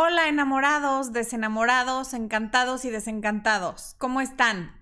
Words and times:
Hola 0.00 0.28
enamorados, 0.28 1.12
desenamorados, 1.12 2.14
encantados 2.14 2.84
y 2.84 2.90
desencantados. 2.90 3.96
¿Cómo 3.98 4.20
están? 4.20 4.80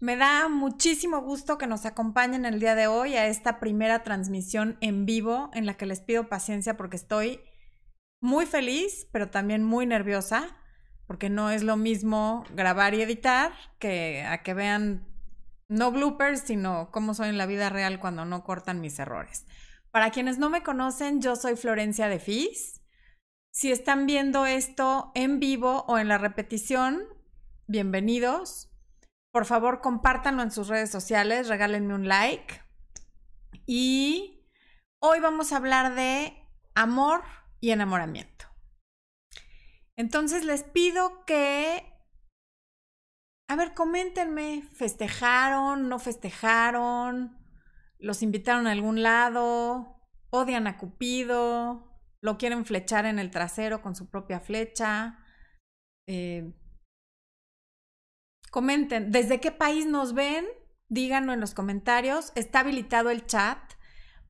Me 0.00 0.16
da 0.16 0.50
muchísimo 0.50 1.22
gusto 1.22 1.56
que 1.56 1.66
nos 1.66 1.86
acompañen 1.86 2.44
el 2.44 2.60
día 2.60 2.74
de 2.74 2.86
hoy 2.86 3.14
a 3.14 3.26
esta 3.26 3.58
primera 3.58 4.02
transmisión 4.02 4.76
en 4.82 5.06
vivo 5.06 5.48
en 5.54 5.64
la 5.64 5.78
que 5.78 5.86
les 5.86 6.02
pido 6.02 6.28
paciencia 6.28 6.76
porque 6.76 6.96
estoy 6.96 7.40
muy 8.20 8.44
feliz, 8.44 9.08
pero 9.12 9.30
también 9.30 9.64
muy 9.64 9.86
nerviosa, 9.86 10.54
porque 11.06 11.30
no 11.30 11.50
es 11.50 11.62
lo 11.62 11.78
mismo 11.78 12.44
grabar 12.54 12.92
y 12.92 13.00
editar 13.00 13.52
que 13.78 14.26
a 14.28 14.42
que 14.42 14.52
vean 14.52 15.08
no 15.68 15.90
bloopers, 15.90 16.40
sino 16.40 16.90
cómo 16.90 17.14
soy 17.14 17.30
en 17.30 17.38
la 17.38 17.46
vida 17.46 17.70
real 17.70 17.98
cuando 17.98 18.26
no 18.26 18.44
cortan 18.44 18.82
mis 18.82 18.98
errores. 18.98 19.46
Para 19.90 20.10
quienes 20.10 20.36
no 20.36 20.50
me 20.50 20.62
conocen, 20.62 21.22
yo 21.22 21.34
soy 21.34 21.56
Florencia 21.56 22.08
de 22.08 22.18
Fis 22.18 22.79
si 23.52 23.72
están 23.72 24.06
viendo 24.06 24.46
esto 24.46 25.10
en 25.14 25.40
vivo 25.40 25.84
o 25.88 25.98
en 25.98 26.08
la 26.08 26.18
repetición, 26.18 27.04
bienvenidos. 27.66 28.70
Por 29.32 29.44
favor, 29.44 29.80
compártanlo 29.80 30.42
en 30.42 30.50
sus 30.50 30.68
redes 30.68 30.90
sociales, 30.90 31.48
regálenme 31.48 31.94
un 31.94 32.06
like. 32.06 32.62
Y 33.66 34.48
hoy 35.00 35.20
vamos 35.20 35.52
a 35.52 35.56
hablar 35.56 35.94
de 35.94 36.46
amor 36.74 37.22
y 37.60 37.70
enamoramiento. 37.70 38.46
Entonces 39.96 40.44
les 40.44 40.62
pido 40.62 41.24
que, 41.26 41.92
a 43.48 43.56
ver, 43.56 43.74
coméntenme, 43.74 44.62
¿festejaron? 44.72 45.88
¿No 45.88 45.98
festejaron? 45.98 47.36
¿Los 47.98 48.22
invitaron 48.22 48.66
a 48.66 48.72
algún 48.72 49.02
lado? 49.02 50.00
¿Odian 50.30 50.68
a 50.68 50.78
Cupido? 50.78 51.89
Lo 52.22 52.38
quieren 52.38 52.64
flechar 52.64 53.06
en 53.06 53.18
el 53.18 53.30
trasero 53.30 53.82
con 53.82 53.94
su 53.94 54.08
propia 54.10 54.40
flecha. 54.40 55.18
Eh, 56.06 56.52
comenten, 58.50 59.10
¿desde 59.10 59.40
qué 59.40 59.52
país 59.52 59.86
nos 59.86 60.12
ven? 60.12 60.46
Díganlo 60.88 61.32
en 61.32 61.40
los 61.40 61.54
comentarios. 61.54 62.32
Está 62.34 62.60
habilitado 62.60 63.10
el 63.10 63.26
chat 63.26 63.58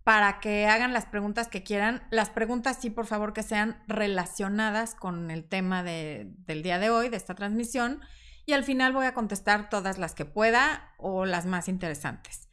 para 0.04 0.40
que 0.40 0.66
hagan 0.66 0.92
las 0.92 1.06
preguntas 1.06 1.48
que 1.48 1.62
quieran. 1.62 2.06
Las 2.10 2.30
preguntas 2.30 2.78
sí, 2.80 2.90
por 2.90 3.06
favor, 3.06 3.32
que 3.32 3.42
sean 3.42 3.82
relacionadas 3.88 4.94
con 4.94 5.30
el 5.30 5.48
tema 5.48 5.82
del 5.82 6.62
día 6.62 6.78
de 6.78 6.90
hoy, 6.90 7.08
de 7.08 7.16
esta 7.16 7.34
transmisión. 7.34 8.00
Y 8.46 8.52
al 8.52 8.64
final 8.64 8.92
voy 8.92 9.06
a 9.06 9.14
contestar 9.14 9.68
todas 9.68 9.98
las 9.98 10.14
que 10.14 10.24
pueda 10.24 10.94
o 10.98 11.24
las 11.26 11.46
más 11.46 11.68
interesantes. 11.68 12.50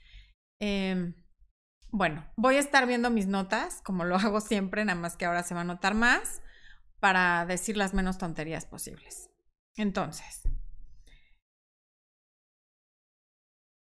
Eh, 0.59 1.13
bueno, 1.97 2.23
voy 2.35 2.57
a 2.57 2.59
estar 2.59 2.85
viendo 2.85 3.09
mis 3.09 3.25
notas, 3.25 3.81
como 3.81 4.05
lo 4.05 4.15
hago 4.17 4.39
siempre, 4.39 4.85
nada 4.85 4.99
más 4.99 5.17
que 5.17 5.25
ahora 5.25 5.41
se 5.41 5.55
va 5.55 5.61
a 5.61 5.65
notar 5.65 5.95
más, 5.95 6.43
para 6.99 7.45
decir 7.45 7.75
las 7.75 7.95
menos 7.95 8.19
tonterías 8.19 8.65
posibles. 8.65 9.31
Entonces, 9.75 10.43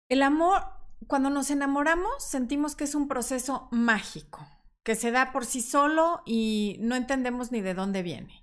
el 0.08 0.22
amor, 0.22 0.62
cuando 1.06 1.28
nos 1.28 1.50
enamoramos, 1.50 2.24
sentimos 2.24 2.76
que 2.76 2.84
es 2.84 2.94
un 2.94 3.08
proceso 3.08 3.68
mágico, 3.72 4.46
que 4.82 4.94
se 4.94 5.10
da 5.10 5.30
por 5.30 5.44
sí 5.44 5.60
solo 5.60 6.22
y 6.24 6.78
no 6.80 6.94
entendemos 6.94 7.52
ni 7.52 7.60
de 7.60 7.74
dónde 7.74 8.02
viene. 8.02 8.42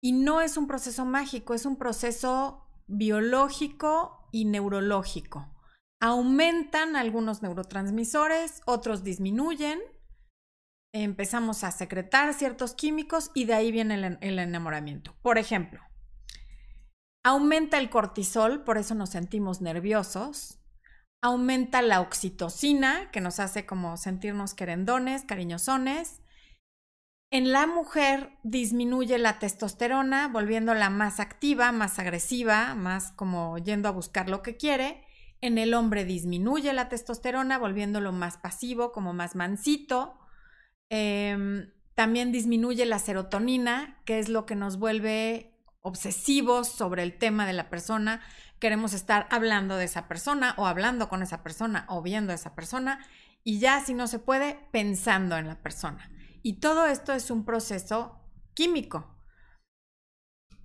Y 0.00 0.12
no 0.12 0.40
es 0.40 0.56
un 0.56 0.68
proceso 0.68 1.04
mágico, 1.04 1.54
es 1.54 1.66
un 1.66 1.76
proceso 1.76 2.64
biológico 2.86 4.28
y 4.30 4.44
neurológico 4.44 5.57
aumentan 6.00 6.96
algunos 6.96 7.42
neurotransmisores, 7.42 8.62
otros 8.66 9.02
disminuyen, 9.02 9.80
empezamos 10.92 11.64
a 11.64 11.70
secretar 11.70 12.34
ciertos 12.34 12.74
químicos 12.74 13.30
y 13.34 13.44
de 13.44 13.54
ahí 13.54 13.72
viene 13.72 14.18
el, 14.20 14.38
enamoramiento. 14.38 15.14
Por 15.22 15.38
ejemplo, 15.38 15.80
aumenta 17.24 17.78
el 17.78 17.90
cortisol, 17.90 18.64
por 18.64 18.78
eso 18.78 18.94
nos 18.94 19.10
sentimos 19.10 19.60
nerviosos, 19.60 20.60
aumenta 21.22 21.82
la 21.82 22.00
oxitocina, 22.00 23.10
que 23.10 23.20
nos 23.20 23.40
hace 23.40 23.66
como 23.66 23.96
sentirnos 23.96 24.54
querendones, 24.54 25.24
cariñosones. 25.24 26.22
En 27.30 27.52
la 27.52 27.66
mujer 27.66 28.38
disminuye 28.42 29.18
la 29.18 29.38
testosterona, 29.38 30.28
volviéndola 30.28 30.88
más 30.88 31.20
activa, 31.20 31.72
más 31.72 31.98
agresiva, 31.98 32.74
más 32.74 33.12
como 33.12 33.58
yendo 33.58 33.88
a 33.88 33.92
buscar 33.92 34.30
lo 34.30 34.42
que 34.42 34.56
quiere. 34.56 35.04
En 35.40 35.58
el 35.58 35.74
hombre 35.74 36.04
disminuye 36.04 36.72
la 36.72 36.88
testosterona, 36.88 37.58
volviéndolo 37.58 38.12
más 38.12 38.38
pasivo, 38.38 38.92
como 38.92 39.12
más 39.12 39.36
mansito. 39.36 40.18
Em, 40.90 41.72
también 41.94 42.32
disminuye 42.32 42.86
la 42.86 42.98
serotonina, 42.98 44.02
que 44.04 44.18
es 44.18 44.28
lo 44.28 44.46
que 44.46 44.56
nos 44.56 44.78
vuelve 44.78 45.54
obsesivos 45.80 46.68
sobre 46.68 47.02
el 47.02 47.18
tema 47.18 47.46
de 47.46 47.52
la 47.52 47.70
persona. 47.70 48.20
Queremos 48.58 48.92
estar 48.92 49.28
hablando 49.30 49.76
de 49.76 49.84
esa 49.84 50.08
persona 50.08 50.54
o 50.58 50.66
hablando 50.66 51.08
con 51.08 51.22
esa 51.22 51.42
persona 51.42 51.86
o 51.88 52.02
viendo 52.02 52.32
a 52.32 52.34
esa 52.34 52.54
persona 52.54 53.06
y 53.44 53.60
ya 53.60 53.80
si 53.80 53.94
no 53.94 54.06
se 54.08 54.18
puede, 54.18 54.58
pensando 54.72 55.36
en 55.36 55.46
la 55.46 55.62
persona. 55.62 56.10
Y 56.42 56.60
todo 56.60 56.86
esto 56.86 57.12
es 57.12 57.30
un 57.30 57.44
proceso 57.44 58.20
químico. 58.54 59.16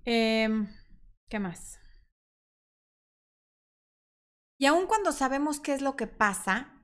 Em, 0.06 0.68
¿Qué 1.30 1.40
más? 1.40 1.83
Y 4.58 4.66
aun 4.66 4.88
cuando 4.88 5.12
sabemos 5.12 5.60
qué 5.60 5.74
es 5.74 5.82
lo 5.82 5.96
que 5.96 6.08
pasa, 6.08 6.82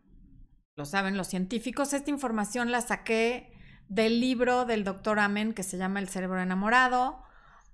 lo 0.76 0.86
saben 0.86 1.18
los 1.18 1.28
científicos, 1.28 1.94
esta 1.94 2.10
información 2.10 2.72
la 2.72 2.82
saqué 2.82 3.52
del 3.88 4.20
libro 4.20 4.66
del 4.66 4.84
doctor 4.84 5.20
Amen 5.20 5.54
que 5.54 5.64
se 5.64 5.78
llama 5.78 6.00
El 6.00 6.10
cerebro 6.10 6.42
enamorado, 6.42 7.24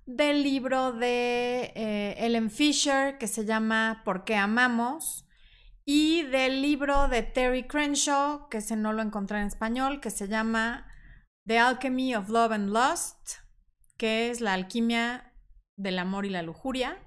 del 0.06 0.42
libro 0.42 0.92
de 0.92 1.72
eh, 1.74 2.14
Ellen 2.18 2.50
Fisher 2.50 3.18
que 3.18 3.26
se 3.26 3.44
llama 3.44 4.02
¿Por 4.04 4.24
qué 4.24 4.36
amamos? 4.36 5.26
y 5.88 6.24
del 6.24 6.60
libro 6.62 7.06
de 7.06 7.22
Terry 7.22 7.68
Crenshaw, 7.68 8.48
que 8.48 8.58
ese 8.58 8.74
no 8.74 8.92
lo 8.92 9.02
encontré 9.02 9.40
en 9.40 9.46
español, 9.46 10.00
que 10.00 10.10
se 10.10 10.26
llama 10.26 10.84
The 11.46 11.60
Alchemy 11.60 12.16
of 12.16 12.28
Love 12.28 12.52
and 12.52 12.70
Lust, 12.70 13.36
que 13.96 14.28
es 14.28 14.40
la 14.40 14.52
alquimia 14.52 15.32
del 15.76 16.00
amor 16.00 16.26
y 16.26 16.30
la 16.30 16.42
lujuria. 16.42 16.98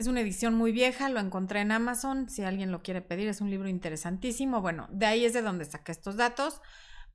Es 0.00 0.06
una 0.06 0.22
edición 0.22 0.54
muy 0.54 0.72
vieja, 0.72 1.10
lo 1.10 1.20
encontré 1.20 1.60
en 1.60 1.72
Amazon, 1.72 2.30
si 2.30 2.42
alguien 2.42 2.72
lo 2.72 2.82
quiere 2.82 3.02
pedir, 3.02 3.28
es 3.28 3.42
un 3.42 3.50
libro 3.50 3.68
interesantísimo. 3.68 4.62
Bueno, 4.62 4.88
de 4.90 5.04
ahí 5.04 5.26
es 5.26 5.34
de 5.34 5.42
donde 5.42 5.66
saqué 5.66 5.92
estos 5.92 6.16
datos. 6.16 6.62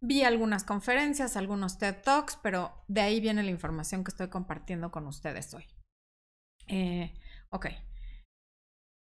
Vi 0.01 0.21
algunas 0.21 0.63
conferencias, 0.63 1.35
algunos 1.35 1.79
TED 1.79 2.03
Talks, 2.03 2.37
pero 2.43 2.85
de 2.87 3.01
ahí 3.01 3.19
viene 3.19 3.41
la 3.41 3.49
información 3.49 4.03
que 4.03 4.11
estoy 4.11 4.29
compartiendo 4.29 4.91
con 4.91 5.07
ustedes 5.07 5.51
hoy. 5.55 5.65
Eh, 6.67 7.11
ok. 7.49 7.69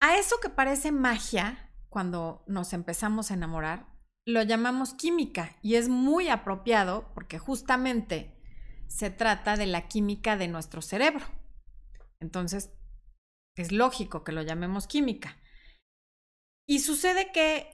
A 0.01 0.17
eso 0.17 0.35
que 0.39 0.49
parece 0.49 0.91
magia, 0.91 1.73
cuando 1.89 2.43
nos 2.45 2.73
empezamos 2.73 3.31
a 3.31 3.33
enamorar, 3.33 3.87
lo 4.27 4.43
llamamos 4.43 4.93
química 4.93 5.57
y 5.63 5.77
es 5.77 5.89
muy 5.89 6.29
apropiado 6.29 7.11
porque 7.15 7.39
justamente 7.39 8.39
se 8.85 9.09
trata 9.09 9.57
de 9.57 9.65
la 9.65 9.87
química 9.87 10.37
de 10.37 10.47
nuestro 10.47 10.83
cerebro. 10.83 11.25
Entonces, 12.19 12.69
es 13.55 13.71
lógico 13.71 14.23
que 14.23 14.31
lo 14.31 14.41
llamemos 14.41 14.87
química. 14.87 15.37
Y 16.65 16.79
sucede 16.79 17.31
que 17.31 17.73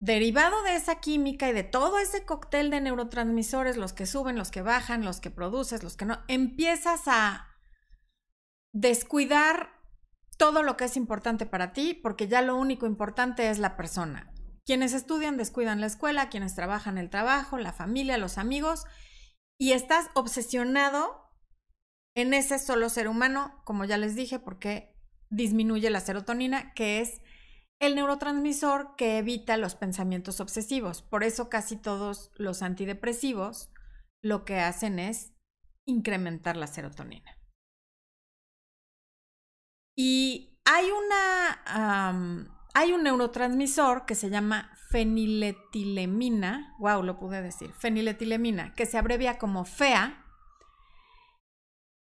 derivado 0.00 0.62
de 0.62 0.76
esa 0.76 1.00
química 1.00 1.48
y 1.48 1.52
de 1.52 1.64
todo 1.64 1.98
ese 1.98 2.24
cóctel 2.24 2.70
de 2.70 2.80
neurotransmisores, 2.80 3.76
los 3.76 3.92
que 3.92 4.06
suben, 4.06 4.36
los 4.36 4.50
que 4.50 4.62
bajan, 4.62 5.04
los 5.04 5.20
que 5.20 5.30
produces, 5.30 5.82
los 5.82 5.96
que 5.96 6.04
no, 6.04 6.22
empiezas 6.28 7.02
a 7.06 7.48
descuidar 8.72 9.70
todo 10.36 10.62
lo 10.62 10.76
que 10.76 10.84
es 10.84 10.96
importante 10.96 11.46
para 11.46 11.72
ti, 11.72 11.94
porque 11.94 12.28
ya 12.28 12.42
lo 12.42 12.56
único 12.56 12.86
importante 12.86 13.50
es 13.50 13.58
la 13.58 13.76
persona. 13.76 14.32
Quienes 14.64 14.92
estudian 14.92 15.36
descuidan 15.36 15.80
la 15.80 15.86
escuela, 15.86 16.28
quienes 16.28 16.54
trabajan 16.54 16.98
el 16.98 17.10
trabajo, 17.10 17.58
la 17.58 17.72
familia, 17.72 18.18
los 18.18 18.38
amigos, 18.38 18.84
y 19.58 19.72
estás 19.72 20.10
obsesionado 20.14 21.27
en 22.18 22.34
ese 22.34 22.58
solo 22.58 22.88
ser 22.88 23.06
humano, 23.06 23.62
como 23.62 23.84
ya 23.84 23.96
les 23.96 24.16
dije, 24.16 24.40
porque 24.40 24.92
disminuye 25.30 25.88
la 25.88 26.00
serotonina, 26.00 26.74
que 26.74 27.00
es 27.00 27.20
el 27.78 27.94
neurotransmisor 27.94 28.96
que 28.96 29.18
evita 29.18 29.56
los 29.56 29.76
pensamientos 29.76 30.40
obsesivos. 30.40 31.00
Por 31.00 31.22
eso 31.22 31.48
casi 31.48 31.76
todos 31.76 32.32
los 32.34 32.62
antidepresivos 32.62 33.70
lo 34.20 34.44
que 34.44 34.58
hacen 34.58 34.98
es 34.98 35.32
incrementar 35.86 36.56
la 36.56 36.66
serotonina. 36.66 37.38
Y 39.96 40.58
hay 40.64 40.86
una... 40.90 42.48
hay 42.74 42.92
un 42.94 43.04
neurotransmisor 43.04 44.06
que 44.06 44.16
se 44.16 44.28
llama 44.28 44.72
feniletilemina, 44.90 46.74
wow, 46.80 47.00
lo 47.04 47.16
pude 47.20 47.42
decir, 47.42 47.72
feniletilemina, 47.74 48.74
que 48.74 48.86
se 48.86 48.98
abrevia 48.98 49.38
como 49.38 49.64
FEA, 49.64 50.24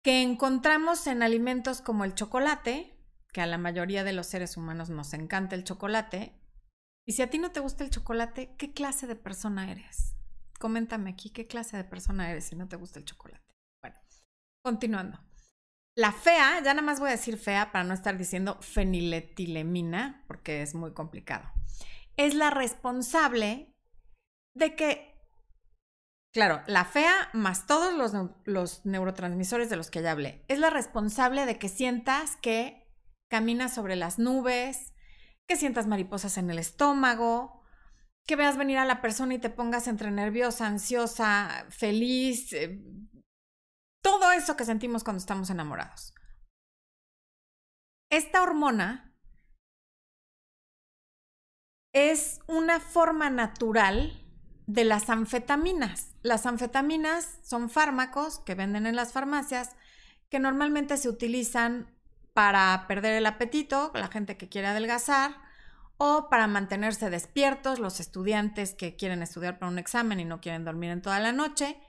que 0.02 0.22
encontramos 0.22 1.08
en 1.08 1.24
alimentos 1.24 1.82
como 1.82 2.06
el 2.06 2.16
chocolate, 2.16 2.96
que 3.32 3.42
a 3.42 3.48
la 3.48 3.58
mayoría 3.58 4.04
de 4.04 4.14
los 4.14 4.28
seres 4.28 4.58
humanos 4.58 4.90
nos 4.90 5.14
encanta 5.14 5.56
el 5.56 5.64
chocolate. 5.64 6.34
Y 7.06 7.14
si 7.14 7.22
a 7.22 7.30
ti 7.30 7.38
no 7.38 7.52
te 7.52 7.60
gusta 7.60 7.84
el 7.84 7.90
chocolate, 7.90 8.56
¿qué 8.58 8.72
clase 8.74 9.08
de 9.08 9.16
persona 9.16 9.72
eres? 9.72 10.16
Coméntame 10.60 11.12
aquí 11.12 11.30
qué 11.30 11.48
clase 11.48 11.78
de 11.78 11.84
persona 11.84 12.30
eres 12.30 12.46
si 12.46 12.56
no 12.56 12.68
te 12.68 12.76
gusta 12.76 13.00
el 13.00 13.06
chocolate. 13.06 13.56
Bueno, 13.82 13.98
continuando. 14.62 15.20
La 15.96 16.12
fea, 16.12 16.62
ya 16.64 16.74
nada 16.74 16.82
más 16.82 17.00
voy 17.00 17.10
a 17.10 17.14
decir 17.14 17.38
fea 17.38 17.72
para 17.72 17.84
no 17.84 17.94
estar 17.94 18.18
diciendo 18.18 18.58
feniletilemina, 18.62 20.24
porque 20.28 20.62
es 20.62 20.76
muy 20.76 20.94
complicado. 20.94 21.52
Es 22.16 22.36
la 22.36 22.50
responsable 22.50 23.76
de 24.54 24.76
que, 24.76 25.09
claro, 26.34 26.62
la 26.68 26.86
fea 26.86 27.30
más 27.34 27.66
todos 27.66 27.94
los, 27.94 28.14
los 28.46 28.86
neurotransmisores 28.86 29.70
de 29.70 29.76
los 29.76 29.90
que 29.90 30.02
ya 30.02 30.12
hablé, 30.12 30.44
es 30.48 30.60
la 30.60 30.70
responsable 30.70 31.46
de 31.46 31.58
que 31.58 31.70
sientas 31.70 32.36
que 32.38 32.88
caminas 33.30 33.74
sobre 33.74 33.96
las 33.96 34.20
nubes, 34.20 34.94
que 35.48 35.56
sientas 35.56 35.88
mariposas 35.88 36.38
en 36.38 36.50
el 36.50 36.60
estómago, 36.60 37.64
que 38.28 38.36
veas 38.36 38.58
venir 38.58 38.78
a 38.78 38.86
la 38.86 39.02
persona 39.02 39.34
y 39.34 39.40
te 39.40 39.50
pongas 39.50 39.88
entre 39.88 40.12
nerviosa, 40.12 40.68
ansiosa, 40.68 41.66
feliz, 41.70 42.54
eh, 42.54 42.80
todo 44.04 44.32
eso 44.32 44.56
que 44.56 44.66
sentimos 44.66 45.04
cuando 45.04 45.20
estamos 45.20 45.50
enamorados. 45.50 46.14
Esta 48.12 48.42
hormona 48.44 49.16
es 51.94 52.40
una 52.48 52.80
forma 52.80 53.30
natural 53.30 54.29
de 54.70 54.84
las 54.84 55.10
anfetaminas. 55.10 56.14
Las 56.22 56.46
anfetaminas 56.46 57.40
son 57.42 57.72
fármacos 57.72 58.38
que 58.42 58.54
venden 58.54 58.86
en 58.86 58.96
las 58.96 59.14
farmacias 59.14 59.76
que 60.30 60.40
normalmente 60.40 60.96
se 60.98 61.10
utilizan 61.10 61.92
para 62.36 62.86
perder 62.88 63.16
el 63.16 63.26
apetito, 63.26 63.92
la 63.96 64.10
gente 64.10 64.38
que 64.38 64.48
quiere 64.48 64.68
adelgazar, 64.68 65.36
o 65.98 66.30
para 66.30 66.46
mantenerse 66.46 67.10
despiertos, 67.10 67.80
los 67.80 68.00
estudiantes 68.00 68.76
que 68.76 68.96
quieren 68.96 69.24
estudiar 69.24 69.58
para 69.58 69.72
un 69.72 69.80
examen 69.80 70.20
y 70.20 70.26
no 70.26 70.40
quieren 70.40 70.66
dormir 70.66 70.92
en 70.92 71.02
toda 71.02 71.20
la 71.20 71.32
noche, 71.32 71.82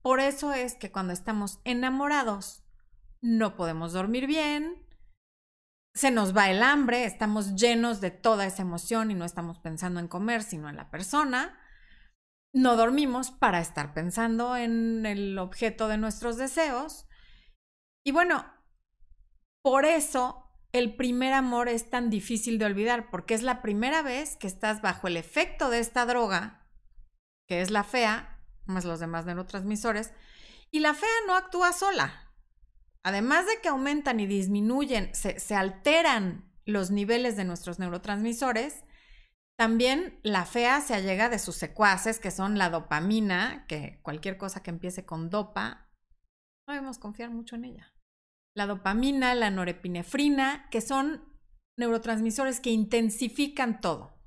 por 0.00 0.20
eso 0.20 0.52
es 0.52 0.76
que 0.76 0.92
cuando 0.92 1.12
estamos 1.12 1.58
enamorados 1.64 2.62
no 3.20 3.56
podemos 3.56 3.92
dormir 3.92 4.28
bien, 4.28 4.86
se 5.92 6.12
nos 6.12 6.36
va 6.36 6.50
el 6.50 6.62
hambre, 6.62 7.04
estamos 7.04 7.56
llenos 7.56 8.00
de 8.00 8.12
toda 8.12 8.46
esa 8.46 8.62
emoción 8.62 9.10
y 9.10 9.14
no 9.14 9.24
estamos 9.24 9.58
pensando 9.58 9.98
en 9.98 10.06
comer, 10.06 10.44
sino 10.44 10.68
en 10.68 10.76
la 10.76 10.88
persona. 10.88 11.58
No 12.52 12.76
dormimos 12.76 13.30
para 13.30 13.60
estar 13.60 13.94
pensando 13.94 14.56
en 14.56 15.04
el 15.06 15.38
objeto 15.38 15.88
de 15.88 15.98
nuestros 15.98 16.36
deseos. 16.36 17.06
Y 18.04 18.12
bueno, 18.12 18.44
por 19.62 19.84
eso 19.84 20.48
el 20.72 20.96
primer 20.96 21.32
amor 21.32 21.68
es 21.68 21.90
tan 21.90 22.10
difícil 22.10 22.58
de 22.58 22.66
olvidar, 22.66 23.10
porque 23.10 23.34
es 23.34 23.42
la 23.42 23.62
primera 23.62 24.02
vez 24.02 24.36
que 24.36 24.46
estás 24.46 24.82
bajo 24.82 25.08
el 25.08 25.16
efecto 25.16 25.70
de 25.70 25.78
esta 25.78 26.06
droga, 26.06 26.66
que 27.46 27.60
es 27.60 27.70
la 27.70 27.84
fea, 27.84 28.42
más 28.66 28.84
los 28.84 29.00
demás 29.00 29.24
neurotransmisores, 29.24 30.12
y 30.70 30.80
la 30.80 30.94
fea 30.94 31.08
no 31.26 31.34
actúa 31.34 31.72
sola. 31.72 32.28
Además 33.02 33.46
de 33.46 33.60
que 33.62 33.68
aumentan 33.68 34.20
y 34.20 34.26
disminuyen, 34.26 35.14
se, 35.14 35.54
alteran 35.54 36.52
los 36.66 36.90
niveles 36.90 37.36
de 37.36 37.44
nuestros 37.44 37.78
neurotransmisores, 37.78 38.84
también 39.58 40.20
la 40.22 40.46
fea 40.46 40.80
se 40.80 40.94
allega 40.94 41.28
de 41.28 41.38
sus 41.38 41.56
secuaces, 41.56 42.20
que 42.20 42.30
son 42.30 42.58
la 42.58 42.70
dopamina, 42.70 43.66
que 43.66 44.00
cualquier 44.02 44.38
cosa 44.38 44.62
que 44.62 44.70
empiece 44.70 45.04
con 45.04 45.30
dopa, 45.30 45.90
no 46.66 46.74
debemos 46.74 46.98
confiar 46.98 47.30
mucho 47.30 47.56
en 47.56 47.64
ella. 47.64 47.94
La 48.54 48.66
dopamina, 48.66 49.34
la 49.34 49.50
norepinefrina, 49.50 50.68
que 50.70 50.80
son 50.80 51.24
neurotransmisores 51.76 52.60
que 52.60 52.70
intensifican 52.70 53.80
todo 53.80 54.18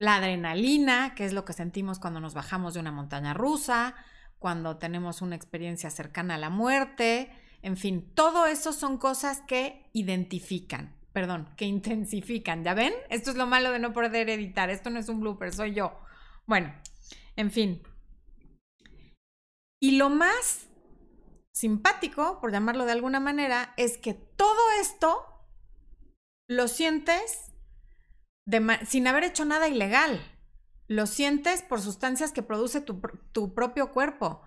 la 0.00 0.16
adrenalina, 0.16 1.14
que 1.14 1.26
es 1.26 1.32
lo 1.32 1.44
que 1.44 1.52
sentimos 1.52 2.00
cuando 2.00 2.20
nos 2.20 2.34
bajamos 2.34 2.74
de 2.74 2.80
una 2.80 2.90
montaña 2.90 3.34
rusa, 3.34 3.94
cuando 4.38 4.78
tenemos 4.78 5.20
una 5.20 5.36
experiencia 5.36 5.90
cercana 5.90 6.36
a 6.36 6.38
la 6.38 6.48
muerte, 6.48 7.30
en 7.62 7.76
fin, 7.76 8.10
todo 8.14 8.46
eso 8.46 8.72
son 8.72 8.96
cosas 8.96 9.42
que 9.46 9.90
identifican, 9.92 10.96
perdón, 11.12 11.52
que 11.56 11.64
intensifican, 11.64 12.64
¿ya 12.64 12.74
ven? 12.74 12.94
Esto 13.08 13.30
es 13.30 13.36
lo 13.36 13.46
malo 13.46 13.72
de 13.72 13.78
no 13.78 13.92
poder 13.92 14.30
editar, 14.30 14.70
esto 14.70 14.90
no 14.90 14.98
es 14.98 15.08
un 15.08 15.20
blooper, 15.20 15.52
soy 15.52 15.74
yo. 15.74 15.98
Bueno, 16.46 16.74
en 17.36 17.50
fin. 17.50 17.82
Y 19.80 19.96
lo 19.96 20.10
más 20.10 20.68
simpático, 21.52 22.40
por 22.40 22.52
llamarlo 22.52 22.84
de 22.84 22.92
alguna 22.92 23.20
manera, 23.20 23.74
es 23.76 23.98
que 23.98 24.14
todo 24.14 24.60
esto 24.80 25.26
lo 26.48 26.68
sientes 26.68 27.50
sin 28.86 29.06
haber 29.06 29.24
hecho 29.24 29.44
nada 29.44 29.68
ilegal. 29.68 30.20
Lo 30.88 31.06
sientes 31.06 31.62
por 31.62 31.80
sustancias 31.80 32.32
que 32.32 32.42
produce 32.42 32.80
tu, 32.80 33.54
propio 33.54 33.92
cuerpo. 33.92 34.42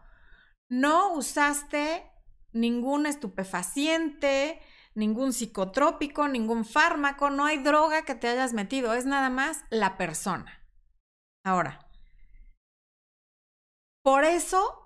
No 0.69 1.13
usaste 1.13 2.03
ningún 2.51 3.05
estupefaciente, 3.05 4.59
ningún 4.95 5.33
psicotrópico, 5.33 6.27
ningún 6.27 6.65
fármaco, 6.65 7.29
no 7.29 7.45
hay 7.45 7.57
droga 7.57 8.03
que 8.03 8.15
te 8.15 8.27
hayas 8.27 8.53
metido, 8.53 8.93
es 8.93 9.05
nada 9.05 9.29
más 9.29 9.63
la 9.69 9.97
persona. 9.97 10.59
Ahora, 11.43 11.87
por 14.03 14.23
eso 14.23 14.83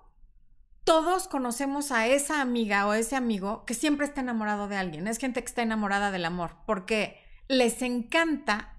todos 0.84 1.28
conocemos 1.28 1.90
a 1.92 2.06
esa 2.06 2.40
amiga 2.40 2.86
o 2.86 2.94
ese 2.94 3.14
amigo 3.14 3.64
que 3.64 3.74
siempre 3.74 4.06
está 4.06 4.22
enamorado 4.22 4.68
de 4.68 4.76
alguien. 4.76 5.06
Es 5.06 5.18
gente 5.18 5.42
que 5.42 5.46
está 5.46 5.62
enamorada 5.62 6.10
del 6.10 6.24
amor 6.24 6.56
porque 6.66 7.22
les 7.46 7.82
encanta 7.82 8.78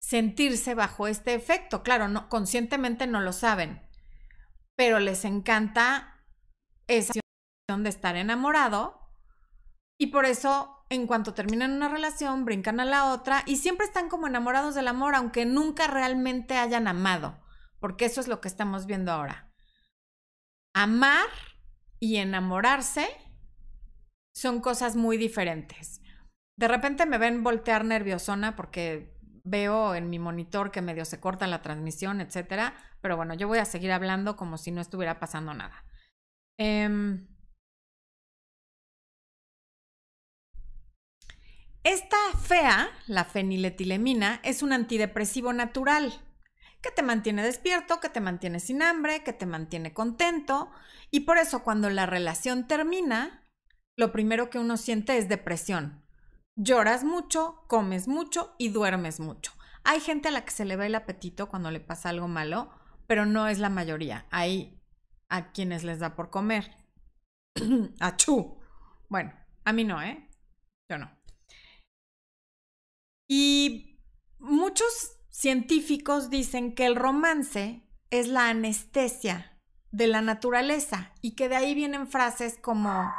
sentirse 0.00 0.74
bajo 0.74 1.06
este 1.06 1.34
efecto. 1.34 1.82
Claro, 1.82 2.28
conscientemente 2.28 3.06
no 3.06 3.20
lo 3.20 3.32
saben, 3.32 3.82
pero 4.76 5.00
les 5.00 5.24
encanta 5.24 6.22
esa 6.86 7.14
sensación 7.14 7.82
de 7.82 7.90
estar 7.90 8.16
enamorado 8.16 8.99
y 10.00 10.06
por 10.06 10.24
eso 10.24 10.82
en 10.88 11.06
cuanto 11.06 11.34
terminan 11.34 11.72
una 11.72 11.90
relación 11.90 12.46
brincan 12.46 12.80
a 12.80 12.86
la 12.86 13.12
otra 13.12 13.42
y 13.44 13.56
siempre 13.56 13.84
están 13.84 14.08
como 14.08 14.26
enamorados 14.26 14.74
del 14.74 14.88
amor, 14.88 15.14
aunque 15.14 15.44
nunca 15.44 15.88
realmente 15.88 16.56
hayan 16.56 16.88
amado, 16.88 17.38
porque 17.80 18.06
eso 18.06 18.22
es 18.22 18.26
lo 18.26 18.40
que 18.40 18.48
estamos 18.48 18.86
viendo 18.86 19.12
ahora. 19.12 19.52
Amar 20.74 21.28
y 21.98 22.16
enamorarse 22.16 23.08
son 24.34 24.62
cosas 24.62 24.96
muy 24.96 25.18
diferentes. 25.18 26.00
De 26.56 26.66
repente 26.66 27.04
me 27.04 27.18
ven 27.18 27.44
voltear 27.44 27.84
nerviosona 27.84 28.56
porque 28.56 29.14
veo 29.44 29.94
en 29.94 30.08
mi 30.08 30.18
monitor 30.18 30.70
que 30.70 30.80
medio 30.80 31.04
se 31.04 31.20
corta 31.20 31.46
la 31.46 31.60
transmisión, 31.60 32.22
etcétera. 32.22 32.74
Pero 33.02 33.18
bueno, 33.18 33.34
yo 33.34 33.48
voy 33.48 33.58
a 33.58 33.66
seguir 33.66 33.92
hablando 33.92 34.34
como 34.36 34.56
si 34.56 34.70
no 34.70 34.80
estuviera 34.80 35.20
pasando 35.20 35.52
nada. 35.52 35.84
Em, 36.58 37.28
esta 41.84 42.16
fea, 42.42 42.90
la 43.06 43.24
feniletilemina, 43.24 44.40
es 44.42 44.62
un 44.62 44.72
antidepresivo 44.72 45.52
natural 45.52 46.12
que 46.82 46.90
te 46.90 47.02
mantiene 47.02 47.42
despierto, 47.42 48.00
que 48.00 48.08
te 48.08 48.20
mantiene 48.20 48.60
sin 48.60 48.82
hambre, 48.82 49.22
que 49.22 49.32
te 49.32 49.46
mantiene 49.46 49.92
contento. 49.92 50.70
Y 51.10 51.20
por 51.20 51.38
eso 51.38 51.62
cuando 51.62 51.90
la 51.90 52.06
relación 52.06 52.66
termina, 52.66 53.46
lo 53.96 54.12
primero 54.12 54.50
que 54.50 54.58
uno 54.58 54.76
siente 54.76 55.18
es 55.18 55.28
depresión 55.28 56.00
lloras 56.62 57.04
mucho, 57.04 57.64
comes 57.68 58.06
mucho 58.06 58.54
y 58.58 58.68
duermes 58.68 59.20
mucho. 59.20 59.52
Hay 59.82 60.00
gente 60.00 60.28
a 60.28 60.30
la 60.30 60.44
que 60.44 60.50
se 60.50 60.64
le 60.64 60.76
va 60.76 60.86
el 60.86 60.94
apetito 60.94 61.48
cuando 61.48 61.70
le 61.70 61.80
pasa 61.80 62.10
algo 62.10 62.28
malo, 62.28 62.70
pero 63.06 63.24
no 63.24 63.48
es 63.48 63.58
la 63.58 63.70
mayoría. 63.70 64.26
Hay 64.30 64.78
a 65.28 65.52
quienes 65.52 65.84
les 65.84 66.00
da 66.00 66.14
por 66.14 66.30
comer. 66.30 66.76
Achú. 68.00 68.60
Bueno, 69.08 69.32
a 69.64 69.72
mí 69.72 69.84
no, 69.84 70.02
¿eh? 70.02 70.28
Yo 70.90 70.98
no. 70.98 71.10
Y 73.30 74.02
muchos 74.38 75.16
científicos 75.30 76.30
dicen 76.30 76.74
que 76.74 76.86
el 76.86 76.96
romance 76.96 77.88
es 78.10 78.26
la 78.26 78.48
anestesia 78.48 79.56
de 79.92 80.08
la 80.08 80.20
naturaleza 80.20 81.14
y 81.20 81.36
que 81.36 81.48
de 81.48 81.56
ahí 81.56 81.74
vienen 81.74 82.08
frases 82.08 82.58
como 82.60 83.12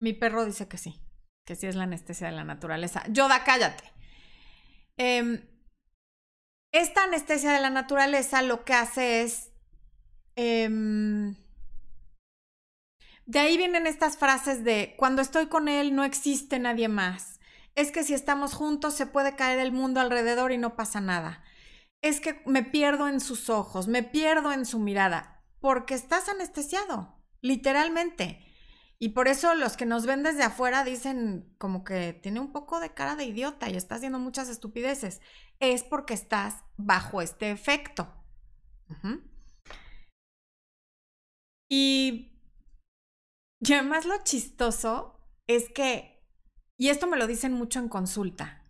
mi 0.00 0.12
perro 0.12 0.44
dice 0.44 0.66
que 0.66 0.78
sí 0.78 1.00
que 1.50 1.56
sí 1.56 1.66
es 1.66 1.74
la 1.74 1.82
anestesia 1.82 2.28
de 2.28 2.32
la 2.32 2.44
naturaleza. 2.44 3.02
Yoda, 3.08 3.42
cállate. 3.42 3.82
Em, 4.96 5.44
esta 6.72 7.02
anestesia 7.02 7.50
de 7.50 7.60
la 7.60 7.70
naturaleza 7.70 8.40
lo 8.42 8.64
que 8.64 8.72
hace 8.72 9.22
es... 9.22 9.50
Em, 10.36 11.34
de 13.26 13.38
ahí 13.40 13.56
vienen 13.56 13.88
estas 13.88 14.16
frases 14.16 14.62
de, 14.62 14.94
cuando 14.96 15.22
estoy 15.22 15.48
con 15.48 15.66
él 15.66 15.92
no 15.96 16.04
existe 16.04 16.60
nadie 16.60 16.86
más. 16.86 17.39
Es 17.74 17.92
que 17.92 18.04
si 18.04 18.14
estamos 18.14 18.54
juntos 18.54 18.94
se 18.94 19.06
puede 19.06 19.36
caer 19.36 19.58
el 19.58 19.72
mundo 19.72 20.00
alrededor 20.00 20.52
y 20.52 20.58
no 20.58 20.76
pasa 20.76 21.00
nada. 21.00 21.42
Es 22.02 22.20
que 22.20 22.42
me 22.46 22.62
pierdo 22.62 23.08
en 23.08 23.20
sus 23.20 23.50
ojos, 23.50 23.88
me 23.88 24.02
pierdo 24.02 24.52
en 24.52 24.64
su 24.64 24.78
mirada, 24.78 25.44
porque 25.60 25.94
estás 25.94 26.28
anestesiado, 26.28 27.22
literalmente. 27.40 28.46
Y 28.98 29.10
por 29.10 29.28
eso 29.28 29.54
los 29.54 29.78
que 29.78 29.86
nos 29.86 30.04
ven 30.04 30.22
desde 30.22 30.42
afuera 30.42 30.84
dicen 30.84 31.54
como 31.58 31.84
que 31.84 32.12
tiene 32.12 32.38
un 32.38 32.52
poco 32.52 32.80
de 32.80 32.92
cara 32.92 33.16
de 33.16 33.24
idiota 33.24 33.70
y 33.70 33.76
está 33.76 33.94
haciendo 33.94 34.18
muchas 34.18 34.48
estupideces. 34.50 35.22
Es 35.58 35.82
porque 35.82 36.12
estás 36.12 36.64
bajo 36.76 37.22
este 37.22 37.50
efecto. 37.50 38.14
Y, 41.70 42.32
y 43.60 43.72
además 43.72 44.04
lo 44.04 44.22
chistoso 44.22 45.20
es 45.46 45.70
que, 45.70 46.09
y 46.80 46.88
esto 46.88 47.06
me 47.06 47.18
lo 47.18 47.26
dicen 47.26 47.52
mucho 47.52 47.78
en 47.78 47.90
consulta, 47.90 48.64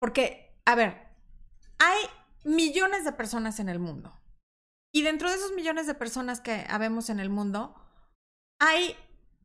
porque, 0.00 0.60
a 0.64 0.74
ver, 0.74 1.14
hay 1.78 1.98
millones 2.42 3.04
de 3.04 3.12
personas 3.12 3.60
en 3.60 3.68
el 3.68 3.78
mundo. 3.78 4.20
Y 4.92 5.02
dentro 5.02 5.30
de 5.30 5.36
esos 5.36 5.52
millones 5.52 5.86
de 5.86 5.94
personas 5.94 6.40
que 6.40 6.66
habemos 6.68 7.08
en 7.08 7.20
el 7.20 7.30
mundo, 7.30 7.76
hay 8.58 8.96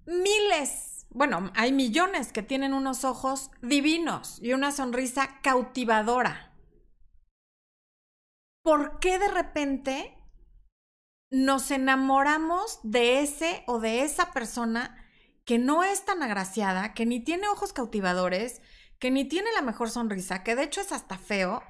miles, 0.07 1.05
bueno, 1.11 1.51
hay 1.55 1.71
millones 1.73 2.33
que 2.33 2.41
tienen 2.41 2.73
unos 2.73 3.03
ojos 3.03 3.51
divinos 3.61 4.39
y 4.41 4.53
una 4.53 4.71
sonrisa 4.71 5.39
cautivadora. 5.43 6.55
¿Por 8.63 8.99
qué 8.99 9.19
de 9.19 9.27
repente 9.27 10.17
nos 11.31 11.69
enamoramos 11.69 12.79
de 12.81 13.21
ese 13.21 13.63
o 13.67 13.79
de 13.79 14.01
esa 14.01 14.33
persona 14.33 15.06
que 15.47 15.57
no 15.57 15.85
es 15.85 16.03
tan 16.03 16.21
agraciada, 16.21 16.93
que 16.93 17.05
ni 17.05 17.21
tiene 17.21 17.47
ojos 17.47 17.71
cautivadores, 17.71 18.61
que 18.99 19.11
ni 19.11 19.23
tiene 19.23 19.49
la 19.55 19.61
mejor 19.61 19.89
sonrisa, 19.89 20.43
que 20.43 20.57
de 20.57 20.63
hecho 20.63 20.81
es 20.81 20.91
hasta 20.91 21.17
feo, 21.17 21.63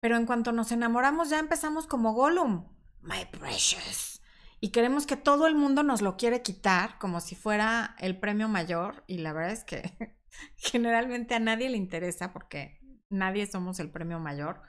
pero 0.00 0.16
en 0.16 0.26
cuanto 0.26 0.52
nos 0.52 0.70
enamoramos 0.70 1.28
ya 1.28 1.40
empezamos 1.40 1.88
como 1.88 2.14
Gollum, 2.14 2.68
my 3.00 3.26
precious. 3.32 4.22
Y 4.60 4.70
queremos 4.70 5.06
que 5.06 5.16
todo 5.16 5.48
el 5.48 5.56
mundo 5.56 5.82
nos 5.82 6.02
lo 6.02 6.16
quiere 6.16 6.42
quitar 6.42 7.00
como 7.00 7.20
si 7.20 7.34
fuera 7.34 7.96
el 7.98 8.20
premio 8.20 8.46
mayor. 8.46 9.02
Y 9.08 9.18
la 9.18 9.32
verdad 9.32 9.50
es 9.50 9.64
que 9.64 10.16
generalmente 10.56 11.34
a 11.34 11.40
nadie 11.40 11.68
le 11.68 11.76
interesa 11.76 12.32
porque 12.32 12.80
nadie 13.08 13.48
somos 13.48 13.80
el 13.80 13.90
premio 13.90 14.20
mayor. 14.20 14.62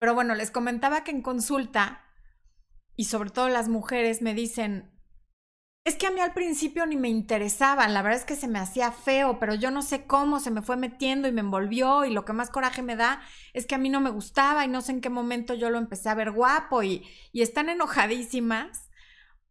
Pero 0.00 0.14
bueno, 0.14 0.34
les 0.34 0.50
comentaba 0.50 1.04
que 1.04 1.12
en 1.12 1.22
consulta, 1.22 2.04
y 2.96 3.04
sobre 3.04 3.30
todo 3.30 3.48
las 3.48 3.68
mujeres 3.68 4.20
me 4.20 4.34
dicen, 4.34 4.95
es 5.86 5.94
que 5.94 6.08
a 6.08 6.10
mí 6.10 6.20
al 6.20 6.34
principio 6.34 6.84
ni 6.84 6.96
me 6.96 7.08
interesaban, 7.08 7.94
la 7.94 8.02
verdad 8.02 8.18
es 8.18 8.24
que 8.24 8.34
se 8.34 8.48
me 8.48 8.58
hacía 8.58 8.90
feo, 8.90 9.38
pero 9.38 9.54
yo 9.54 9.70
no 9.70 9.82
sé 9.82 10.04
cómo 10.04 10.40
se 10.40 10.50
me 10.50 10.60
fue 10.60 10.76
metiendo 10.76 11.28
y 11.28 11.32
me 11.32 11.42
envolvió 11.42 12.04
y 12.04 12.10
lo 12.10 12.24
que 12.24 12.32
más 12.32 12.50
coraje 12.50 12.82
me 12.82 12.96
da 12.96 13.22
es 13.52 13.66
que 13.66 13.76
a 13.76 13.78
mí 13.78 13.88
no 13.88 14.00
me 14.00 14.10
gustaba 14.10 14.64
y 14.64 14.68
no 14.68 14.82
sé 14.82 14.90
en 14.90 15.00
qué 15.00 15.10
momento 15.10 15.54
yo 15.54 15.70
lo 15.70 15.78
empecé 15.78 16.08
a 16.08 16.16
ver 16.16 16.32
guapo 16.32 16.82
y, 16.82 17.06
y 17.30 17.42
están 17.42 17.68
enojadísimas 17.68 18.90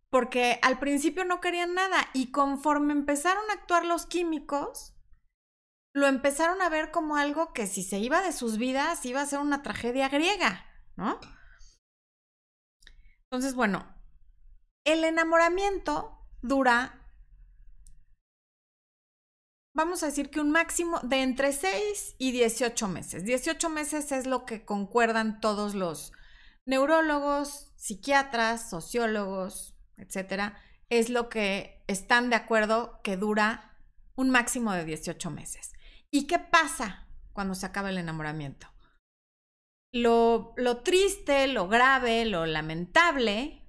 porque 0.09 0.59
al 0.61 0.77
principio 0.77 1.23
no 1.23 1.39
querían 1.39 1.73
nada 1.73 2.05
y 2.11 2.31
conforme 2.31 2.91
empezaron 2.91 3.49
a 3.49 3.53
actuar 3.53 3.85
los 3.85 4.05
químicos, 4.05 4.93
lo 5.93 6.07
empezaron 6.07 6.61
a 6.61 6.67
ver 6.67 6.91
como 6.91 7.15
algo 7.15 7.53
que 7.53 7.65
si 7.65 7.81
se 7.81 7.99
iba 7.99 8.21
de 8.21 8.33
sus 8.33 8.57
vidas 8.57 9.05
iba 9.05 9.21
a 9.21 9.25
ser 9.25 9.39
una 9.39 9.63
tragedia 9.63 10.09
griega, 10.09 10.65
¿no? 10.97 11.17
Entonces, 13.23 13.55
bueno, 13.55 13.87
el 14.83 15.05
enamoramiento 15.05 16.15
dura, 16.41 17.05
vamos 19.75 20.01
a 20.01 20.07
decir 20.07 20.29
que 20.29 20.39
un 20.39 20.51
máximo 20.51 20.99
de 21.03 21.21
entre 21.21 21.51
6 21.51 22.15
y 22.17 22.31
18 22.31 22.87
meses. 22.87 23.25
18 23.25 23.69
meses 23.69 24.11
es 24.11 24.25
lo 24.25 24.45
que 24.45 24.65
concuerdan 24.65 25.39
todos 25.41 25.75
los 25.75 26.13
neurólogos, 26.65 27.71
psiquiatras, 27.75 28.69
sociólogos, 28.69 29.75
etcétera. 29.97 30.57
Es 30.89 31.09
lo 31.09 31.29
que 31.29 31.83
están 31.87 32.29
de 32.29 32.37
acuerdo 32.37 33.01
que 33.03 33.17
dura 33.17 33.77
un 34.15 34.29
máximo 34.29 34.71
de 34.73 34.85
18 34.85 35.29
meses. 35.29 35.73
¿Y 36.09 36.27
qué 36.27 36.39
pasa 36.39 37.07
cuando 37.33 37.53
se 37.53 37.65
acaba 37.65 37.89
el 37.89 37.97
enamoramiento? 37.97 38.67
Lo, 39.91 40.53
lo 40.57 40.77
triste, 40.83 41.47
lo 41.47 41.67
grave, 41.67 42.25
lo 42.25 42.45
lamentable 42.45 43.61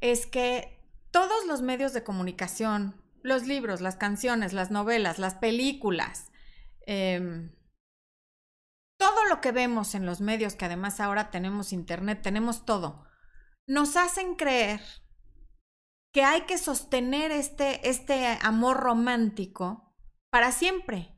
es 0.00 0.26
que 0.26 0.79
todos 1.10 1.46
los 1.46 1.62
medios 1.62 1.92
de 1.92 2.04
comunicación, 2.04 3.00
los 3.22 3.46
libros, 3.46 3.80
las 3.80 3.96
canciones, 3.96 4.52
las 4.52 4.70
novelas, 4.70 5.18
las 5.18 5.34
películas, 5.34 6.30
em, 6.86 7.54
todo 8.98 9.24
lo 9.26 9.40
que 9.40 9.52
vemos 9.52 9.94
en 9.94 10.06
los 10.06 10.20
medios, 10.20 10.54
que 10.54 10.66
además 10.66 11.00
ahora 11.00 11.30
tenemos 11.30 11.72
internet, 11.72 12.20
tenemos 12.22 12.64
todo, 12.64 13.04
nos 13.66 13.96
hacen 13.96 14.34
creer 14.34 14.80
que 16.12 16.24
hay 16.24 16.42
que 16.42 16.58
sostener 16.58 17.30
este, 17.30 17.88
este 17.88 18.38
amor 18.42 18.78
romántico 18.78 19.94
para 20.30 20.52
siempre. 20.52 21.16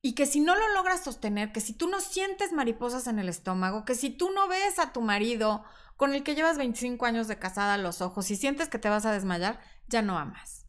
Y 0.00 0.14
que 0.14 0.26
si 0.26 0.38
no 0.38 0.54
lo 0.54 0.72
logras 0.74 1.02
sostener, 1.02 1.50
que 1.50 1.60
si 1.60 1.72
tú 1.72 1.88
no 1.88 2.00
sientes 2.00 2.52
mariposas 2.52 3.08
en 3.08 3.18
el 3.18 3.28
estómago, 3.28 3.84
que 3.84 3.96
si 3.96 4.10
tú 4.10 4.30
no 4.30 4.46
ves 4.46 4.78
a 4.78 4.92
tu 4.92 5.00
marido 5.00 5.64
con 5.98 6.14
el 6.14 6.22
que 6.22 6.36
llevas 6.36 6.58
25 6.58 7.04
años 7.06 7.26
de 7.26 7.40
casada 7.40 7.74
a 7.74 7.78
los 7.78 8.00
ojos 8.02 8.30
y 8.30 8.36
sientes 8.36 8.68
que 8.68 8.78
te 8.78 8.88
vas 8.88 9.04
a 9.04 9.10
desmayar, 9.10 9.60
ya 9.88 10.00
no 10.00 10.16
amas. 10.16 10.68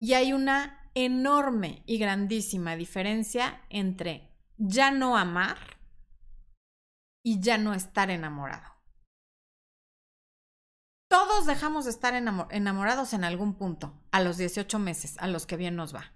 Y 0.00 0.14
hay 0.14 0.32
una 0.32 0.90
enorme 0.94 1.82
y 1.84 1.98
grandísima 1.98 2.74
diferencia 2.74 3.62
entre 3.68 4.34
ya 4.56 4.90
no 4.90 5.18
amar 5.18 5.58
y 7.22 7.40
ya 7.40 7.58
no 7.58 7.74
estar 7.74 8.10
enamorado. 8.10 8.72
Todos 11.10 11.44
dejamos 11.44 11.84
de 11.84 11.90
estar 11.90 12.14
enamorados 12.14 13.12
en 13.12 13.24
algún 13.24 13.58
punto, 13.58 14.02
a 14.10 14.22
los 14.22 14.38
18 14.38 14.78
meses, 14.78 15.18
a 15.18 15.26
los 15.26 15.44
que 15.44 15.58
bien 15.58 15.76
nos 15.76 15.94
va. 15.94 16.14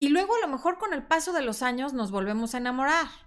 Y 0.00 0.08
luego 0.08 0.34
a 0.34 0.40
lo 0.40 0.48
mejor 0.48 0.78
con 0.78 0.94
el 0.94 1.06
paso 1.06 1.34
de 1.34 1.42
los 1.42 1.60
años 1.60 1.92
nos 1.92 2.10
volvemos 2.10 2.54
a 2.54 2.58
enamorar. 2.58 3.25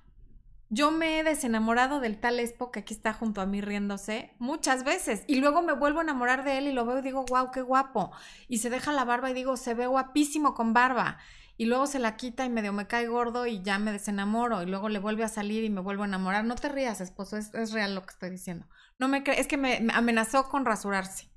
Yo 0.72 0.92
me 0.92 1.20
he 1.20 1.24
desenamorado 1.24 2.00
del 2.00 2.20
tal 2.20 2.40
Expo 2.40 2.72
que 2.72 2.82
aquí 2.82 2.94
está 2.94 3.12
junto 3.12 3.42
a 3.42 3.48
mí 3.48 3.60
riéndose 3.60 4.36
muchas 4.38 4.84
veces 4.84 5.24
y 5.26 5.36
luego 5.36 5.64
me 5.64 5.74
vuelvo 5.74 6.00
a 6.00 6.04
enamorar 6.04 6.44
de 6.44 6.60
él 6.60 6.68
y 6.68 6.72
lo 6.72 6.86
veo 6.86 7.00
y 7.00 7.02
digo, 7.02 7.26
wow, 7.28 7.50
qué 7.52 7.64
guapo. 7.64 8.12
Y 8.48 8.60
se 8.60 8.70
deja 8.70 8.94
la 8.94 9.04
barba 9.04 9.32
y 9.32 9.34
digo, 9.34 9.58
se 9.58 9.74
ve 9.74 9.88
guapísimo 9.88 10.54
con 10.54 10.74
barba. 10.74 11.18
Y 11.58 11.66
luego 11.66 11.88
se 11.88 11.98
la 11.98 12.16
quita 12.16 12.46
y 12.46 12.50
medio 12.50 12.72
me 12.72 12.88
cae 12.88 13.08
gordo 13.08 13.48
y 13.48 13.64
ya 13.64 13.80
me 13.80 13.92
desenamoro 13.92 14.62
y 14.62 14.68
luego 14.68 14.90
le 14.90 15.00
vuelve 15.00 15.24
a 15.24 15.28
salir 15.28 15.64
y 15.64 15.70
me 15.70 15.82
vuelvo 15.82 16.04
a 16.04 16.06
enamorar. 16.06 16.46
No 16.46 16.56
te 16.56 16.70
rías, 16.70 17.02
esposo, 17.02 17.36
es, 17.36 17.72
real 17.74 17.96
lo 17.96 18.04
que 18.04 18.12
estoy 18.12 18.30
diciendo. 18.30 18.68
No 19.00 19.08
me 19.08 19.24
es 19.26 19.48
que 19.48 19.58
me 19.58 19.88
amenazó 19.92 20.50
con 20.50 20.66
rasurarse. 20.66 21.30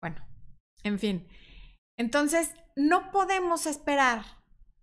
Bueno, 0.00 0.24
en 0.84 0.98
fin. 0.98 1.28
Entonces, 1.98 2.54
no 2.76 3.10
podemos 3.10 3.66
esperar 3.66 4.24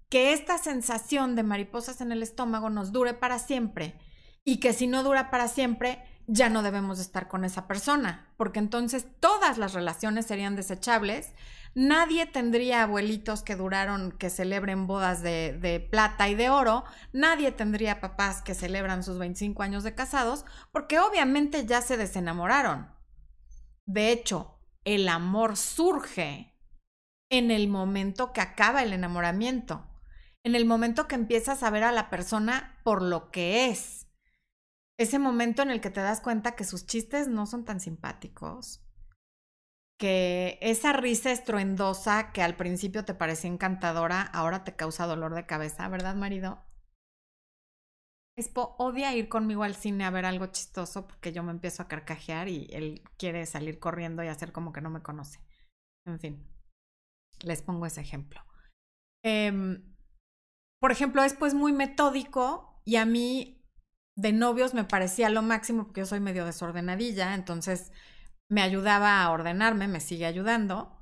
que 0.10 0.34
esta 0.34 0.58
sensación 0.58 1.36
de 1.36 1.44
mariposas 1.44 2.02
en 2.02 2.12
el 2.12 2.24
estómago 2.24 2.70
nos 2.70 2.92
dure 2.92 3.14
para 3.14 3.38
siempre 3.40 4.00
y 4.44 4.58
que 4.58 4.74
si 4.74 4.88
no 4.88 5.04
dura 5.04 5.30
para 5.30 5.48
siempre, 5.48 6.04
ya 6.26 6.50
no 6.50 6.64
debemos 6.64 7.00
estar 7.00 7.28
con 7.28 7.46
esa 7.46 7.68
persona, 7.68 8.32
porque 8.38 8.60
entonces 8.60 9.06
todas 9.20 9.58
las 9.58 9.74
relaciones 9.74 10.26
serían 10.26 10.56
desechables. 10.56 11.34
Nadie 11.76 12.26
tendría 12.26 12.84
abuelitos 12.84 13.44
que 13.44 13.56
duraron, 13.56 14.12
que 14.12 14.32
celebren 14.32 14.88
bodas 14.88 15.22
de, 15.22 15.58
de, 15.60 15.80
plata 15.80 16.28
y 16.30 16.36
de 16.36 16.50
oro. 16.50 16.84
Nadie 17.14 17.52
tendría 17.52 18.02
papás 18.02 18.42
que 18.42 18.56
celebran 18.56 19.04
sus 19.04 19.20
25 19.20 19.62
años 19.62 19.84
de 19.84 19.94
casados, 19.94 20.46
porque 20.72 21.00
obviamente 21.00 21.66
ya 21.66 21.82
se 21.82 21.98
desenamoraron. 21.98 22.92
De 23.86 24.12
hecho, 24.12 24.60
el 24.84 25.08
amor 25.10 25.58
surge 25.58 26.56
en 27.30 27.52
el 27.52 27.68
momento 27.68 28.34
que 28.34 28.42
acaba 28.42 28.82
el 28.82 28.94
enamoramiento 28.94 29.89
en 30.44 30.56
el 30.56 30.66
momento 30.66 31.08
que 31.08 31.16
empiezas 31.16 31.64
a 31.64 31.70
ver 31.70 31.84
a 31.84 31.92
la 31.92 32.10
persona 32.10 32.80
por 32.84 33.02
lo 33.02 33.32
que 33.32 33.68
es. 33.68 34.08
Ese 34.98 35.20
momento 35.20 35.62
en 35.62 35.70
el 35.70 35.82
que 35.82 35.90
te 35.90 36.02
das 36.02 36.22
cuenta 36.22 36.56
que 36.56 36.66
sus 36.66 36.86
chistes 36.86 37.28
no 37.28 37.46
son 37.46 37.64
tan 37.66 37.80
simpáticos, 37.80 38.86
que 39.98 40.58
esa 40.62 40.94
risa 40.94 41.32
estruendosa 41.32 42.32
que 42.32 42.42
al 42.42 42.56
principio 42.56 43.06
te 43.06 43.14
parecía 43.14 43.50
encantadora, 43.50 44.22
ahora 44.22 44.64
te 44.64 44.76
causa 44.76 45.06
dolor 45.06 45.36
de 45.36 45.46
cabeza, 45.46 45.88
¿verdad, 45.90 46.16
marido? 46.16 46.66
Espo 48.38 48.76
odia 48.78 49.14
ir 49.16 49.28
conmigo 49.28 49.64
al 49.64 49.76
cine 49.76 50.06
a 50.06 50.10
ver 50.10 50.26
algo 50.26 50.48
chistoso 50.48 51.08
porque 51.08 51.34
yo 51.34 51.44
me 51.44 51.52
empiezo 51.52 51.84
a 51.84 51.90
carcajear 51.90 52.48
y 52.48 52.68
él 52.72 53.04
quiere 53.18 53.46
salir 53.46 53.80
corriendo 53.80 54.24
y 54.24 54.28
hacer 54.28 54.54
como 54.54 54.72
que 54.72 54.80
no 54.80 54.90
me 54.90 55.02
conoce. 55.02 55.40
En 56.06 56.20
fin, 56.20 56.48
les 57.42 57.62
pongo 57.62 57.86
ese 57.86 58.00
ejemplo. 58.00 58.42
Eh, 59.24 59.82
por 60.80 60.92
ejemplo, 60.92 61.24
es 61.24 61.34
pues 61.34 61.54
muy 61.54 61.74
metódico 61.74 62.82
y 62.86 62.96
a 62.96 63.06
mí 63.06 63.66
de 64.16 64.32
novios 64.32 64.74
me 64.74 64.84
parecía 64.84 65.30
lo 65.30 65.42
máximo 65.42 65.86
porque 65.86 66.02
yo 66.02 66.06
soy 66.06 66.20
medio 66.20 66.46
desordenadilla, 66.46 67.36
entonces 67.36 67.92
me 68.50 68.62
ayudaba 68.62 69.22
a 69.22 69.32
ordenarme, 69.32 69.88
me 69.88 70.00
sigue 70.00 70.26
ayudando. 70.26 70.98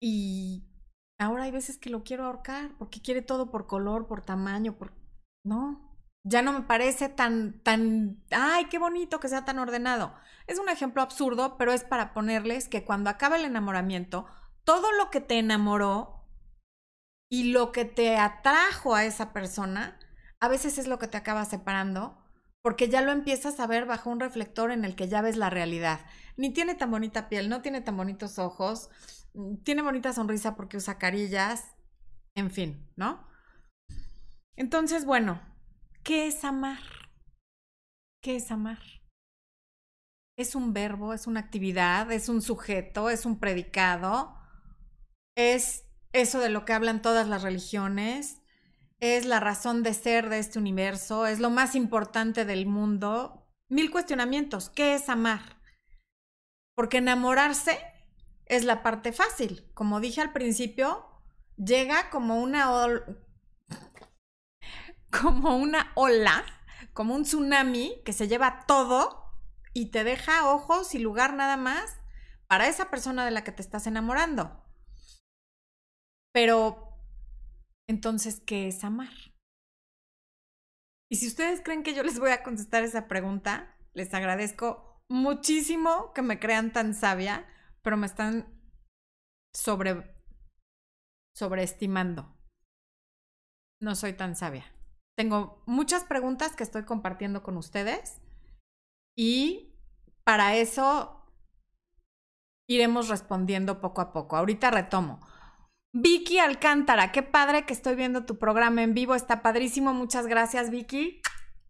Y 0.00 0.68
ahora 1.18 1.44
hay 1.44 1.50
veces 1.50 1.78
que 1.78 1.90
lo 1.90 2.02
quiero 2.02 2.26
ahorcar 2.26 2.76
porque 2.78 3.00
quiere 3.00 3.22
todo 3.22 3.50
por 3.50 3.66
color, 3.66 4.06
por 4.06 4.22
tamaño, 4.22 4.76
por... 4.76 4.92
No, 5.44 5.92
ya 6.24 6.42
no 6.42 6.52
me 6.52 6.62
parece 6.62 7.08
tan, 7.08 7.62
tan, 7.62 8.22
ay, 8.30 8.66
qué 8.66 8.78
bonito 8.78 9.20
que 9.20 9.28
sea 9.28 9.44
tan 9.44 9.58
ordenado. 9.58 10.14
Es 10.46 10.58
un 10.58 10.68
ejemplo 10.68 11.02
absurdo, 11.02 11.56
pero 11.56 11.72
es 11.72 11.84
para 11.84 12.12
ponerles 12.14 12.68
que 12.68 12.84
cuando 12.84 13.10
acaba 13.10 13.36
el 13.36 13.44
enamoramiento, 13.44 14.26
todo 14.64 14.92
lo 14.92 15.10
que 15.10 15.20
te 15.20 15.38
enamoró 15.38 16.21
y 17.32 17.44
lo 17.44 17.72
que 17.72 17.86
te 17.86 18.18
atrajo 18.18 18.94
a 18.94 19.06
esa 19.06 19.32
persona, 19.32 19.98
a 20.38 20.48
veces 20.48 20.76
es 20.76 20.86
lo 20.86 20.98
que 20.98 21.08
te 21.08 21.16
acaba 21.16 21.46
separando 21.46 22.22
porque 22.60 22.90
ya 22.90 23.00
lo 23.00 23.10
empiezas 23.10 23.58
a 23.58 23.66
ver 23.66 23.86
bajo 23.86 24.10
un 24.10 24.20
reflector 24.20 24.70
en 24.70 24.84
el 24.84 24.94
que 24.94 25.08
ya 25.08 25.22
ves 25.22 25.38
la 25.38 25.48
realidad. 25.48 26.00
Ni 26.36 26.52
tiene 26.52 26.74
tan 26.74 26.90
bonita 26.90 27.30
piel, 27.30 27.48
no 27.48 27.62
tiene 27.62 27.80
tan 27.80 27.96
bonitos 27.96 28.38
ojos, 28.38 28.90
mm, 29.32 29.62
tiene 29.64 29.80
bonita 29.80 30.12
sonrisa 30.12 30.54
porque 30.56 30.76
usa 30.76 30.98
carillas, 30.98 31.74
en 32.34 32.50
fin, 32.50 32.86
¿no? 32.96 33.26
Entonces, 34.54 35.06
bueno, 35.06 35.40
¿qué 36.04 36.26
es 36.26 36.44
amar? 36.44 36.80
¿Qué 38.20 38.36
es 38.36 38.50
amar? 38.50 38.78
Es 40.36 40.54
un 40.54 40.74
verbo, 40.74 41.14
es 41.14 41.26
una 41.26 41.40
actividad, 41.40 42.12
es 42.12 42.28
un 42.28 42.42
sujeto, 42.42 43.08
es 43.08 43.24
un 43.24 43.40
predicado, 43.40 44.36
es 45.34 45.86
eso 46.12 46.38
de 46.38 46.50
lo 46.50 46.64
que 46.64 46.72
hablan 46.72 47.02
todas 47.02 47.28
las 47.28 47.42
religiones, 47.42 48.40
es 49.00 49.24
la 49.24 49.40
razón 49.40 49.82
de 49.82 49.94
ser 49.94 50.28
de 50.28 50.38
este 50.38 50.58
universo, 50.58 51.26
es 51.26 51.40
lo 51.40 51.50
más 51.50 51.74
importante 51.74 52.44
del 52.44 52.66
mundo. 52.66 53.48
Mil 53.68 53.90
cuestionamientos. 53.90 54.70
¿Qué 54.70 54.94
es 54.94 55.08
amar? 55.08 55.60
Porque 56.76 56.98
enamorarse 56.98 57.80
es 58.46 58.64
la 58.64 58.82
parte 58.82 59.12
fácil. 59.12 59.68
Como 59.74 59.98
dije 59.98 60.20
al 60.20 60.32
principio, 60.32 61.04
llega 61.56 62.10
como 62.10 62.40
una, 62.40 62.68
como 65.10 65.56
una 65.56 65.90
ola, 65.96 66.44
como 66.92 67.14
un 67.14 67.24
tsunami 67.24 68.02
que 68.04 68.12
se 68.12 68.28
lleva 68.28 68.64
todo 68.68 69.24
y 69.72 69.86
te 69.86 70.04
deja 70.04 70.48
ojos 70.48 70.94
y 70.94 70.98
lugar 70.98 71.34
nada 71.34 71.56
más 71.56 71.96
para 72.46 72.68
esa 72.68 72.90
persona 72.90 73.24
de 73.24 73.30
la 73.30 73.42
que 73.42 73.52
te 73.52 73.62
estás 73.62 73.86
enamorando. 73.86 74.61
Pero 76.32 76.98
entonces, 77.88 78.40
¿qué 78.40 78.68
es 78.68 78.84
amar? 78.84 79.12
Y 81.10 81.16
si 81.16 81.26
ustedes 81.26 81.60
creen 81.62 81.82
que 81.82 81.94
yo 81.94 82.02
les 82.02 82.18
voy 82.18 82.30
a 82.30 82.42
contestar 82.42 82.82
esa 82.82 83.06
pregunta, 83.06 83.76
les 83.92 84.14
agradezco 84.14 85.04
muchísimo 85.10 86.12
que 86.14 86.22
me 86.22 86.40
crean 86.40 86.72
tan 86.72 86.94
sabia, 86.94 87.46
pero 87.82 87.98
me 87.98 88.06
están 88.06 88.46
sobre 89.54 90.16
sobreestimando. 91.34 92.34
No 93.80 93.94
soy 93.94 94.14
tan 94.14 94.36
sabia. 94.36 94.64
Tengo 95.16 95.62
muchas 95.66 96.04
preguntas 96.04 96.56
que 96.56 96.62
estoy 96.62 96.84
compartiendo 96.84 97.42
con 97.42 97.56
ustedes 97.56 98.20
y 99.16 99.74
para 100.24 100.56
eso 100.56 101.26
iremos 102.68 103.08
respondiendo 103.08 103.80
poco 103.80 104.00
a 104.00 104.12
poco. 104.12 104.36
Ahorita 104.36 104.70
retomo. 104.70 105.20
Vicky 105.94 106.38
Alcántara, 106.38 107.12
qué 107.12 107.22
padre 107.22 107.66
que 107.66 107.74
estoy 107.74 107.94
viendo 107.96 108.24
tu 108.24 108.38
programa 108.38 108.82
en 108.82 108.94
vivo, 108.94 109.14
está 109.14 109.42
padrísimo, 109.42 109.92
muchas 109.92 110.26
gracias 110.26 110.70
Vicky. 110.70 111.20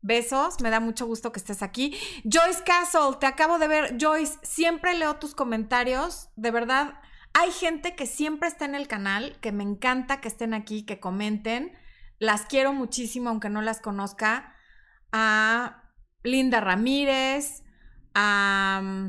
Besos, 0.01 0.61
me 0.61 0.71
da 0.71 0.81
mucho 0.81 1.07
gusto 1.07 1.33
que 1.33 1.39
estés 1.39 1.63
aquí. 1.63 1.97
Joyce 2.25 2.63
Castle, 2.65 3.17
te 3.21 3.27
acabo 3.27 3.59
de 3.59 3.69
ver. 3.69 3.97
Joyce, 4.01 4.39
siempre 4.43 4.95
leo 4.95 5.17
tus 5.17 5.35
comentarios, 5.35 6.29
de 6.35 6.51
verdad. 6.51 6.95
Hay 7.35 7.51
gente 7.53 7.95
que 7.95 8.07
siempre 8.07 8.49
está 8.49 8.65
en 8.65 8.75
el 8.75 8.89
canal, 8.89 9.39
que 9.41 9.53
me 9.53 9.63
encanta 9.63 10.21
que 10.21 10.29
estén 10.29 10.55
aquí, 10.55 10.85
que 10.85 10.99
comenten. 10.99 11.73
Las 12.19 12.47
quiero 12.47 12.73
muchísimo, 12.73 13.31
aunque 13.31 13.49
no 13.49 13.63
las 13.63 13.81
conozca. 13.81 14.55
A 15.13 15.85
Linda 16.25 16.61
Ramírez, 16.61 17.63
a 18.15 18.81
mm, 18.83 19.09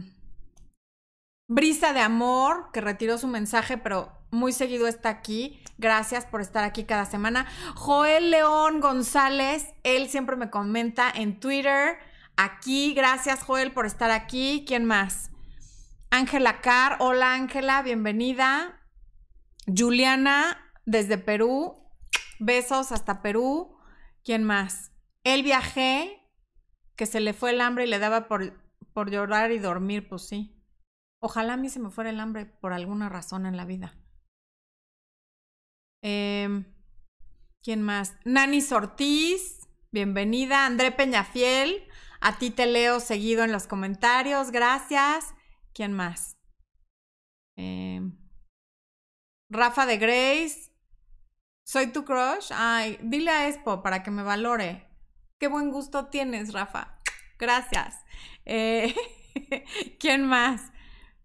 Brisa 1.48 1.94
de 1.94 2.02
Amor, 2.02 2.70
que 2.72 2.82
retiró 2.82 3.18
su 3.18 3.28
mensaje, 3.28 3.78
pero 3.78 4.23
muy 4.34 4.52
seguido 4.52 4.88
está 4.88 5.10
aquí. 5.10 5.62
Gracias 5.78 6.26
por 6.26 6.42
estar 6.42 6.64
aquí 6.64 6.84
cada 6.84 7.06
semana. 7.06 7.48
Joel 7.76 8.32
León 8.32 8.82
González, 8.82 9.74
él 9.84 10.10
siempre 10.10 10.36
me 10.36 10.50
comenta 10.50 11.10
en 11.10 11.40
Twitter. 11.40 11.98
Aquí, 12.36 12.94
gracias 12.94 13.44
Joel 13.44 13.72
por 13.72 13.86
estar 13.86 14.12
aquí. 14.12 14.66
¿Quién 14.68 14.86
más? 14.86 15.32
Ángela 16.10 16.62
Carr, 16.62 16.98
hola 17.00 17.34
Ángela, 17.34 17.82
bienvenida. 17.82 18.82
Juliana 19.66 20.58
desde 20.86 21.18
Perú, 21.18 21.90
besos 22.40 22.92
hasta 22.92 23.22
Perú. 23.22 23.78
¿Quién 24.24 24.44
más? 24.44 24.92
El 25.24 25.44
viajé, 25.44 26.20
que 26.96 27.06
se 27.06 27.20
le 27.20 27.34
fue 27.34 27.52
el 27.52 27.62
hambre 27.62 27.86
y 27.86 27.88
le 27.88 28.00
daba 28.00 28.28
por, 28.28 28.62
por 28.94 29.10
llorar 29.10 29.52
y 29.52 29.60
dormir, 29.60 30.08
pues 30.08 30.28
sí. 30.28 30.62
Ojalá 31.20 31.54
a 31.54 31.58
mí 31.58 31.70
se 31.70 31.80
me 31.80 31.90
fuera 31.90 32.10
el 32.10 32.20
hambre 32.20 32.46
por 32.46 32.74
alguna 32.74 33.10
razón 33.10 33.46
en 33.46 33.58
la 33.58 33.66
vida. 33.66 33.96
Em, 36.06 36.66
¿Quién 37.64 37.82
más? 37.82 38.18
Nani 38.26 38.60
Ortiz, 38.72 39.62
bienvenida. 39.90 40.66
André 40.66 40.92
Peñafiel, 40.92 41.88
a 42.20 42.38
ti 42.38 42.52
te 42.52 42.66
leo 42.66 43.00
seguido 43.00 43.46
en 43.46 43.54
los 43.54 43.68
comentarios, 43.68 44.52
gracias. 44.52 45.34
¿Quién 45.74 45.94
más? 45.94 46.36
Em, 47.56 48.18
Rafa 49.50 49.86
de 49.86 49.98
Grace, 49.98 50.74
soy 51.64 51.88
tu 51.88 52.04
crush. 52.04 52.52
Ay, 52.54 53.00
dile 53.02 53.32
a 53.32 53.48
Expo 53.48 53.82
para 53.82 54.04
que 54.04 54.12
me 54.12 54.24
valore. 54.24 54.90
Qué 55.40 55.48
buen 55.48 55.72
gusto 55.72 56.08
tienes, 56.08 56.52
Rafa. 56.52 57.00
Gracias. 57.40 57.96
Eh, 58.44 58.94
¿Quién 60.02 60.26
más? 60.26 60.74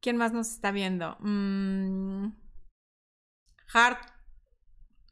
¿Quién 0.00 0.16
más 0.16 0.32
nos 0.32 0.48
está 0.50 0.70
viendo? 0.70 1.16
Mm, 1.18 2.28
Hart 3.74 4.17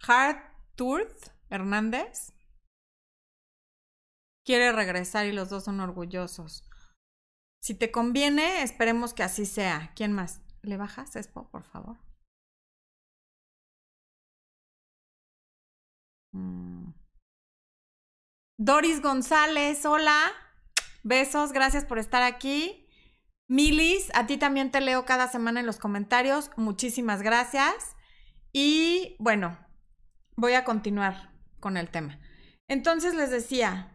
Harturth 0.07 1.33
Hernández 1.51 2.33
quiere 4.45 4.73
regresar 4.73 5.27
y 5.27 5.33
los 5.33 5.51
dos 5.51 5.65
son 5.65 5.81
orgullosos. 5.81 6.63
Si 7.61 7.75
te 7.75 7.91
conviene, 7.91 8.63
esperemos 8.63 9.13
que 9.13 9.25
así 9.25 9.45
sea. 9.45 9.93
¿Quién 9.97 10.13
más? 10.13 10.41
¿Le 10.63 10.77
bajas, 10.77 11.17
Expo, 11.17 11.51
por 11.51 11.65
favor? 11.65 11.99
Mm. 16.33 16.93
Doris 18.59 19.03
González, 19.03 19.85
hola. 19.85 20.31
Besos, 21.03 21.53
gracias 21.53 21.85
por 21.85 21.99
estar 21.99 22.23
aquí. 22.23 22.89
Milis, 23.49 24.11
a 24.15 24.27
ti 24.27 24.39
también 24.39 24.71
te 24.71 24.81
leo 24.81 25.05
cada 25.05 25.29
semana 25.29 25.61
en 25.61 25.67
los 25.67 25.79
comentarios. 25.79 26.51
Muchísimas 26.57 27.23
gracias. 27.23 27.97
Y 28.53 29.17
bueno, 29.19 29.66
voy 30.37 30.55
a 30.55 30.65
continuar 30.65 31.33
con 31.61 31.77
el 31.77 31.91
tema. 31.91 32.19
Entonces 32.69 33.15
les 33.15 33.31
decía, 33.31 33.93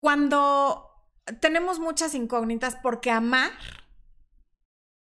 cuando 0.00 0.90
tenemos 1.40 1.78
muchas 1.78 2.14
incógnitas, 2.14 2.76
porque 2.82 3.10
amar, 3.10 3.52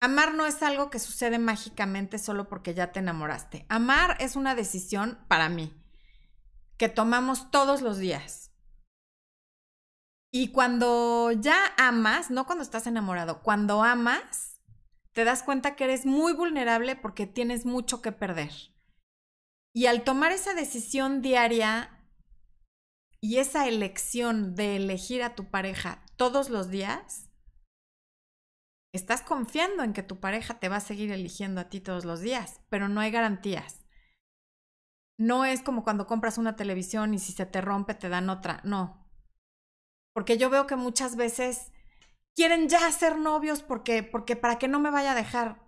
amar 0.02 0.34
no 0.34 0.46
es 0.46 0.62
algo 0.64 0.90
que 0.90 1.00
sucede 1.00 1.40
mágicamente 1.40 2.18
solo 2.18 2.50
porque 2.50 2.74
ya 2.74 2.92
te 2.92 3.00
enamoraste. 3.00 3.66
Amar 3.70 4.18
es 4.20 4.36
una 4.36 4.56
decisión 4.56 5.20
para 5.28 5.50
mí, 5.50 5.74
que 6.78 6.90
tomamos 6.90 7.52
todos 7.52 7.82
los 7.82 7.98
días. 7.98 8.52
Y 10.32 10.52
cuando 10.52 11.32
ya 11.32 11.58
amas, 11.78 12.30
no 12.30 12.46
cuando 12.46 12.64
estás 12.64 12.86
enamorado, 12.86 13.42
cuando 13.42 13.84
amas, 13.84 14.60
te 15.14 15.24
das 15.24 15.42
cuenta 15.42 15.76
que 15.76 15.86
eres 15.86 16.06
muy 16.06 16.34
vulnerable 16.34 16.96
porque 16.96 17.26
tienes 17.26 17.66
mucho 17.66 18.02
que 18.02 18.12
perder. 18.12 18.52
Y 19.78 19.86
al 19.86 20.04
tomar 20.04 20.32
esa 20.32 20.56
decisión 20.56 21.22
diaria 21.22 22.04
y 23.22 23.38
esa 23.38 23.68
elección 23.68 24.56
de 24.56 24.76
elegir 24.76 25.22
a 25.22 25.36
tu 25.36 25.52
pareja 25.52 26.04
todos 26.16 26.50
los 26.50 26.72
días, 26.72 27.30
estás 28.92 29.22
confiando 29.22 29.84
en 29.84 29.94
que 29.94 30.02
tu 30.02 30.20
pareja 30.20 30.60
te 30.60 30.68
va 30.68 30.78
a 30.78 30.80
seguir 30.80 31.12
eligiendo 31.12 31.62
a 31.62 31.70
ti 31.70 31.80
todos 31.80 32.06
los 32.06 32.22
días, 32.22 32.60
pero 32.70 32.88
no 32.88 33.02
hay 33.02 33.12
garantías. 33.12 33.86
No 35.16 35.46
es 35.46 35.62
como 35.62 35.84
cuando 35.84 36.08
compras 36.08 36.40
una 36.40 36.56
televisión 36.56 37.14
y 37.14 37.20
si 37.20 37.32
se 37.32 37.46
te 37.46 37.62
rompe 37.62 37.94
te 37.94 38.10
dan 38.10 38.32
otra, 38.32 38.62
no. 38.64 39.08
Porque 40.12 40.40
yo 40.40 40.50
veo 40.50 40.66
que 40.66 40.76
muchas 40.76 41.16
veces 41.16 41.72
quieren 42.36 42.68
ya 42.68 42.92
ser 42.92 43.20
novios 43.20 43.62
porque, 43.62 44.02
porque 44.02 44.36
para 44.36 44.58
que 44.58 44.68
no 44.68 44.80
me 44.80 44.90
vaya 44.90 45.12
a 45.12 45.16
dejar 45.16 45.67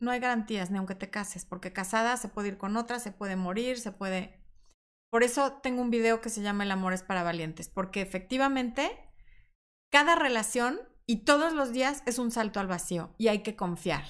no 0.00 0.10
hay 0.10 0.20
garantías 0.20 0.70
ni 0.70 0.78
aunque 0.78 0.94
te 0.94 1.10
cases, 1.10 1.44
porque 1.44 1.72
casada 1.72 2.16
se 2.16 2.28
puede 2.28 2.48
ir 2.48 2.58
con 2.58 2.76
otra, 2.76 2.98
se 3.00 3.12
puede 3.12 3.36
morir, 3.36 3.78
se 3.78 3.92
puede... 3.92 4.44
Por 5.10 5.22
eso 5.22 5.54
tengo 5.62 5.80
un 5.80 5.90
video 5.90 6.20
que 6.20 6.28
se 6.28 6.42
llama 6.42 6.64
El 6.64 6.70
amor 6.70 6.92
es 6.92 7.02
para 7.02 7.22
valientes, 7.22 7.68
porque 7.68 8.02
efectivamente 8.02 8.90
cada 9.90 10.14
relación 10.16 10.80
y 11.06 11.24
todos 11.24 11.54
los 11.54 11.72
días 11.72 12.02
es 12.04 12.18
un 12.18 12.30
salto 12.30 12.60
al 12.60 12.66
vacío 12.66 13.14
y 13.16 13.28
hay 13.28 13.42
que 13.42 13.56
confiar. 13.56 14.04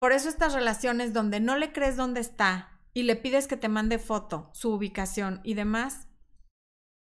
Por 0.00 0.12
eso 0.12 0.28
estas 0.28 0.54
relaciones 0.54 1.12
donde 1.12 1.38
no 1.40 1.56
le 1.56 1.72
crees 1.72 1.96
dónde 1.96 2.20
está 2.20 2.80
y 2.94 3.04
le 3.04 3.16
pides 3.16 3.46
que 3.46 3.56
te 3.56 3.68
mande 3.68 3.98
foto, 3.98 4.50
su 4.54 4.72
ubicación 4.72 5.40
y 5.44 5.54
demás, 5.54 6.08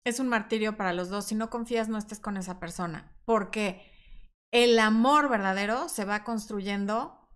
es 0.05 0.19
un 0.19 0.29
martirio 0.29 0.77
para 0.77 0.93
los 0.93 1.09
dos. 1.09 1.25
Si 1.25 1.35
no 1.35 1.49
confías, 1.49 1.89
no 1.89 1.97
estés 1.97 2.19
con 2.19 2.37
esa 2.37 2.59
persona, 2.59 3.13
porque 3.25 3.91
el 4.53 4.79
amor 4.79 5.27
verdadero 5.29 5.89
se 5.89 6.05
va 6.05 6.23
construyendo 6.23 7.26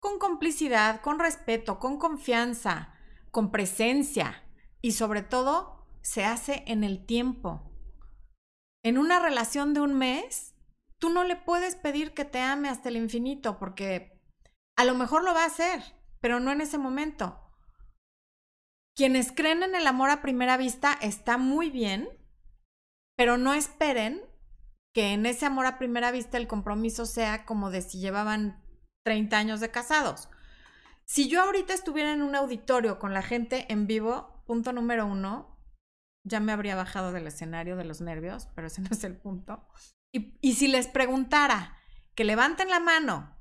con 0.00 0.18
complicidad, 0.18 1.00
con 1.00 1.18
respeto, 1.18 1.78
con 1.78 1.98
confianza, 1.98 2.94
con 3.30 3.50
presencia 3.50 4.44
y 4.80 4.92
sobre 4.92 5.22
todo 5.22 5.86
se 6.02 6.24
hace 6.24 6.64
en 6.66 6.84
el 6.84 7.04
tiempo. 7.04 7.70
En 8.82 8.98
una 8.98 9.18
relación 9.18 9.74
de 9.74 9.80
un 9.80 9.94
mes, 9.94 10.54
tú 10.98 11.10
no 11.10 11.24
le 11.24 11.36
puedes 11.36 11.74
pedir 11.74 12.14
que 12.14 12.24
te 12.24 12.40
ame 12.40 12.68
hasta 12.68 12.88
el 12.88 12.96
infinito 12.96 13.58
porque 13.58 14.20
a 14.76 14.84
lo 14.84 14.94
mejor 14.94 15.24
lo 15.24 15.34
va 15.34 15.42
a 15.42 15.48
hacer, 15.48 15.82
pero 16.20 16.40
no 16.40 16.52
en 16.52 16.60
ese 16.60 16.78
momento. 16.78 17.40
Quienes 18.94 19.32
creen 19.32 19.62
en 19.62 19.74
el 19.74 19.86
amor 19.86 20.10
a 20.10 20.22
primera 20.22 20.56
vista 20.56 20.92
está 21.00 21.38
muy 21.38 21.70
bien, 21.70 22.08
pero 23.16 23.36
no 23.36 23.54
esperen 23.54 24.22
que 24.92 25.12
en 25.12 25.26
ese 25.26 25.46
amor 25.46 25.66
a 25.66 25.78
primera 25.78 26.10
vista 26.10 26.38
el 26.38 26.48
compromiso 26.48 27.06
sea 27.06 27.44
como 27.44 27.70
de 27.70 27.82
si 27.82 28.00
llevaban 28.00 28.62
30 29.08 29.38
años 29.38 29.60
de 29.60 29.70
casados. 29.70 30.28
Si 31.06 31.30
yo 31.30 31.40
ahorita 31.40 31.72
estuviera 31.72 32.12
en 32.12 32.20
un 32.20 32.34
auditorio 32.34 32.98
con 32.98 33.14
la 33.14 33.22
gente 33.22 33.64
en 33.70 33.86
vivo, 33.86 34.42
punto 34.46 34.74
número 34.74 35.06
uno, 35.06 35.58
ya 36.24 36.40
me 36.40 36.52
habría 36.52 36.76
bajado 36.76 37.10
del 37.10 37.26
escenario 37.26 37.76
de 37.76 37.86
los 37.86 38.02
nervios, 38.02 38.48
pero 38.54 38.66
ese 38.66 38.82
no 38.82 38.88
es 38.90 39.02
el 39.04 39.16
punto. 39.16 39.66
Y, 40.12 40.52
si 40.52 40.68
les 40.68 40.88
preguntara 40.88 41.78
que 42.14 42.24
levanten 42.24 42.68
la 42.68 42.80
mano 42.80 43.34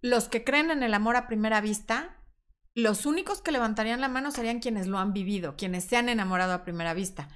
los 0.00 0.30
que 0.30 0.44
creen 0.44 0.70
en 0.70 0.82
el 0.82 0.94
amor 0.94 1.16
a 1.16 1.26
primera 1.26 1.60
vista, 1.60 2.16
los 2.74 3.04
únicos 3.04 3.42
que 3.42 3.52
levantarían 3.52 4.00
la 4.00 4.08
mano 4.08 4.30
serían 4.30 4.60
quienes 4.60 4.86
lo 4.86 4.98
han 4.98 5.12
vivido, 5.12 5.56
quienes 5.58 5.84
se 5.84 5.98
han 5.98 6.08
enamorado 6.08 6.54
a 6.54 6.64
primera 6.64 6.94
vista. 6.94 7.28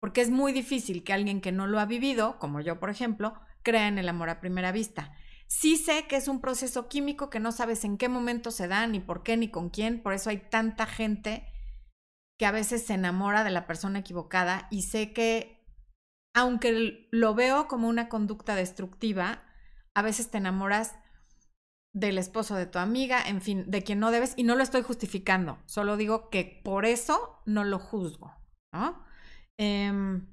Porque 0.00 0.20
es 0.20 0.28
muy 0.28 0.52
difícil 0.52 1.02
que 1.02 1.14
alguien 1.14 1.40
que 1.40 1.50
no 1.50 1.66
lo 1.66 1.80
ha 1.80 1.86
vivido, 1.86 2.38
como 2.38 2.60
yo 2.60 2.78
por 2.78 2.90
ejemplo, 2.90 3.40
crea 3.62 3.88
en 3.88 3.96
el 3.96 4.10
amor 4.10 4.28
a 4.28 4.40
primera 4.40 4.70
vista. 4.70 5.14
Sí 5.54 5.76
sé 5.76 6.06
que 6.06 6.16
es 6.16 6.28
un 6.28 6.40
proceso 6.40 6.88
químico 6.88 7.28
que 7.28 7.38
no 7.38 7.52
sabes 7.52 7.84
en 7.84 7.98
qué 7.98 8.08
momento 8.08 8.50
se 8.50 8.68
da, 8.68 8.86
ni 8.86 9.00
por 9.00 9.22
qué, 9.22 9.36
ni 9.36 9.50
con 9.50 9.68
quién, 9.68 10.02
por 10.02 10.14
eso 10.14 10.30
hay 10.30 10.38
tanta 10.38 10.86
gente 10.86 11.46
que 12.38 12.46
a 12.46 12.52
veces 12.52 12.86
se 12.86 12.94
enamora 12.94 13.44
de 13.44 13.50
la 13.50 13.66
persona 13.66 13.98
equivocada 13.98 14.66
y 14.70 14.82
sé 14.82 15.12
que, 15.12 15.62
aunque 16.34 17.06
lo 17.12 17.34
veo 17.34 17.68
como 17.68 17.88
una 17.88 18.08
conducta 18.08 18.54
destructiva, 18.54 19.44
a 19.94 20.00
veces 20.00 20.30
te 20.30 20.38
enamoras 20.38 20.94
del 21.94 22.16
esposo 22.16 22.54
de 22.54 22.64
tu 22.64 22.78
amiga, 22.78 23.22
en 23.22 23.42
fin, 23.42 23.70
de 23.70 23.82
quien 23.82 24.00
no 24.00 24.10
debes, 24.10 24.32
y 24.38 24.44
no 24.44 24.54
lo 24.54 24.62
estoy 24.62 24.80
justificando, 24.80 25.62
solo 25.66 25.98
digo 25.98 26.30
que 26.30 26.62
por 26.64 26.86
eso 26.86 27.42
no 27.44 27.62
lo 27.62 27.78
juzgo, 27.78 28.34
¿no? 28.72 29.04
Em, 29.58 30.26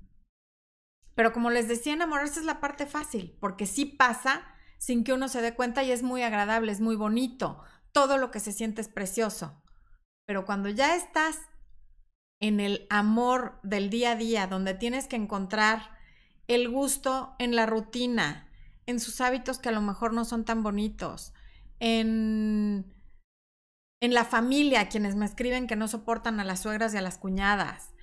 pero 1.13 1.33
como 1.33 1.49
les 1.49 1.67
decía, 1.67 1.91
enamorarse 1.91 2.39
es 2.39 2.45
la 2.45 2.61
parte 2.61 2.85
fácil, 2.85 3.37
porque 3.41 3.65
sí 3.65 3.83
pasa 3.83 4.55
sin 4.79 5.03
que 5.03 5.13
uno 5.13 5.27
se 5.27 5.41
dé 5.41 5.53
cuenta 5.53 5.83
y 5.83 5.91
es 5.91 6.01
muy 6.01 6.23
agradable, 6.23 6.71
es 6.71 6.81
muy 6.81 6.95
bonito, 6.95 7.61
todo 7.91 8.17
lo 8.17 8.31
que 8.31 8.39
se 8.39 8.53
siente 8.53 8.81
es 8.81 8.87
precioso. 8.87 9.61
Pero 10.25 10.45
cuando 10.45 10.69
ya 10.69 10.95
estás 10.95 11.37
en 12.39 12.61
el 12.61 12.87
amor 12.89 13.59
del 13.61 13.89
día 13.89 14.11
a 14.11 14.15
día, 14.15 14.47
donde 14.47 14.73
tienes 14.73 15.07
que 15.07 15.17
encontrar 15.17 15.97
el 16.47 16.69
gusto 16.69 17.35
en 17.39 17.55
la 17.55 17.65
rutina, 17.65 18.49
en 18.85 19.01
sus 19.01 19.19
hábitos 19.21 19.59
que 19.59 19.69
a 19.69 19.73
lo 19.73 19.81
mejor 19.81 20.13
no 20.13 20.23
son 20.23 20.45
tan 20.45 20.63
bonitos, 20.63 21.33
en, 21.79 22.93
en 24.01 24.13
la 24.13 24.23
familia, 24.23 24.87
quienes 24.87 25.15
me 25.15 25.25
escriben 25.25 25.67
que 25.67 25.75
no 25.75 25.89
soportan 25.89 26.39
a 26.39 26.45
las 26.45 26.61
suegras 26.61 26.93
y 26.93 26.97
a 26.97 27.01
las 27.01 27.17
cuñadas, 27.17 27.93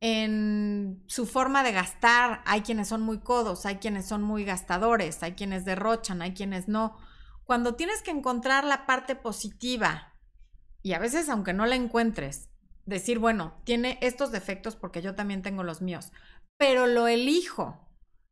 en 0.00 1.02
su 1.06 1.26
forma 1.26 1.62
de 1.62 1.72
gastar, 1.72 2.42
hay 2.44 2.62
quienes 2.62 2.88
son 2.88 3.02
muy 3.02 3.18
codos, 3.18 3.66
hay 3.66 3.76
quienes 3.76 4.06
son 4.06 4.22
muy 4.22 4.44
gastadores, 4.44 5.22
hay 5.22 5.32
quienes 5.32 5.64
derrochan, 5.64 6.22
hay 6.22 6.34
quienes 6.34 6.68
no. 6.68 6.96
Cuando 7.44 7.74
tienes 7.74 8.02
que 8.02 8.10
encontrar 8.10 8.64
la 8.64 8.86
parte 8.86 9.16
positiva, 9.16 10.14
y 10.82 10.92
a 10.92 10.98
veces 10.98 11.28
aunque 11.28 11.52
no 11.52 11.66
la 11.66 11.74
encuentres, 11.74 12.50
decir, 12.86 13.18
bueno, 13.18 13.60
tiene 13.64 13.98
estos 14.00 14.32
defectos 14.32 14.76
porque 14.76 15.02
yo 15.02 15.14
también 15.14 15.42
tengo 15.42 15.62
los 15.62 15.82
míos, 15.82 16.12
pero 16.56 16.86
lo 16.86 17.08
elijo 17.08 17.88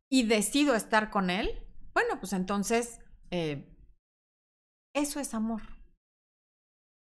y 0.09 0.23
decido 0.23 0.75
estar 0.75 1.09
con 1.09 1.29
él, 1.29 1.67
bueno, 1.93 2.19
pues 2.19 2.33
entonces 2.33 2.99
eh, 3.29 3.75
eso 4.93 5.19
es 5.19 5.33
amor. 5.33 5.61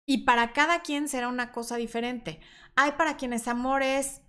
Y 0.07 0.25
para 0.25 0.53
cada 0.53 0.81
quien 0.81 1.07
será 1.07 1.27
una 1.27 1.51
cosa 1.51 1.75
diferente. 1.75 2.39
Hay 2.75 2.93
para 2.93 3.15
quienes 3.15 3.47
amor 3.47 3.83
es 3.83 4.21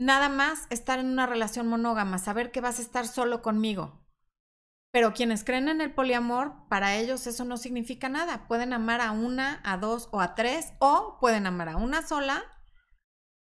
nada 0.00 0.30
más 0.30 0.66
estar 0.70 0.98
en 0.98 1.06
una 1.06 1.26
relación 1.26 1.68
monógama, 1.68 2.18
saber 2.18 2.50
que 2.50 2.62
vas 2.62 2.78
a 2.78 2.82
estar 2.82 3.06
solo 3.06 3.42
conmigo. 3.42 4.00
Pero 4.92 5.12
quienes 5.12 5.44
creen 5.44 5.68
en 5.68 5.82
el 5.82 5.92
poliamor, 5.92 6.66
para 6.68 6.96
ellos 6.96 7.26
eso 7.26 7.44
no 7.44 7.58
significa 7.58 8.08
nada. 8.08 8.48
Pueden 8.48 8.72
amar 8.72 9.02
a 9.02 9.12
una, 9.12 9.60
a 9.62 9.76
dos 9.76 10.08
o 10.10 10.20
a 10.20 10.34
tres, 10.34 10.72
o 10.80 11.18
pueden 11.20 11.46
amar 11.46 11.68
a 11.68 11.76
una 11.76 12.02
sola 12.02 12.42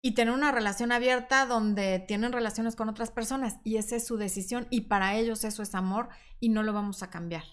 y 0.02 0.14
tener 0.14 0.34
una 0.34 0.50
relación 0.50 0.90
abierta 0.90 1.46
donde 1.46 2.00
tienen 2.00 2.32
relaciones 2.32 2.74
con 2.74 2.88
otras 2.88 3.12
personas. 3.12 3.60
Y 3.62 3.76
esa 3.76 3.94
es 3.96 4.06
su 4.06 4.16
decisión 4.16 4.66
y 4.68 4.82
para 4.82 5.14
ellos 5.16 5.44
eso 5.44 5.62
es 5.62 5.74
amor 5.76 6.08
y 6.40 6.48
no 6.48 6.64
lo 6.64 6.72
vamos 6.72 7.04
a 7.04 7.08
cambiar. 7.08 7.44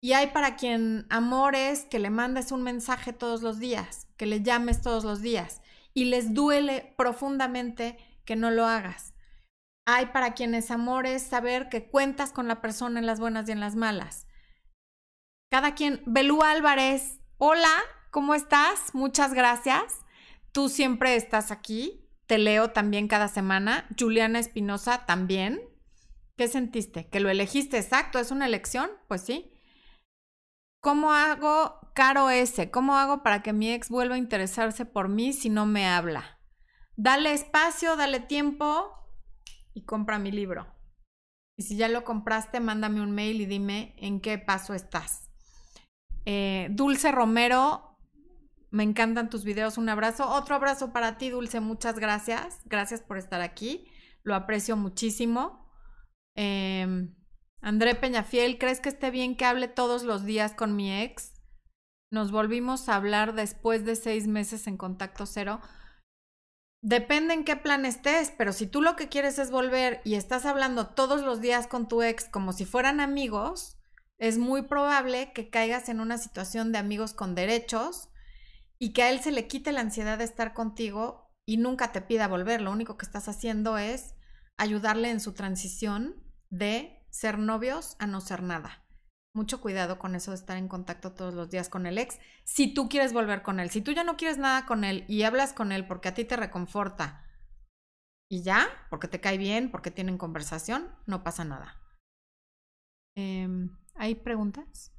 Y 0.00 0.12
hay 0.12 0.28
para 0.28 0.54
quien 0.54 1.06
amor 1.10 1.56
es 1.56 1.84
que 1.84 1.98
le 1.98 2.10
mandes 2.10 2.52
un 2.52 2.62
mensaje 2.62 3.12
todos 3.12 3.42
los 3.42 3.58
días, 3.58 4.06
que 4.16 4.26
le 4.26 4.42
llames 4.42 4.80
todos 4.80 5.02
los 5.02 5.20
días 5.20 5.60
y 5.96 6.04
les 6.04 6.34
duele 6.34 6.94
profundamente 6.98 7.96
que 8.26 8.36
no 8.36 8.50
lo 8.50 8.66
hagas. 8.66 9.14
Hay 9.86 10.06
para 10.06 10.34
quienes 10.34 10.70
amor 10.70 11.06
es 11.06 11.22
saber 11.22 11.70
que 11.70 11.88
cuentas 11.88 12.32
con 12.32 12.48
la 12.48 12.60
persona 12.60 13.00
en 13.00 13.06
las 13.06 13.18
buenas 13.18 13.48
y 13.48 13.52
en 13.52 13.60
las 13.60 13.76
malas. 13.76 14.26
Cada 15.50 15.74
quien, 15.74 16.02
Belú 16.04 16.42
Álvarez, 16.42 17.22
hola, 17.38 17.72
¿cómo 18.10 18.34
estás? 18.34 18.94
Muchas 18.94 19.32
gracias. 19.32 20.04
Tú 20.52 20.68
siempre 20.68 21.16
estás 21.16 21.50
aquí, 21.50 22.06
te 22.26 22.36
leo 22.36 22.72
también 22.72 23.08
cada 23.08 23.28
semana. 23.28 23.88
Juliana 23.98 24.38
Espinosa 24.38 25.06
también. 25.06 25.62
¿Qué 26.36 26.46
sentiste? 26.46 27.08
¿Que 27.08 27.20
lo 27.20 27.30
elegiste 27.30 27.78
exacto? 27.78 28.18
¿Es 28.18 28.30
una 28.30 28.44
elección? 28.44 28.90
Pues 29.08 29.22
sí. 29.22 29.50
¿Cómo 30.82 31.14
hago, 31.14 31.80
Caro 31.96 32.28
S? 32.28 32.70
¿Cómo 32.70 32.96
hago 32.96 33.22
para 33.22 33.42
que 33.42 33.54
mi 33.54 33.72
ex 33.72 33.88
vuelva 33.88 34.16
a 34.16 34.18
interesarse 34.18 34.84
por 34.84 35.08
mí 35.08 35.32
si 35.32 35.48
no 35.48 35.64
me 35.64 35.86
habla? 35.86 36.38
Dale 36.94 37.32
espacio, 37.32 37.96
dale 37.96 38.20
tiempo 38.20 38.92
y 39.72 39.86
compra 39.86 40.18
mi 40.18 40.30
libro. 40.30 40.66
Y 41.56 41.62
si 41.62 41.78
ya 41.78 41.88
lo 41.88 42.04
compraste, 42.04 42.60
mándame 42.60 43.00
un 43.00 43.12
mail 43.12 43.40
y 43.40 43.46
dime 43.46 43.94
en 43.96 44.20
qué 44.20 44.36
paso 44.36 44.74
estás. 44.74 45.30
Eh, 46.26 46.68
Dulce 46.70 47.12
Romero, 47.12 47.96
me 48.70 48.82
encantan 48.82 49.30
tus 49.30 49.44
videos. 49.44 49.78
Un 49.78 49.88
abrazo. 49.88 50.28
Otro 50.28 50.54
abrazo 50.54 50.92
para 50.92 51.16
ti, 51.16 51.30
Dulce. 51.30 51.60
Muchas 51.60 51.98
gracias. 51.98 52.60
Gracias 52.66 53.00
por 53.00 53.16
estar 53.16 53.40
aquí. 53.40 53.86
Lo 54.22 54.34
aprecio 54.34 54.76
muchísimo. 54.76 55.66
Eh, 56.34 57.08
André 57.62 57.94
Peñafiel, 57.94 58.58
¿crees 58.58 58.80
que 58.80 58.90
esté 58.90 59.10
bien 59.10 59.34
que 59.34 59.46
hable 59.46 59.66
todos 59.66 60.02
los 60.02 60.26
días 60.26 60.52
con 60.52 60.76
mi 60.76 60.92
ex? 60.92 61.35
Nos 62.16 62.30
volvimos 62.30 62.88
a 62.88 62.94
hablar 62.94 63.34
después 63.34 63.84
de 63.84 63.94
seis 63.94 64.26
meses 64.26 64.66
en 64.68 64.78
contacto 64.78 65.26
cero. 65.26 65.60
Depende 66.80 67.34
en 67.34 67.44
qué 67.44 67.56
plan 67.56 67.84
estés, 67.84 68.32
pero 68.38 68.54
si 68.54 68.66
tú 68.66 68.80
lo 68.80 68.96
que 68.96 69.10
quieres 69.10 69.38
es 69.38 69.50
volver 69.50 70.00
y 70.02 70.14
estás 70.14 70.46
hablando 70.46 70.86
todos 70.86 71.20
los 71.20 71.42
días 71.42 71.66
con 71.66 71.88
tu 71.88 72.00
ex 72.00 72.24
como 72.30 72.54
si 72.54 72.64
fueran 72.64 73.00
amigos, 73.00 73.76
es 74.16 74.38
muy 74.38 74.62
probable 74.62 75.34
que 75.34 75.50
caigas 75.50 75.90
en 75.90 76.00
una 76.00 76.16
situación 76.16 76.72
de 76.72 76.78
amigos 76.78 77.12
con 77.12 77.34
derechos 77.34 78.08
y 78.78 78.94
que 78.94 79.02
a 79.02 79.10
él 79.10 79.20
se 79.20 79.30
le 79.30 79.46
quite 79.46 79.70
la 79.72 79.82
ansiedad 79.82 80.16
de 80.16 80.24
estar 80.24 80.54
contigo 80.54 81.34
y 81.44 81.58
nunca 81.58 81.92
te 81.92 82.00
pida 82.00 82.28
volver. 82.28 82.62
Lo 82.62 82.72
único 82.72 82.96
que 82.96 83.04
estás 83.04 83.28
haciendo 83.28 83.76
es 83.76 84.14
ayudarle 84.56 85.10
en 85.10 85.20
su 85.20 85.34
transición 85.34 86.24
de 86.48 87.06
ser 87.10 87.38
novios 87.38 87.94
a 87.98 88.06
no 88.06 88.22
ser 88.22 88.42
nada. 88.42 88.85
Mucho 89.36 89.60
cuidado 89.60 89.98
con 89.98 90.14
eso 90.14 90.30
de 90.30 90.38
estar 90.38 90.56
en 90.56 90.66
contacto 90.66 91.12
todos 91.12 91.34
los 91.34 91.50
días 91.50 91.68
con 91.68 91.84
el 91.84 91.98
ex. 91.98 92.18
Si 92.44 92.72
tú 92.72 92.88
quieres 92.88 93.12
volver 93.12 93.42
con 93.42 93.60
él, 93.60 93.68
si 93.68 93.82
tú 93.82 93.92
ya 93.92 94.02
no 94.02 94.16
quieres 94.16 94.38
nada 94.38 94.64
con 94.64 94.82
él 94.82 95.04
y 95.08 95.24
hablas 95.24 95.52
con 95.52 95.72
él 95.72 95.86
porque 95.86 96.08
a 96.08 96.14
ti 96.14 96.24
te 96.24 96.36
reconforta 96.36 97.22
y 98.30 98.42
ya, 98.42 98.66
porque 98.88 99.08
te 99.08 99.20
cae 99.20 99.36
bien, 99.36 99.70
porque 99.70 99.90
tienen 99.90 100.16
conversación, 100.16 100.90
no 101.04 101.22
pasa 101.22 101.44
nada. 101.44 101.82
Em, 103.14 103.76
¿Hay 103.94 104.14
preguntas? 104.14 104.94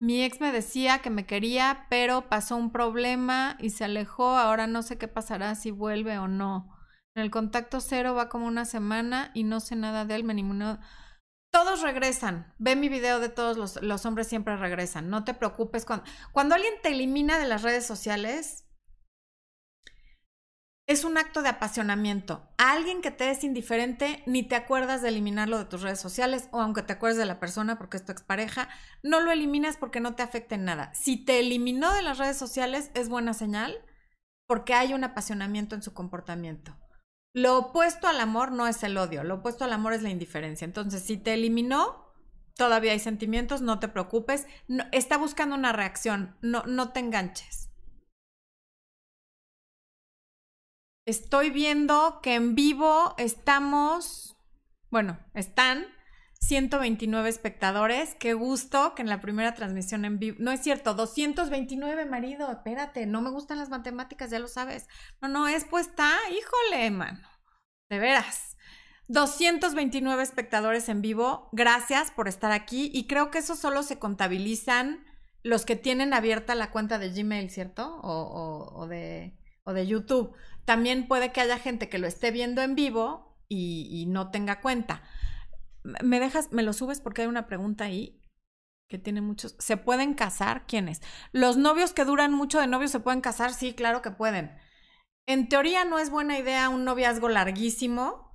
Mi 0.00 0.24
ex 0.24 0.40
me 0.40 0.50
decía 0.50 0.98
que 0.98 1.10
me 1.10 1.24
quería, 1.24 1.86
pero 1.90 2.28
pasó 2.28 2.56
un 2.56 2.72
problema 2.72 3.56
y 3.60 3.70
se 3.70 3.84
alejó. 3.84 4.36
Ahora 4.36 4.66
no 4.66 4.82
sé 4.82 4.98
qué 4.98 5.06
pasará 5.06 5.54
si 5.54 5.70
vuelve 5.70 6.18
o 6.18 6.26
no. 6.26 6.76
En 7.14 7.22
el 7.22 7.30
contacto 7.30 7.80
cero 7.80 8.14
va 8.14 8.28
como 8.28 8.48
una 8.48 8.64
semana 8.64 9.30
y 9.32 9.44
no 9.44 9.60
sé 9.60 9.76
nada 9.76 10.04
de 10.04 10.16
él, 10.16 10.24
me 10.24 10.34
ninguno. 10.34 10.80
Todos 11.50 11.80
regresan. 11.80 12.54
Ve 12.58 12.76
mi 12.76 12.88
video 12.88 13.20
de 13.20 13.28
todos 13.28 13.80
los, 13.80 14.06
hombres 14.06 14.28
siempre 14.28 14.56
regresan. 14.56 15.08
No 15.08 15.24
te 15.24 15.34
preocupes. 15.34 15.86
Cuando, 15.86 16.54
alguien 16.54 16.74
te 16.82 16.90
elimina 16.90 17.38
de 17.38 17.46
las 17.46 17.62
redes 17.62 17.86
sociales, 17.86 18.66
es 20.86 21.04
un 21.04 21.16
acto 21.16 21.42
de 21.42 21.48
apasionamiento. 21.48 22.48
A 22.58 22.72
alguien 22.72 23.00
que 23.00 23.10
te 23.10 23.30
es 23.30 23.44
indiferente, 23.44 24.22
ni 24.26 24.42
te 24.42 24.56
acuerdas 24.56 25.02
de 25.02 25.08
eliminarlo 25.08 25.58
de 25.58 25.64
tus 25.64 25.82
redes 25.82 26.00
sociales, 26.00 26.48
o 26.50 26.60
aunque 26.60 26.82
te 26.82 26.92
acuerdes 26.92 27.18
de 27.18 27.26
la 27.26 27.40
persona 27.40 27.78
porque 27.78 27.96
es 27.96 28.04
tu 28.04 28.12
expareja, 28.12 28.68
no 29.02 29.20
lo 29.20 29.30
eliminas 29.30 29.76
porque 29.76 30.00
no 30.00 30.14
te 30.14 30.22
afecte 30.22 30.54
en 30.54 30.64
nada. 30.64 30.92
Si 30.94 31.24
te 31.24 31.40
eliminó 31.40 31.92
de 31.92 32.02
las 32.02 32.18
redes 32.18 32.36
sociales, 32.36 32.90
es 32.94 33.08
buena 33.08 33.34
señal 33.34 33.84
porque 34.46 34.74
hay 34.74 34.94
un 34.94 35.04
apasionamiento 35.04 35.74
en 35.74 35.82
su 35.82 35.92
comportamiento. 35.92 36.74
Lo 37.34 37.58
opuesto 37.58 38.08
al 38.08 38.20
amor 38.20 38.52
no 38.52 38.66
es 38.66 38.82
el 38.82 38.96
odio, 38.96 39.22
lo 39.22 39.36
opuesto 39.36 39.64
al 39.64 39.72
amor 39.72 39.92
es 39.92 40.02
la 40.02 40.10
indiferencia. 40.10 40.64
Entonces, 40.64 41.02
si 41.02 41.16
te 41.16 41.34
eliminó, 41.34 42.12
todavía 42.56 42.92
hay 42.92 42.98
sentimientos, 42.98 43.60
no 43.62 43.78
te 43.78 43.88
preocupes. 43.88 44.46
está 44.92 45.16
buscando 45.16 45.54
una 45.54 45.72
reacción, 45.72 46.36
no, 46.40 46.64
no 46.64 46.92
te 46.92 47.00
enganches. 47.00 47.70
Estoy 51.06 51.50
viendo 51.50 52.20
que 52.22 52.34
en 52.34 52.54
vivo 52.54 53.14
estamos, 53.16 54.36
bueno, 54.90 55.18
están 55.32 55.86
129 56.48 57.28
espectadores. 57.28 58.14
Qué 58.14 58.32
gusto 58.32 58.94
que 58.94 59.02
en 59.02 59.10
la 59.10 59.20
primera 59.20 59.54
transmisión 59.54 60.06
en 60.06 60.18
vivo. 60.18 60.38
No 60.40 60.50
es 60.50 60.62
cierto, 60.62 60.94
229, 60.94 62.06
marido. 62.06 62.50
Espérate, 62.50 63.04
no 63.04 63.20
me 63.20 63.28
gustan 63.28 63.58
las 63.58 63.68
matemáticas, 63.68 64.30
ya 64.30 64.38
lo 64.38 64.48
sabes. 64.48 64.88
No, 65.20 65.28
no, 65.28 65.46
es 65.46 65.66
pues 65.66 65.88
está, 65.88 66.10
híjole, 66.30 66.90
mano. 66.90 67.20
De 67.90 67.98
veras. 67.98 68.56
229 69.08 70.22
espectadores 70.22 70.88
en 70.88 71.02
vivo. 71.02 71.50
Gracias 71.52 72.10
por 72.10 72.28
estar 72.28 72.50
aquí. 72.50 72.90
Y 72.94 73.06
creo 73.06 73.30
que 73.30 73.38
eso 73.38 73.54
solo 73.54 73.82
se 73.82 73.98
contabilizan 73.98 75.04
los 75.42 75.66
que 75.66 75.76
tienen 75.76 76.14
abierta 76.14 76.54
la 76.54 76.70
cuenta 76.70 76.98
de 76.98 77.10
Gmail, 77.10 77.50
¿cierto? 77.50 78.00
O, 78.02 78.86
de, 78.88 79.38
o 79.64 79.74
de 79.74 79.86
YouTube. 79.86 80.34
También 80.64 81.08
puede 81.08 81.30
que 81.30 81.42
haya 81.42 81.58
gente 81.58 81.90
que 81.90 81.98
lo 81.98 82.06
esté 82.06 82.30
viendo 82.30 82.62
en 82.62 82.74
vivo 82.74 83.36
y 83.50 84.06
no 84.08 84.30
tenga 84.30 84.60
cuenta. 84.62 85.02
¿Me 86.02 86.20
dejas, 86.20 86.52
me 86.52 86.62
lo 86.62 86.72
subes 86.72 87.00
porque 87.00 87.22
hay 87.22 87.28
una 87.28 87.46
pregunta 87.46 87.84
ahí 87.84 88.20
que 88.88 88.98
tiene 88.98 89.20
muchos. 89.20 89.54
¿Se 89.58 89.76
pueden 89.76 90.14
casar? 90.14 90.66
¿Quiénes? 90.66 91.02
¿Los 91.32 91.56
novios 91.56 91.92
que 91.92 92.04
duran 92.04 92.32
mucho 92.32 92.58
de 92.58 92.66
novios 92.66 92.90
se 92.90 93.00
pueden 93.00 93.20
casar? 93.20 93.52
Sí, 93.52 93.74
claro 93.74 94.02
que 94.02 94.10
pueden. 94.10 94.56
En 95.26 95.48
teoría 95.48 95.84
no 95.84 95.98
es 95.98 96.10
buena 96.10 96.38
idea 96.38 96.70
un 96.70 96.84
noviazgo 96.84 97.28
larguísimo, 97.28 98.34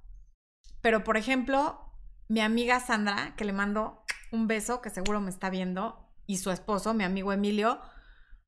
pero 0.81 1.03
por 1.03 1.17
ejemplo, 1.17 1.91
mi 2.27 2.39
amiga 2.39 2.79
Sandra, 2.79 3.35
que 3.35 3.45
le 3.45 3.53
mando 3.53 4.03
un 4.31 4.47
beso, 4.47 4.81
que 4.81 4.91
seguro 4.91 5.19
me 5.19 5.31
está 5.31 5.49
viendo, 5.49 6.11
y 6.27 6.37
su 6.37 6.51
esposo, 6.51 6.93
mi 6.93 7.03
amigo 7.03 7.33
Emilio, 7.33 7.81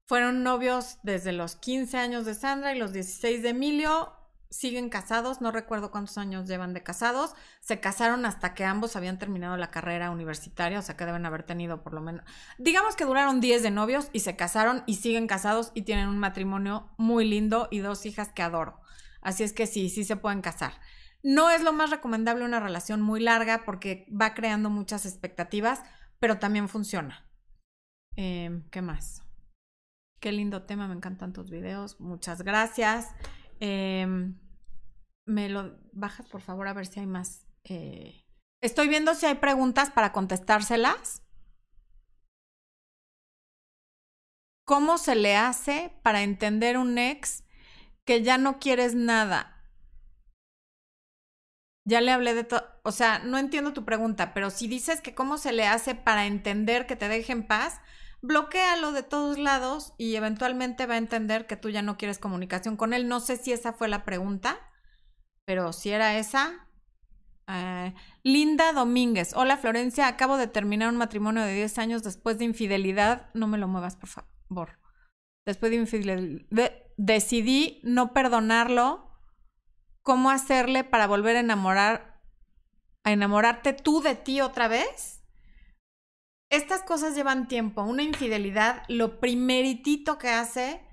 fueron 0.07 0.43
novios 0.43 0.99
desde 1.01 1.31
los 1.31 1.55
15 1.55 1.97
años 1.97 2.25
de 2.25 2.35
Sandra 2.35 2.75
y 2.75 2.77
los 2.77 2.93
16 2.93 3.41
de 3.41 3.49
Emilio 3.49 4.13
siguen 4.55 4.89
casados, 4.89 5.41
no 5.41 5.51
recuerdo 5.51 5.91
cuántos 5.91 6.17
años 6.17 6.47
llevan 6.47 6.73
de 6.73 6.81
casados, 6.81 7.33
se 7.59 7.79
casaron 7.79 8.25
hasta 8.25 8.53
que 8.53 8.63
ambos 8.63 8.95
habían 8.95 9.19
terminado 9.19 9.57
la 9.57 9.69
carrera 9.69 10.11
universitaria, 10.11 10.79
o 10.79 10.81
sea 10.81 10.95
que 10.95 11.05
deben 11.05 11.25
haber 11.25 11.43
tenido 11.43 11.83
por 11.83 11.93
lo 11.93 12.01
menos, 12.01 12.23
digamos 12.57 12.95
que 12.95 13.05
duraron 13.05 13.41
10 13.41 13.63
de 13.63 13.71
novios 13.71 14.09
y 14.13 14.21
se 14.21 14.35
casaron 14.35 14.83
y 14.85 14.95
siguen 14.95 15.27
casados 15.27 15.71
y 15.73 15.81
tienen 15.81 16.07
un 16.07 16.17
matrimonio 16.17 16.89
muy 16.97 17.25
lindo 17.27 17.67
y 17.69 17.79
dos 17.79 18.05
hijas 18.05 18.31
que 18.31 18.43
adoro. 18.43 18.79
Así 19.21 19.43
es 19.43 19.53
que 19.53 19.67
sí, 19.67 19.89
sí 19.89 20.03
se 20.03 20.15
pueden 20.15 20.41
casar. 20.41 20.73
No 21.23 21.49
es 21.49 21.63
lo 21.63 21.73
más 21.73 21.89
recomendable 21.89 22.45
una 22.45 22.59
relación 22.59 23.01
muy 23.01 23.19
larga 23.19 23.63
porque 23.65 24.07
va 24.09 24.35
creando 24.35 24.69
muchas 24.69 25.05
expectativas, 25.05 25.81
pero 26.19 26.37
también 26.37 26.69
funciona. 26.69 27.27
Em, 28.15 28.69
¿Qué 28.69 28.81
más? 28.81 29.23
Qué 30.19 30.31
lindo 30.31 30.63
tema, 30.63 30.87
me 30.87 30.93
encantan 30.93 31.33
tus 31.33 31.49
videos. 31.49 31.99
Muchas 31.99 32.43
gracias. 32.43 33.09
Em, 33.59 34.37
me 35.25 35.49
lo 35.49 35.77
bajas, 35.91 36.27
por 36.27 36.41
favor, 36.41 36.67
a 36.67 36.73
ver 36.73 36.85
si 36.85 36.99
hay 36.99 37.07
más. 37.07 37.45
Eh, 37.63 38.25
estoy 38.61 38.87
viendo 38.87 39.13
si 39.15 39.25
hay 39.25 39.35
preguntas 39.35 39.89
para 39.91 40.11
contestárselas. 40.11 41.23
¿Cómo 44.65 44.97
se 44.97 45.15
le 45.15 45.35
hace 45.35 45.93
para 46.01 46.23
entender 46.23 46.77
un 46.77 46.97
ex 46.97 47.43
que 48.03 48.23
ya 48.23 48.37
no 48.37 48.59
quieres 48.59 48.95
nada? 48.95 49.51
Ya 51.87 52.01
le 52.01 52.11
hablé 52.11 52.33
de 52.33 52.43
todo, 52.43 52.65
o 52.83 52.91
sea, 52.91 53.19
no 53.19 53.37
entiendo 53.37 53.73
tu 53.73 53.85
pregunta, 53.85 54.33
pero 54.33 54.49
si 54.49 54.67
dices 54.67 55.01
que 55.01 55.13
cómo 55.13 55.37
se 55.37 55.51
le 55.51 55.67
hace 55.67 55.93
para 55.93 56.25
entender 56.25 56.87
que 56.87 56.95
te 56.95 57.07
deje 57.07 57.31
en 57.31 57.45
paz, 57.45 57.79
bloquealo 58.21 58.91
de 58.91 59.03
todos 59.03 59.37
lados 59.37 59.93
y 59.99 60.15
eventualmente 60.15 60.87
va 60.87 60.95
a 60.95 60.97
entender 60.97 61.45
que 61.45 61.57
tú 61.57 61.69
ya 61.69 61.83
no 61.83 61.95
quieres 61.97 62.17
comunicación 62.17 62.75
con 62.75 62.93
él. 62.93 63.07
No 63.07 63.19
sé 63.19 63.37
si 63.37 63.53
esa 63.53 63.71
fue 63.71 63.87
la 63.87 64.03
pregunta, 64.03 64.59
pero 65.45 65.73
si 65.73 65.91
era 65.91 66.17
esa. 66.17 66.67
Eh, 67.47 67.93
Linda 68.23 68.73
Domínguez. 68.73 69.33
Hola 69.35 69.57
Florencia, 69.57 70.07
acabo 70.07 70.37
de 70.37 70.47
terminar 70.47 70.89
un 70.89 70.97
matrimonio 70.97 71.43
de 71.43 71.53
10 71.53 71.77
años 71.77 72.03
después 72.03 72.37
de 72.37 72.45
infidelidad. 72.45 73.29
No 73.33 73.47
me 73.47 73.57
lo 73.57 73.67
muevas, 73.67 73.95
por 73.95 74.09
favor. 74.09 74.79
Después 75.45 75.71
de 75.71 75.77
infidelidad. 75.77 76.71
decidí 76.97 77.79
no 77.83 78.13
perdonarlo. 78.13 79.11
¿Cómo 80.01 80.29
hacerle 80.29 80.83
para 80.83 81.07
volver 81.07 81.35
a 81.35 81.39
enamorar, 81.39 82.21
a 83.03 83.11
enamorarte 83.11 83.73
tú 83.73 84.01
de 84.01 84.15
ti 84.15 84.41
otra 84.41 84.67
vez? 84.67 85.15
estas 86.49 86.83
cosas 86.83 87.15
llevan 87.15 87.47
tiempo. 87.47 87.83
Una 87.83 88.03
infidelidad, 88.03 88.83
lo 88.87 89.19
primeritito 89.19 90.17
que 90.17 90.29
hace 90.29 90.84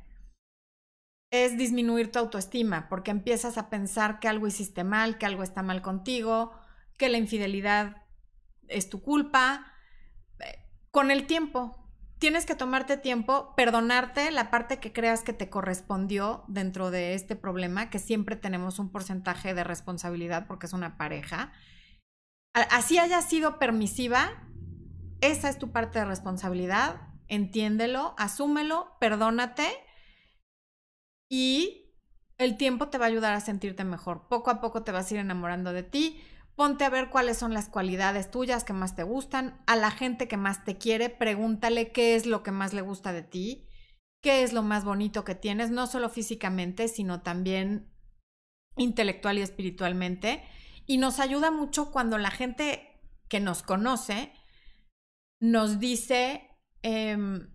es 1.32 1.56
disminuir 1.56 2.12
tu 2.12 2.18
autoestima, 2.18 2.90
porque 2.90 3.10
empiezas 3.10 3.56
a 3.56 3.70
pensar 3.70 4.20
que 4.20 4.28
algo 4.28 4.46
hiciste 4.46 4.84
mal, 4.84 5.16
que 5.16 5.24
algo 5.24 5.42
está 5.42 5.62
mal 5.62 5.80
contigo, 5.80 6.52
que 6.98 7.08
la 7.08 7.16
infidelidad 7.16 8.04
es 8.68 8.90
tu 8.90 9.00
culpa. 9.02 9.66
Con 10.90 11.10
el 11.10 11.26
tiempo, 11.26 11.88
tienes 12.18 12.44
que 12.44 12.54
tomarte 12.54 12.98
tiempo, 12.98 13.54
perdonarte 13.56 14.30
la 14.30 14.50
parte 14.50 14.78
que 14.78 14.92
creas 14.92 15.22
que 15.22 15.32
te 15.32 15.48
correspondió 15.48 16.44
dentro 16.48 16.90
de 16.90 17.14
este 17.14 17.34
problema, 17.34 17.88
que 17.88 17.98
siempre 17.98 18.36
tenemos 18.36 18.78
un 18.78 18.92
porcentaje 18.92 19.54
de 19.54 19.64
responsabilidad 19.64 20.46
porque 20.46 20.66
es 20.66 20.74
una 20.74 20.98
pareja. 20.98 21.50
Así 22.52 22.98
haya 22.98 23.22
sido 23.22 23.58
permisiva, 23.58 24.32
esa 25.22 25.48
es 25.48 25.56
tu 25.56 25.72
parte 25.72 25.98
de 26.00 26.04
responsabilidad, 26.04 27.00
entiéndelo, 27.28 28.14
asúmelo, 28.18 28.98
perdónate 29.00 29.66
y 31.32 31.96
el 32.36 32.58
tiempo 32.58 32.88
te 32.88 32.98
va 32.98 33.06
a 33.06 33.08
ayudar 33.08 33.32
a 33.32 33.40
sentirte 33.40 33.84
mejor. 33.84 34.28
Poco 34.28 34.50
a 34.50 34.60
poco 34.60 34.82
te 34.82 34.92
vas 34.92 35.10
a 35.10 35.14
ir 35.14 35.20
enamorando 35.20 35.72
de 35.72 35.82
ti. 35.82 36.22
Ponte 36.56 36.84
a 36.84 36.90
ver 36.90 37.08
cuáles 37.08 37.38
son 37.38 37.54
las 37.54 37.70
cualidades 37.70 38.30
tuyas 38.30 38.64
que 38.64 38.74
más 38.74 38.94
te 38.96 39.02
gustan. 39.02 39.58
A 39.66 39.76
la 39.76 39.90
gente 39.90 40.28
que 40.28 40.36
más 40.36 40.62
te 40.66 40.76
quiere, 40.76 41.08
pregúntale 41.08 41.90
qué 41.90 42.16
es 42.16 42.26
lo 42.26 42.42
que 42.42 42.50
más 42.50 42.74
le 42.74 42.82
gusta 42.82 43.14
de 43.14 43.22
ti, 43.22 43.66
qué 44.20 44.42
es 44.42 44.52
lo 44.52 44.62
más 44.62 44.84
bonito 44.84 45.24
que 45.24 45.34
tienes, 45.34 45.70
no 45.70 45.86
solo 45.86 46.10
físicamente, 46.10 46.86
sino 46.86 47.22
también 47.22 47.90
intelectual 48.76 49.38
y 49.38 49.40
espiritualmente. 49.40 50.44
Y 50.84 50.98
nos 50.98 51.18
ayuda 51.18 51.50
mucho 51.50 51.90
cuando 51.92 52.18
la 52.18 52.30
gente 52.30 53.00
que 53.28 53.40
nos 53.40 53.62
conoce 53.62 54.34
nos 55.40 55.78
dice 55.78 56.58
em, 56.82 57.48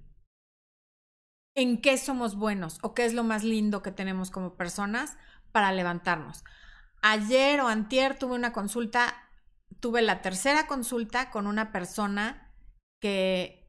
en 1.57 1.81
qué 1.81 1.97
somos 1.97 2.35
buenos 2.35 2.77
o 2.83 2.93
qué 2.93 3.03
es 3.03 3.15
lo 3.15 3.23
más 3.23 3.43
lindo 3.43 3.81
que 3.81 3.91
tenemos 3.91 4.29
como 4.29 4.55
personas 4.55 5.17
para 5.51 5.71
levantarnos. 5.71 6.43
Ayer 7.01 7.59
o 7.61 7.67
antier 7.67 8.17
tuve 8.17 8.35
una 8.35 8.53
consulta, 8.53 9.15
tuve 9.79 10.03
la 10.03 10.21
tercera 10.21 10.67
consulta 10.67 11.31
con 11.31 11.47
una 11.47 11.71
persona 11.71 12.53
que 13.01 13.67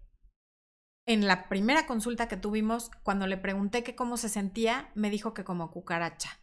en 1.06 1.26
la 1.26 1.48
primera 1.48 1.86
consulta 1.86 2.28
que 2.28 2.36
tuvimos, 2.36 2.90
cuando 3.02 3.26
le 3.26 3.38
pregunté 3.38 3.82
que 3.82 3.96
cómo 3.96 4.18
se 4.18 4.28
sentía, 4.28 4.90
me 4.94 5.08
dijo 5.08 5.32
que 5.32 5.44
como 5.44 5.70
cucaracha. 5.70 6.38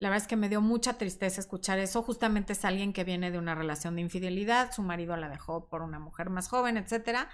La 0.00 0.08
verdad 0.08 0.24
es 0.24 0.28
que 0.28 0.36
me 0.36 0.48
dio 0.48 0.60
mucha 0.60 0.98
tristeza 0.98 1.40
escuchar 1.40 1.78
eso. 1.78 2.02
Justamente 2.02 2.54
es 2.54 2.64
alguien 2.64 2.92
que 2.92 3.04
viene 3.04 3.30
de 3.30 3.38
una 3.38 3.54
relación 3.54 3.94
de 3.94 4.02
infidelidad, 4.02 4.72
su 4.72 4.82
marido 4.82 5.16
la 5.16 5.28
dejó 5.28 5.68
por 5.68 5.82
una 5.82 6.00
mujer 6.00 6.30
más 6.30 6.48
joven, 6.48 6.76
etc. 6.76 7.28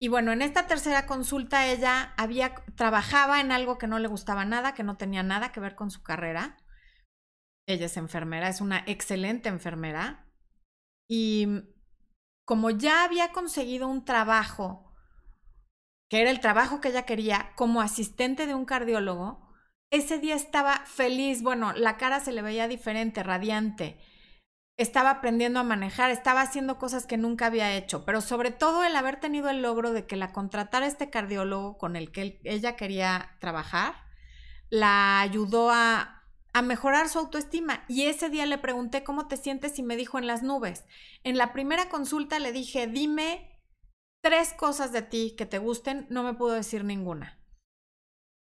Y 0.00 0.08
bueno, 0.08 0.32
en 0.32 0.42
esta 0.42 0.66
tercera 0.66 1.06
consulta 1.06 1.66
ella 1.66 2.14
había 2.16 2.54
trabajaba 2.76 3.40
en 3.40 3.50
algo 3.50 3.78
que 3.78 3.88
no 3.88 3.98
le 3.98 4.06
gustaba 4.06 4.44
nada, 4.44 4.74
que 4.74 4.84
no 4.84 4.96
tenía 4.96 5.22
nada 5.22 5.50
que 5.50 5.60
ver 5.60 5.74
con 5.74 5.90
su 5.90 6.02
carrera. 6.02 6.56
Ella 7.66 7.86
es 7.86 7.96
enfermera, 7.96 8.48
es 8.48 8.60
una 8.60 8.84
excelente 8.86 9.48
enfermera. 9.48 10.26
Y 11.08 11.46
como 12.44 12.70
ya 12.70 13.04
había 13.04 13.32
conseguido 13.32 13.88
un 13.88 14.04
trabajo, 14.04 14.94
que 16.08 16.20
era 16.20 16.30
el 16.30 16.40
trabajo 16.40 16.80
que 16.80 16.88
ella 16.88 17.04
quería, 17.04 17.52
como 17.56 17.80
asistente 17.80 18.46
de 18.46 18.54
un 18.54 18.64
cardiólogo, 18.64 19.48
ese 19.90 20.18
día 20.18 20.34
estaba 20.34 20.84
feliz, 20.86 21.42
bueno, 21.42 21.72
la 21.72 21.96
cara 21.96 22.20
se 22.20 22.32
le 22.32 22.42
veía 22.42 22.68
diferente, 22.68 23.22
radiante. 23.22 23.98
Estaba 24.78 25.10
aprendiendo 25.10 25.58
a 25.58 25.64
manejar, 25.64 26.12
estaba 26.12 26.40
haciendo 26.40 26.78
cosas 26.78 27.04
que 27.04 27.16
nunca 27.16 27.46
había 27.46 27.76
hecho, 27.76 28.04
pero 28.04 28.20
sobre 28.20 28.52
todo 28.52 28.84
el 28.84 28.94
haber 28.94 29.18
tenido 29.18 29.50
el 29.50 29.60
logro 29.60 29.92
de 29.92 30.06
que 30.06 30.14
la 30.14 30.32
contratara 30.32 30.86
este 30.86 31.10
cardiólogo 31.10 31.76
con 31.78 31.96
el 31.96 32.12
que 32.12 32.40
ella 32.44 32.76
quería 32.76 33.36
trabajar, 33.40 33.96
la 34.70 35.20
ayudó 35.20 35.70
a, 35.70 36.14
mejorar 36.62 37.08
su 37.08 37.18
autoestima. 37.20 37.84
Y 37.88 38.04
ese 38.06 38.30
día 38.30 38.44
le 38.46 38.58
pregunté 38.58 39.04
cómo 39.04 39.28
te 39.28 39.36
sientes 39.36 39.78
y 39.78 39.82
me 39.84 39.96
dijo 39.96 40.18
en 40.18 40.26
las 40.26 40.42
nubes. 40.42 40.84
En 41.22 41.38
la 41.38 41.52
primera 41.52 41.88
consulta 41.88 42.40
le 42.40 42.52
dije, 42.52 42.88
dime 42.88 43.60
tres 44.22 44.54
cosas 44.54 44.92
de 44.92 45.02
ti 45.02 45.34
que 45.36 45.46
te 45.46 45.58
gusten, 45.58 46.06
no 46.10 46.22
me 46.24 46.34
pudo 46.34 46.54
decir 46.54 46.84
ninguna. 46.84 47.38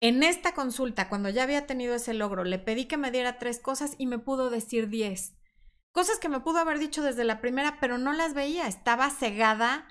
En 0.02 0.24
esta 0.24 0.54
consulta, 0.54 1.10
cuando 1.10 1.30
ya 1.30 1.44
había 1.44 1.68
tenido 1.68 1.96
ese 1.96 2.14
logro, 2.14 2.44
le 2.44 2.60
pedí 2.60 2.86
que 2.86 2.98
me 2.98 3.12
diera 3.12 3.40
tres 3.40 3.60
cosas 3.60 3.96
y 3.98 4.08
me 4.08 4.20
pudo 4.20 4.50
decir 4.50 4.90
diez. 4.90 5.37
Cosas 5.98 6.20
que 6.20 6.30
me 6.30 6.42
pudo 6.42 6.60
haber 6.60 6.78
dicho 6.78 7.02
desde 7.02 7.24
la 7.24 7.42
primera, 7.42 7.80
pero 7.80 7.98
no 7.98 8.14
las 8.14 8.36
veía. 8.36 8.68
Estaba 8.68 9.10
cegada 9.10 9.88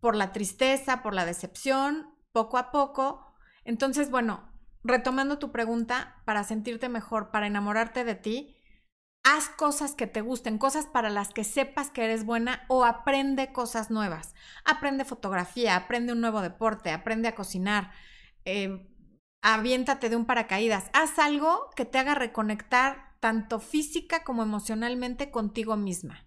por 0.00 0.16
la 0.16 0.32
tristeza, 0.32 1.00
por 1.00 1.14
la 1.14 1.24
decepción, 1.24 2.12
poco 2.32 2.58
a 2.58 2.72
poco. 2.72 3.36
Entonces, 3.62 4.10
bueno, 4.10 4.52
retomando 4.82 5.38
tu 5.38 5.52
pregunta, 5.52 6.20
para 6.24 6.42
sentirte 6.42 6.88
mejor, 6.88 7.30
para 7.30 7.46
enamorarte 7.46 8.02
de 8.02 8.16
ti, 8.16 8.56
haz 9.22 9.48
cosas 9.48 9.94
que 9.94 10.08
te 10.08 10.22
gusten, 10.22 10.58
cosas 10.58 10.86
para 10.86 11.08
las 11.08 11.28
que 11.28 11.44
sepas 11.44 11.88
que 11.88 12.04
eres 12.04 12.24
buena 12.26 12.64
o 12.66 12.84
aprende 12.84 13.52
cosas 13.52 13.92
nuevas. 13.92 14.34
Aprende 14.64 15.04
fotografía, 15.04 15.76
aprende 15.76 16.14
un 16.14 16.20
nuevo 16.20 16.40
deporte, 16.40 16.90
aprende 16.90 17.28
a 17.28 17.36
cocinar. 17.36 17.92
Eh, 18.44 18.90
aviéntate 19.40 20.08
de 20.08 20.16
un 20.16 20.26
paracaídas, 20.26 20.90
haz 20.94 21.16
algo 21.20 21.70
que 21.76 21.84
te 21.84 21.98
haga 21.98 22.16
reconectar 22.16 23.13
tanto 23.24 23.58
física 23.58 24.22
como 24.22 24.42
emocionalmente 24.42 25.30
contigo 25.30 25.78
misma. 25.78 26.26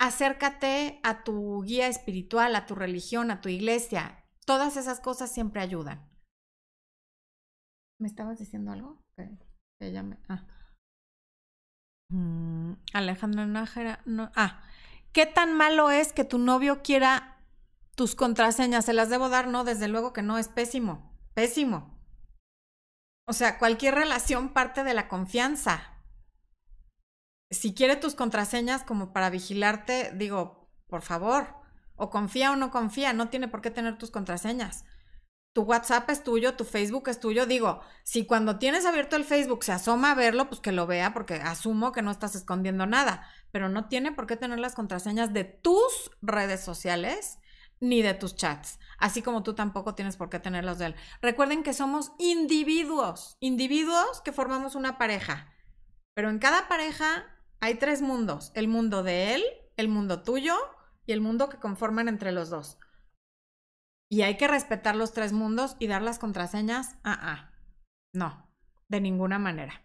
Acércate 0.00 0.98
a 1.04 1.22
tu 1.22 1.62
guía 1.62 1.86
espiritual, 1.86 2.56
a 2.56 2.66
tu 2.66 2.74
religión, 2.74 3.30
a 3.30 3.40
tu 3.40 3.48
iglesia. 3.48 4.26
Todas 4.44 4.76
esas 4.76 4.98
cosas 4.98 5.32
siempre 5.32 5.60
ayudan. 5.60 6.10
¿Me 8.00 8.08
estabas 8.08 8.40
diciendo 8.40 8.72
algo? 8.72 9.00
Ah. 10.28 10.44
Mm, 12.10 12.72
Alejandra 12.92 13.46
Nájera. 13.46 14.00
No. 14.04 14.32
Ah. 14.34 14.60
¿Qué 15.12 15.26
tan 15.26 15.56
malo 15.56 15.92
es 15.92 16.12
que 16.12 16.24
tu 16.24 16.38
novio 16.38 16.82
quiera 16.82 17.46
tus 17.94 18.16
contraseñas? 18.16 18.86
¿Se 18.86 18.92
las 18.92 19.08
debo 19.08 19.28
dar? 19.28 19.46
No, 19.46 19.62
desde 19.62 19.86
luego 19.86 20.12
que 20.12 20.22
no, 20.22 20.36
es 20.38 20.48
pésimo. 20.48 21.16
Pésimo. 21.34 21.96
O 23.28 23.32
sea, 23.32 23.60
cualquier 23.60 23.94
relación 23.94 24.52
parte 24.52 24.82
de 24.82 24.94
la 24.94 25.06
confianza. 25.06 25.93
Si 27.54 27.74
quiere 27.74 27.96
tus 27.96 28.14
contraseñas 28.14 28.82
como 28.82 29.12
para 29.12 29.30
vigilarte, 29.30 30.12
digo, 30.14 30.68
por 30.88 31.02
favor, 31.02 31.46
o 31.96 32.10
confía 32.10 32.52
o 32.52 32.56
no 32.56 32.70
confía, 32.70 33.12
no 33.12 33.28
tiene 33.28 33.48
por 33.48 33.60
qué 33.60 33.70
tener 33.70 33.98
tus 33.98 34.10
contraseñas. 34.10 34.84
Tu 35.52 35.62
WhatsApp 35.62 36.10
es 36.10 36.24
tuyo, 36.24 36.54
tu 36.56 36.64
Facebook 36.64 37.08
es 37.08 37.20
tuyo. 37.20 37.46
Digo, 37.46 37.80
si 38.02 38.26
cuando 38.26 38.58
tienes 38.58 38.84
abierto 38.84 39.14
el 39.14 39.24
Facebook 39.24 39.62
se 39.62 39.70
asoma 39.70 40.10
a 40.10 40.14
verlo, 40.16 40.48
pues 40.48 40.60
que 40.60 40.72
lo 40.72 40.88
vea, 40.88 41.14
porque 41.14 41.34
asumo 41.34 41.92
que 41.92 42.02
no 42.02 42.10
estás 42.10 42.34
escondiendo 42.34 42.86
nada. 42.86 43.28
Pero 43.52 43.68
no 43.68 43.86
tiene 43.86 44.10
por 44.10 44.26
qué 44.26 44.36
tener 44.36 44.58
las 44.58 44.74
contraseñas 44.74 45.32
de 45.32 45.44
tus 45.44 46.10
redes 46.22 46.60
sociales 46.60 47.38
ni 47.80 48.02
de 48.02 48.14
tus 48.14 48.34
chats, 48.34 48.78
así 48.98 49.22
como 49.22 49.42
tú 49.42 49.54
tampoco 49.54 49.94
tienes 49.94 50.16
por 50.16 50.30
qué 50.30 50.38
tenerlos 50.38 50.78
de 50.78 50.86
él. 50.86 50.94
Recuerden 51.20 51.62
que 51.62 51.74
somos 51.74 52.12
individuos, 52.18 53.36
individuos 53.40 54.20
que 54.22 54.32
formamos 54.32 54.74
una 54.74 54.96
pareja, 54.96 55.52
pero 56.14 56.30
en 56.30 56.38
cada 56.38 56.68
pareja 56.68 57.26
hay 57.64 57.76
tres 57.76 58.02
mundos, 58.02 58.52
el 58.54 58.68
mundo 58.68 59.02
de 59.02 59.34
él, 59.34 59.42
el 59.76 59.88
mundo 59.88 60.22
tuyo 60.22 60.54
y 61.06 61.12
el 61.12 61.20
mundo 61.20 61.48
que 61.48 61.58
conforman 61.58 62.08
entre 62.08 62.30
los 62.30 62.50
dos. 62.50 62.78
Y 64.10 64.22
hay 64.22 64.36
que 64.36 64.48
respetar 64.48 64.96
los 64.96 65.12
tres 65.12 65.32
mundos 65.32 65.76
y 65.78 65.86
dar 65.86 66.02
las 66.02 66.18
contraseñas. 66.18 66.98
Ah, 67.04 67.18
ah. 67.20 67.50
No, 68.12 68.50
de 68.88 69.00
ninguna 69.00 69.38
manera. 69.38 69.82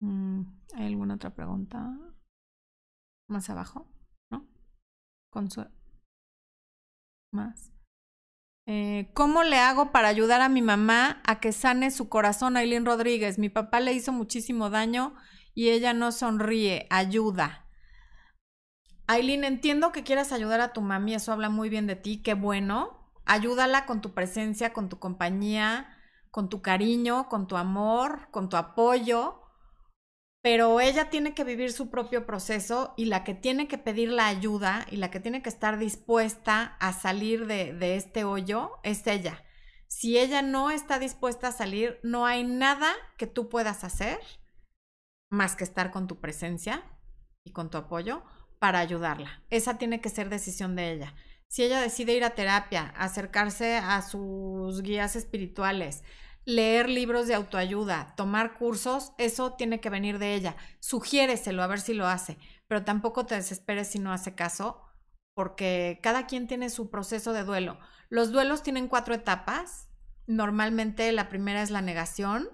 Mm, 0.00 0.42
¿Hay 0.74 0.86
alguna 0.86 1.14
otra 1.14 1.34
pregunta? 1.34 1.92
Más 3.28 3.50
abajo, 3.50 3.92
¿no? 4.30 4.48
Consuelo 5.30 5.72
más. 7.32 7.72
Eh, 8.66 9.10
¿Cómo 9.14 9.42
le 9.42 9.58
hago 9.58 9.90
para 9.90 10.08
ayudar 10.08 10.40
a 10.40 10.48
mi 10.48 10.62
mamá 10.62 11.20
a 11.26 11.40
que 11.40 11.50
sane 11.50 11.90
su 11.90 12.08
corazón, 12.08 12.56
Aileen 12.56 12.86
Rodríguez? 12.86 13.38
Mi 13.38 13.48
papá 13.48 13.80
le 13.80 13.92
hizo 13.92 14.12
muchísimo 14.12 14.70
daño 14.70 15.14
y 15.54 15.70
ella 15.70 15.94
no 15.94 16.12
sonríe. 16.12 16.86
Ayuda. 16.90 17.66
Aileen, 19.06 19.44
entiendo 19.44 19.92
que 19.92 20.04
quieras 20.04 20.32
ayudar 20.32 20.60
a 20.60 20.72
tu 20.72 20.80
mami, 20.80 21.14
eso 21.14 21.32
habla 21.32 21.48
muy 21.48 21.68
bien 21.68 21.86
de 21.86 21.96
ti, 21.96 22.22
qué 22.22 22.34
bueno. 22.34 23.10
Ayúdala 23.24 23.86
con 23.86 24.00
tu 24.00 24.14
presencia, 24.14 24.72
con 24.72 24.88
tu 24.88 24.98
compañía, 24.98 25.96
con 26.30 26.48
tu 26.48 26.62
cariño, 26.62 27.28
con 27.28 27.46
tu 27.46 27.56
amor, 27.56 28.28
con 28.30 28.48
tu 28.48 28.56
apoyo 28.56 29.42
pero 30.42 30.80
ella 30.80 31.08
tiene 31.08 31.34
que 31.34 31.44
vivir 31.44 31.72
su 31.72 31.88
propio 31.88 32.26
proceso 32.26 32.94
y 32.96 33.04
la 33.04 33.22
que 33.22 33.32
tiene 33.32 33.68
que 33.68 33.78
pedir 33.78 34.10
la 34.10 34.26
ayuda 34.26 34.86
y 34.90 34.96
la 34.96 35.08
que 35.08 35.20
tiene 35.20 35.40
que 35.40 35.48
estar 35.48 35.78
dispuesta 35.78 36.76
a 36.80 36.92
salir 36.92 37.46
de, 37.46 37.96
este 37.96 38.24
hoyo 38.24 38.72
es 38.82 39.06
ella. 39.06 39.44
Si 39.86 40.18
ella 40.18 40.42
no 40.42 40.70
está 40.70 40.98
dispuesta 40.98 41.48
a 41.48 41.52
salir, 41.52 42.00
no 42.02 42.26
hay 42.26 42.42
nada 42.42 42.92
que 43.16 43.28
tú 43.28 43.48
puedas 43.48 43.84
hacer 43.84 44.18
más 45.32 45.56
que 45.56 45.64
estar 45.64 45.90
con 45.90 46.06
tu 46.06 46.20
presencia 46.20 46.84
y 47.42 47.52
con 47.52 47.70
tu 47.70 47.78
apoyo 47.78 48.22
para 48.58 48.78
ayudarla. 48.78 49.42
Esa 49.48 49.78
tiene 49.78 50.00
que 50.00 50.10
ser 50.10 50.28
decisión 50.28 50.76
de 50.76 50.92
ella. 50.92 51.14
Si 51.48 51.64
ella 51.64 51.80
decide 51.80 52.14
ir 52.14 52.22
a 52.22 52.34
terapia, 52.34 52.92
acercarse 52.96 53.76
a 53.76 54.02
sus 54.02 54.82
guías 54.82 55.16
espirituales, 55.16 56.04
leer 56.44 56.88
libros 56.88 57.26
de 57.26 57.34
autoayuda, 57.34 58.14
tomar 58.14 58.54
cursos, 58.54 59.12
eso 59.16 59.54
tiene 59.54 59.80
que 59.80 59.90
venir 59.90 60.18
de 60.18 60.34
ella. 60.34 60.56
Sugiéreselo 60.80 61.62
a 61.62 61.66
ver 61.66 61.80
si 61.80 61.94
lo 61.94 62.06
hace, 62.06 62.36
pero 62.68 62.84
tampoco 62.84 63.24
te 63.24 63.34
desesperes 63.34 63.88
si 63.88 63.98
no 63.98 64.12
hace 64.12 64.34
caso, 64.34 64.82
porque 65.34 65.98
cada 66.02 66.26
quien 66.26 66.46
tiene 66.46 66.68
su 66.68 66.90
proceso 66.90 67.32
de 67.32 67.44
duelo. 67.44 67.78
Los 68.10 68.32
duelos 68.32 68.62
tienen 68.62 68.86
cuatro 68.86 69.14
etapas. 69.14 69.88
Normalmente 70.26 71.10
la 71.12 71.30
primera 71.30 71.62
es 71.62 71.70
la 71.70 71.80
negación, 71.80 72.50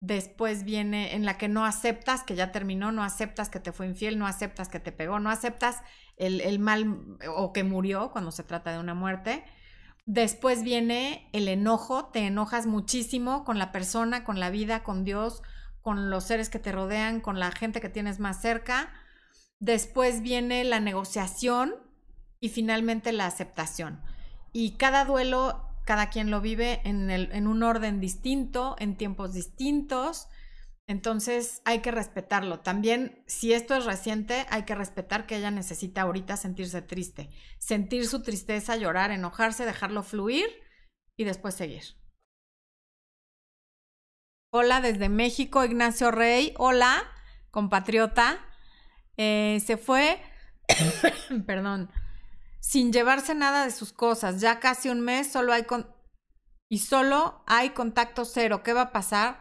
después 0.00 0.64
viene 0.64 1.14
en 1.14 1.24
la 1.24 1.38
que 1.38 1.48
no 1.48 1.64
aceptas 1.64 2.22
que 2.22 2.36
ya 2.36 2.52
terminó, 2.52 2.92
no 2.92 3.02
aceptas 3.02 3.48
que 3.48 3.60
te 3.60 3.72
fue 3.72 3.86
infiel, 3.86 4.18
no 4.18 4.26
aceptas 4.26 4.68
que 4.68 4.80
te 4.80 4.92
pegó, 4.92 5.18
no 5.18 5.30
aceptas 5.30 5.82
el, 6.16 6.40
el 6.40 6.58
mal 6.58 7.18
o 7.34 7.52
que 7.52 7.64
murió 7.64 8.10
cuando 8.12 8.30
se 8.30 8.44
trata 8.44 8.72
de 8.72 8.78
una 8.78 8.94
muerte. 8.94 9.44
Después 10.06 10.62
viene 10.62 11.28
el 11.32 11.48
enojo, 11.48 12.06
te 12.06 12.20
enojas 12.20 12.66
muchísimo 12.66 13.44
con 13.44 13.58
la 13.58 13.72
persona, 13.72 14.24
con 14.24 14.40
la 14.40 14.50
vida, 14.50 14.82
con 14.82 15.04
Dios, 15.04 15.42
con 15.82 16.10
los 16.10 16.24
seres 16.24 16.48
que 16.48 16.58
te 16.58 16.72
rodean, 16.72 17.20
con 17.20 17.38
la 17.38 17.50
gente 17.50 17.80
que 17.80 17.88
tienes 17.88 18.18
más 18.18 18.40
cerca. 18.40 18.90
Después 19.58 20.22
viene 20.22 20.64
la 20.64 20.80
negociación 20.80 21.74
y 22.40 22.48
finalmente 22.48 23.12
la 23.12 23.26
aceptación. 23.26 24.00
Y 24.52 24.76
cada 24.76 25.04
duelo, 25.04 25.67
cada 25.88 26.10
quien 26.10 26.30
lo 26.30 26.42
vive 26.42 26.82
en, 26.84 27.08
en 27.08 27.46
un 27.46 27.62
orden 27.62 27.98
distinto, 27.98 28.76
en 28.78 28.98
tiempos 28.98 29.32
distintos. 29.32 30.28
Entonces 30.86 31.62
hay 31.64 31.78
que 31.78 31.90
respetarlo. 31.90 32.60
También, 32.60 33.24
si 33.26 33.54
esto 33.54 33.74
es 33.74 33.86
reciente, 33.86 34.44
hay 34.50 34.64
que 34.64 34.74
respetar 34.74 35.26
que 35.26 35.36
ella 35.36 35.50
necesita 35.50 36.02
ahorita 36.02 36.36
sentirse 36.36 36.82
triste, 36.82 37.30
sentir 37.58 38.06
su 38.06 38.22
tristeza, 38.22 38.76
llorar, 38.76 39.12
enojarse, 39.12 39.64
dejarlo 39.64 40.02
fluir 40.02 40.44
y 41.16 41.24
después 41.24 41.54
seguir. 41.54 41.84
Hola 44.50 44.82
desde 44.82 45.08
México, 45.08 45.64
Ignacio 45.64 46.10
Rey. 46.10 46.52
Hola, 46.58 47.02
compatriota. 47.50 48.44
Eh, 49.16 49.62
se 49.64 49.78
fue, 49.78 50.20
perdón, 51.46 51.90
sin 52.60 52.92
llevarse 52.92 53.34
nada 53.34 53.64
de 53.64 53.70
sus 53.70 53.92
cosas. 53.92 54.40
Ya 54.40 54.60
casi 54.60 54.88
un 54.88 55.00
mes, 55.00 55.30
solo 55.30 55.52
hay 55.52 55.64
con 55.64 55.94
y 56.68 56.78
solo 56.78 57.42
hay 57.46 57.70
contacto 57.70 58.24
cero. 58.24 58.62
¿Qué 58.62 58.72
va 58.72 58.82
a 58.82 58.92
pasar? 58.92 59.40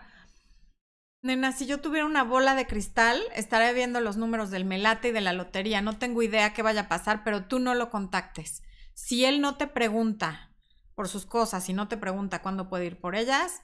Nena, 1.22 1.52
si 1.52 1.66
yo 1.66 1.82
tuviera 1.82 2.06
una 2.06 2.24
bola 2.24 2.56
de 2.56 2.68
cristal, 2.68 3.22
estaría 3.36 3.74
viendo 3.74 4.00
los 4.00 4.18
números 4.18 4.50
del 4.50 4.66
melate 4.66 5.10
y 5.10 5.12
de 5.12 5.22
la 5.22 5.34
lotería. 5.34 5.82
No 5.82 5.98
tengo 5.98 6.22
idea 6.22 6.54
qué 6.54 6.62
vaya 6.62 6.82
a 6.82 6.88
pasar, 6.88 7.24
pero 7.24 7.46
tú 7.46 7.60
no 7.60 7.74
lo 7.74 7.90
contactes. 7.90 8.62
Si 8.94 9.26
él 9.26 9.42
no 9.42 9.58
te 9.58 9.68
pregunta 9.68 10.56
por 10.96 11.10
sus 11.10 11.26
cosas 11.26 11.68
y 11.70 11.74
no 11.74 11.88
te 11.88 11.98
pregunta 11.98 12.42
cuándo 12.42 12.70
puede 12.70 12.86
ir 12.86 13.00
por 13.00 13.16
ellas, 13.16 13.62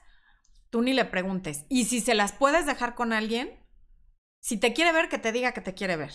tú 0.68 0.82
ni 0.82 0.92
le 0.92 1.04
preguntes. 1.04 1.64
Y 1.68 1.86
si 1.86 2.00
se 2.00 2.14
las 2.14 2.32
puedes 2.32 2.66
dejar 2.66 2.94
con 2.94 3.12
alguien, 3.12 3.64
si 4.40 4.58
te 4.58 4.74
quiere 4.74 4.92
ver, 4.92 5.08
que 5.08 5.18
te 5.18 5.32
diga 5.32 5.52
que 5.52 5.62
te 5.62 5.74
quiere 5.74 5.96
ver. 5.96 6.12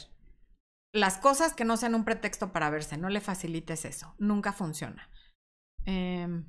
Las 0.94 1.18
cosas 1.18 1.54
que 1.54 1.66
no 1.66 1.78
sean 1.78 1.96
un 1.96 2.04
pretexto 2.04 2.52
para 2.52 2.70
verse, 2.70 2.98
no 2.98 3.10
le 3.10 3.22
facilites 3.22 3.86
eso. 3.86 4.16
Nunca 4.18 4.54
funciona. 4.54 5.10
Eh, 5.86 6.44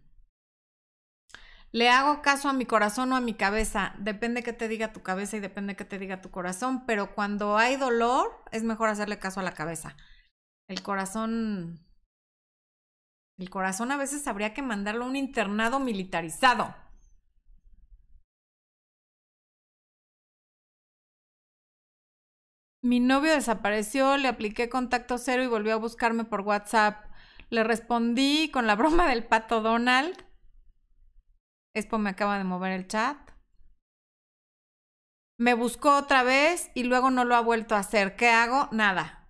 le 1.73 1.89
hago 1.89 2.21
caso 2.21 2.49
a 2.49 2.53
mi 2.53 2.67
corazón 2.67 3.13
o 3.13 3.17
a 3.17 3.21
mi 3.21 3.35
cabeza. 3.35 3.95
Depende 3.99 4.43
que 4.43 4.53
te 4.53 4.67
diga 4.67 4.93
tu 4.93 5.03
cabeza 5.03 5.37
y 5.37 5.41
depende 5.41 5.77
que 5.77 5.85
te 5.85 5.99
diga 5.99 6.21
tu 6.21 6.31
corazón, 6.31 6.85
pero 6.85 7.15
cuando 7.15 7.57
hay 7.57 7.77
dolor 7.77 8.43
es 8.51 8.65
mejor 8.65 8.89
hacerle 8.89 9.19
caso 9.19 9.41
a 9.41 9.45
la 9.45 9.53
cabeza. 9.53 9.97
El 10.69 10.83
corazón... 10.83 11.87
El 13.39 13.49
corazón 13.49 13.91
a 13.91 13.97
veces 13.97 14.27
habría 14.27 14.53
que 14.53 14.63
mandarlo 14.63 15.05
a 15.05 15.09
un 15.09 15.17
internado 15.17 15.81
militarizado. 15.81 16.75
Mi 22.83 23.01
novio 23.01 23.33
desapareció, 23.33 24.17
le 24.17 24.29
apliqué 24.29 24.69
contacto 24.69 25.19
cero 25.19 25.43
y 25.43 25.47
volvió 25.47 25.75
a 25.75 25.79
buscarme 25.79 26.25
por 26.25 26.41
WhatsApp. 26.41 27.05
Le 27.51 27.65
respondí 27.65 28.51
con 28.51 28.67
la 28.67 28.77
broma 28.77 29.09
del 29.09 29.25
pato 29.25 29.61
Donald 29.61 30.31
Expo 31.75 31.99
me 31.99 32.11
acaba 32.11 32.39
de 32.39 32.45
mover 32.45 32.73
el 32.73 32.89
chat. 32.89 33.17
Me 35.39 35.55
buscó 35.55 35.97
otra 35.97 36.23
vez 36.23 36.71
y 36.75 36.83
luego 36.83 37.11
no 37.11 37.25
lo 37.25 37.37
ha 37.37 37.41
vuelto 37.41 37.75
a 37.75 37.79
hacer. 37.79 38.17
¿Qué 38.17 38.29
hago? 38.29 38.69
Nada. 38.73 39.29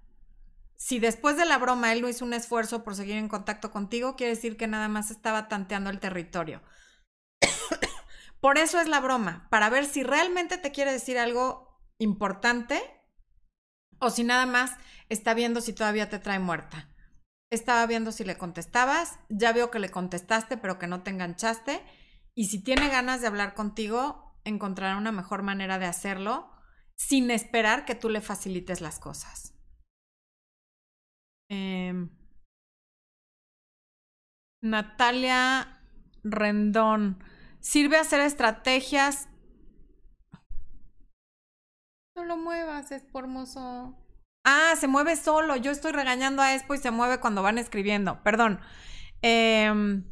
Si 0.76 0.98
después 0.98 1.36
de 1.36 1.44
la 1.44 1.58
broma 1.58 1.92
él 1.92 2.00
no 2.00 2.08
hizo 2.08 2.24
un 2.24 2.32
esfuerzo 2.32 2.82
por 2.82 2.96
seguir 2.96 3.16
en 3.16 3.28
contacto 3.28 3.70
contigo, 3.70 4.16
quiere 4.16 4.34
decir 4.34 4.56
que 4.56 4.66
nada 4.66 4.88
más 4.88 5.10
estaba 5.10 5.48
tanteando 5.48 5.90
el 5.90 6.00
territorio. 6.00 6.62
por 8.40 8.56
eso 8.56 8.80
es 8.80 8.88
la 8.88 9.00
broma, 9.00 9.46
para 9.50 9.68
ver 9.68 9.84
si 9.84 10.02
realmente 10.02 10.56
te 10.56 10.72
quiere 10.72 10.92
decir 10.92 11.18
algo 11.18 11.78
importante 11.98 12.82
o 14.00 14.10
si 14.10 14.24
nada 14.24 14.46
más 14.46 14.72
está 15.08 15.34
viendo 15.34 15.60
si 15.60 15.72
todavía 15.72 16.08
te 16.08 16.18
trae 16.18 16.38
muerta. 16.38 16.88
Estaba 17.50 17.86
viendo 17.86 18.12
si 18.12 18.24
le 18.24 18.36
contestabas, 18.36 19.18
ya 19.28 19.52
veo 19.52 19.70
que 19.70 19.78
le 19.78 19.90
contestaste 19.90 20.56
pero 20.56 20.78
que 20.78 20.86
no 20.86 21.02
te 21.02 21.10
enganchaste 21.10 21.82
y 22.34 22.46
si 22.46 22.62
tiene 22.62 22.88
ganas 22.88 23.20
de 23.20 23.26
hablar 23.26 23.54
contigo, 23.54 24.38
encontrará 24.44 24.96
una 24.96 25.12
mejor 25.12 25.42
manera 25.42 25.78
de 25.78 25.86
hacerlo 25.86 26.50
sin 26.96 27.30
esperar 27.30 27.84
que 27.84 27.94
tú 27.94 28.08
le 28.08 28.20
facilites 28.20 28.80
las 28.80 28.98
cosas. 28.98 29.54
Em, 31.48 32.10
Natalia 34.62 35.80
Rendón. 36.22 37.22
Sirve 37.60 37.96
hacer 37.96 38.20
estrategias. 38.20 39.28
No 42.16 42.24
lo 42.24 42.36
muevas, 42.36 42.90
es 42.92 43.04
hermoso. 43.14 43.96
Ah, 44.44 44.74
se 44.78 44.88
mueve 44.88 45.16
solo. 45.16 45.56
Yo 45.56 45.70
estoy 45.70 45.92
regañando 45.92 46.42
a 46.42 46.54
Expo 46.54 46.74
y 46.74 46.78
se 46.78 46.90
mueve 46.90 47.20
cuando 47.20 47.42
van 47.42 47.58
escribiendo. 47.58 48.22
Perdón. 48.22 48.60
Eh, 49.22 50.02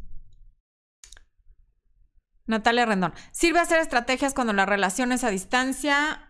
Natalia 2.49 2.86
Rendón. 2.86 3.14
Sirve 3.30 3.61
hacer 3.61 3.78
estrategias 3.78 4.34
cuando 4.34 4.53
la 4.53 4.66
relación 4.66 5.12
es 5.12 5.22
a 5.22 5.30
distancia. 5.30 6.24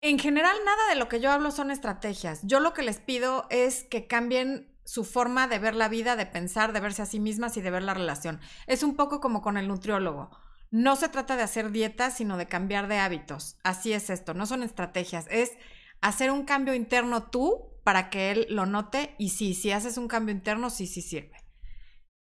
En 0.00 0.18
general, 0.18 0.56
nada 0.64 0.88
de 0.88 0.96
lo 0.96 1.08
que 1.08 1.20
yo 1.20 1.32
hablo 1.32 1.50
son 1.50 1.70
estrategias. 1.70 2.40
Yo 2.44 2.60
lo 2.60 2.72
que 2.72 2.82
les 2.82 3.00
pido 3.00 3.46
es 3.50 3.84
que 3.84 4.06
cambien 4.06 4.72
su 4.84 5.04
forma 5.04 5.48
de 5.48 5.58
ver 5.58 5.74
la 5.74 5.88
vida, 5.88 6.14
de 6.14 6.26
pensar, 6.26 6.72
de 6.72 6.80
verse 6.80 7.02
a 7.02 7.06
sí 7.06 7.18
mismas 7.18 7.56
y 7.56 7.60
de 7.60 7.70
ver 7.70 7.82
la 7.82 7.94
relación. 7.94 8.40
Es 8.66 8.82
un 8.82 8.96
poco 8.96 9.20
como 9.20 9.42
con 9.42 9.56
el 9.56 9.66
nutriólogo. 9.66 10.30
No 10.74 10.96
se 10.96 11.08
trata 11.08 11.36
de 11.36 11.44
hacer 11.44 11.70
dietas, 11.70 12.16
sino 12.16 12.36
de 12.36 12.48
cambiar 12.48 12.88
de 12.88 12.98
hábitos. 12.98 13.56
Así 13.62 13.92
es 13.92 14.10
esto, 14.10 14.34
no 14.34 14.44
son 14.44 14.64
estrategias, 14.64 15.28
es 15.30 15.52
hacer 16.00 16.32
un 16.32 16.44
cambio 16.44 16.74
interno 16.74 17.30
tú 17.30 17.70
para 17.84 18.10
que 18.10 18.32
él 18.32 18.46
lo 18.50 18.66
note 18.66 19.14
y 19.16 19.28
sí, 19.28 19.54
si 19.54 19.70
haces 19.70 19.98
un 19.98 20.08
cambio 20.08 20.34
interno, 20.34 20.70
sí, 20.70 20.88
sí 20.88 21.00
sirve. 21.00 21.36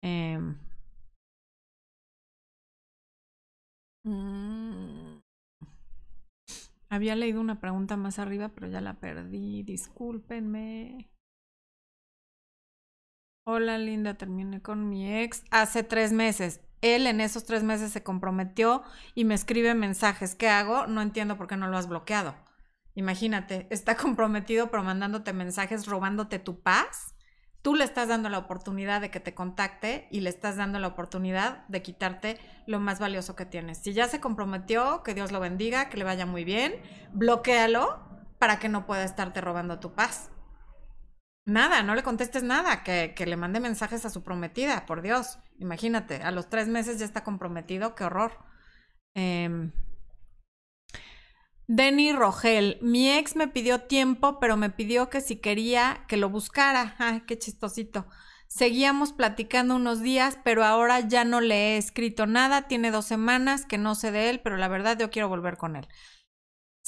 Em, 0.01 0.57
mm, 4.05 5.19
había 6.89 7.15
leído 7.17 7.41
una 7.41 7.59
pregunta 7.59 7.97
más 7.97 8.17
arriba, 8.17 8.49
pero 8.55 8.67
ya 8.67 8.79
la 8.79 8.93
perdí. 8.99 9.63
Discúlpenme. 9.63 11.09
Hola 13.45 13.77
Linda, 13.77 14.13
terminé 14.17 14.61
con 14.61 14.87
mi 14.87 15.19
ex 15.21 15.43
hace 15.51 15.83
tres 15.83 16.13
meses. 16.13 16.61
Él 16.81 17.07
en 17.07 17.21
esos 17.21 17.43
tres 17.45 17.63
meses 17.63 17.91
se 17.91 18.03
comprometió 18.03 18.83
y 19.15 19.25
me 19.25 19.35
escribe 19.35 19.73
mensajes. 19.73 20.35
¿Qué 20.35 20.49
hago? 20.49 20.87
No 20.87 21.01
entiendo 21.01 21.37
por 21.37 21.47
qué 21.47 21.57
no 21.57 21.67
lo 21.67 21.77
has 21.77 21.87
bloqueado. 21.87 22.35
Imagínate, 22.95 23.67
está 23.69 23.95
comprometido 23.97 24.69
pero 24.69 24.83
mandándote 24.83 25.33
mensajes, 25.33 25.85
robándote 25.87 26.39
tu 26.39 26.61
paz. 26.61 27.13
Tú 27.61 27.75
le 27.75 27.83
estás 27.83 28.07
dando 28.07 28.29
la 28.29 28.37
oportunidad 28.37 29.01
de 29.01 29.11
que 29.11 29.19
te 29.19 29.33
contacte 29.33 30.07
y 30.09 30.21
le 30.21 30.29
estás 30.29 30.55
dando 30.55 30.79
la 30.79 30.87
oportunidad 30.87 31.67
de 31.67 31.81
quitarte 31.81 32.39
lo 32.65 32.79
más 32.79 32.99
valioso 32.99 33.35
que 33.35 33.45
tienes. 33.45 33.79
Si 33.79 33.93
ya 33.93 34.07
se 34.07 34.21
comprometió, 34.21 35.03
que 35.03 35.13
Dios 35.13 35.31
lo 35.31 35.39
bendiga, 35.39 35.89
que 35.89 35.97
le 35.97 36.05
vaya 36.05 36.25
muy 36.25 36.45
bien, 36.45 36.75
bloquealo 37.11 37.99
para 38.39 38.59
que 38.59 38.69
no 38.69 38.85
pueda 38.85 39.03
estarte 39.03 39.41
robando 39.41 39.79
tu 39.79 39.93
paz. 39.93 40.29
Nada, 41.47 41.81
no 41.81 41.95
le 41.95 42.03
contestes 42.03 42.43
nada, 42.43 42.83
que, 42.83 43.13
que, 43.15 43.25
le 43.25 43.37
mande 43.37 43.59
mensajes 43.59 44.05
a 44.05 44.09
su 44.09 44.21
prometida, 44.21 44.85
por 44.85 45.01
Dios. 45.01 45.39
Imagínate, 45.59 46.21
a 46.21 46.31
los 46.31 46.49
tres 46.49 46.67
meses 46.67 46.99
ya 46.99 47.05
está 47.05 47.23
comprometido, 47.23 47.95
qué 47.95 48.03
horror. 48.03 48.33
Eh, 49.15 49.71
Denny 51.67 52.13
Rogel, 52.13 52.77
mi 52.81 53.11
ex 53.11 53.35
me 53.35 53.47
pidió 53.47 53.81
tiempo, 53.81 54.39
pero 54.39 54.55
me 54.57 54.69
pidió 54.69 55.09
que 55.09 55.21
si 55.21 55.37
quería 55.37 56.05
que 56.07 56.17
lo 56.17 56.29
buscara. 56.29 56.95
Ay, 56.97 57.23
qué 57.27 57.37
chistosito. 57.37 58.07
Seguíamos 58.47 59.11
platicando 59.11 59.75
unos 59.75 60.01
días, 60.01 60.39
pero 60.45 60.63
ahora 60.63 61.01
ya 61.01 61.25
no 61.25 61.41
le 61.41 61.75
he 61.75 61.77
escrito 61.77 62.25
nada. 62.25 62.67
Tiene 62.69 62.91
dos 62.91 63.05
semanas 63.05 63.65
que 63.65 63.77
no 63.77 63.95
sé 63.95 64.11
de 64.11 64.29
él, 64.29 64.39
pero 64.41 64.55
la 64.55 64.69
verdad 64.69 64.97
yo 64.97 65.09
quiero 65.09 65.27
volver 65.27 65.57
con 65.57 65.75
él. 65.75 65.87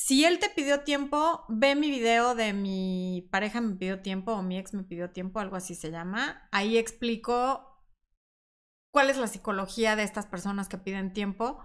Si 0.01 0.23
él 0.23 0.39
te 0.39 0.49
pidió 0.49 0.81
tiempo, 0.81 1.43
ve 1.49 1.75
mi 1.75 1.91
video 1.91 2.33
de 2.33 2.53
mi 2.53 3.27
pareja 3.31 3.59
me 3.59 3.75
pidió 3.75 4.01
tiempo 4.01 4.31
o 4.31 4.41
mi 4.41 4.57
ex 4.57 4.73
me 4.73 4.83
pidió 4.83 5.11
tiempo, 5.11 5.39
algo 5.39 5.57
así 5.57 5.75
se 5.75 5.91
llama. 5.91 6.47
Ahí 6.51 6.77
explico 6.77 7.83
cuál 8.91 9.09
es 9.09 9.17
la 9.17 9.27
psicología 9.27 9.97
de 9.97 10.03
estas 10.03 10.25
personas 10.25 10.69
que 10.69 10.77
piden 10.77 11.11
tiempo 11.11 11.59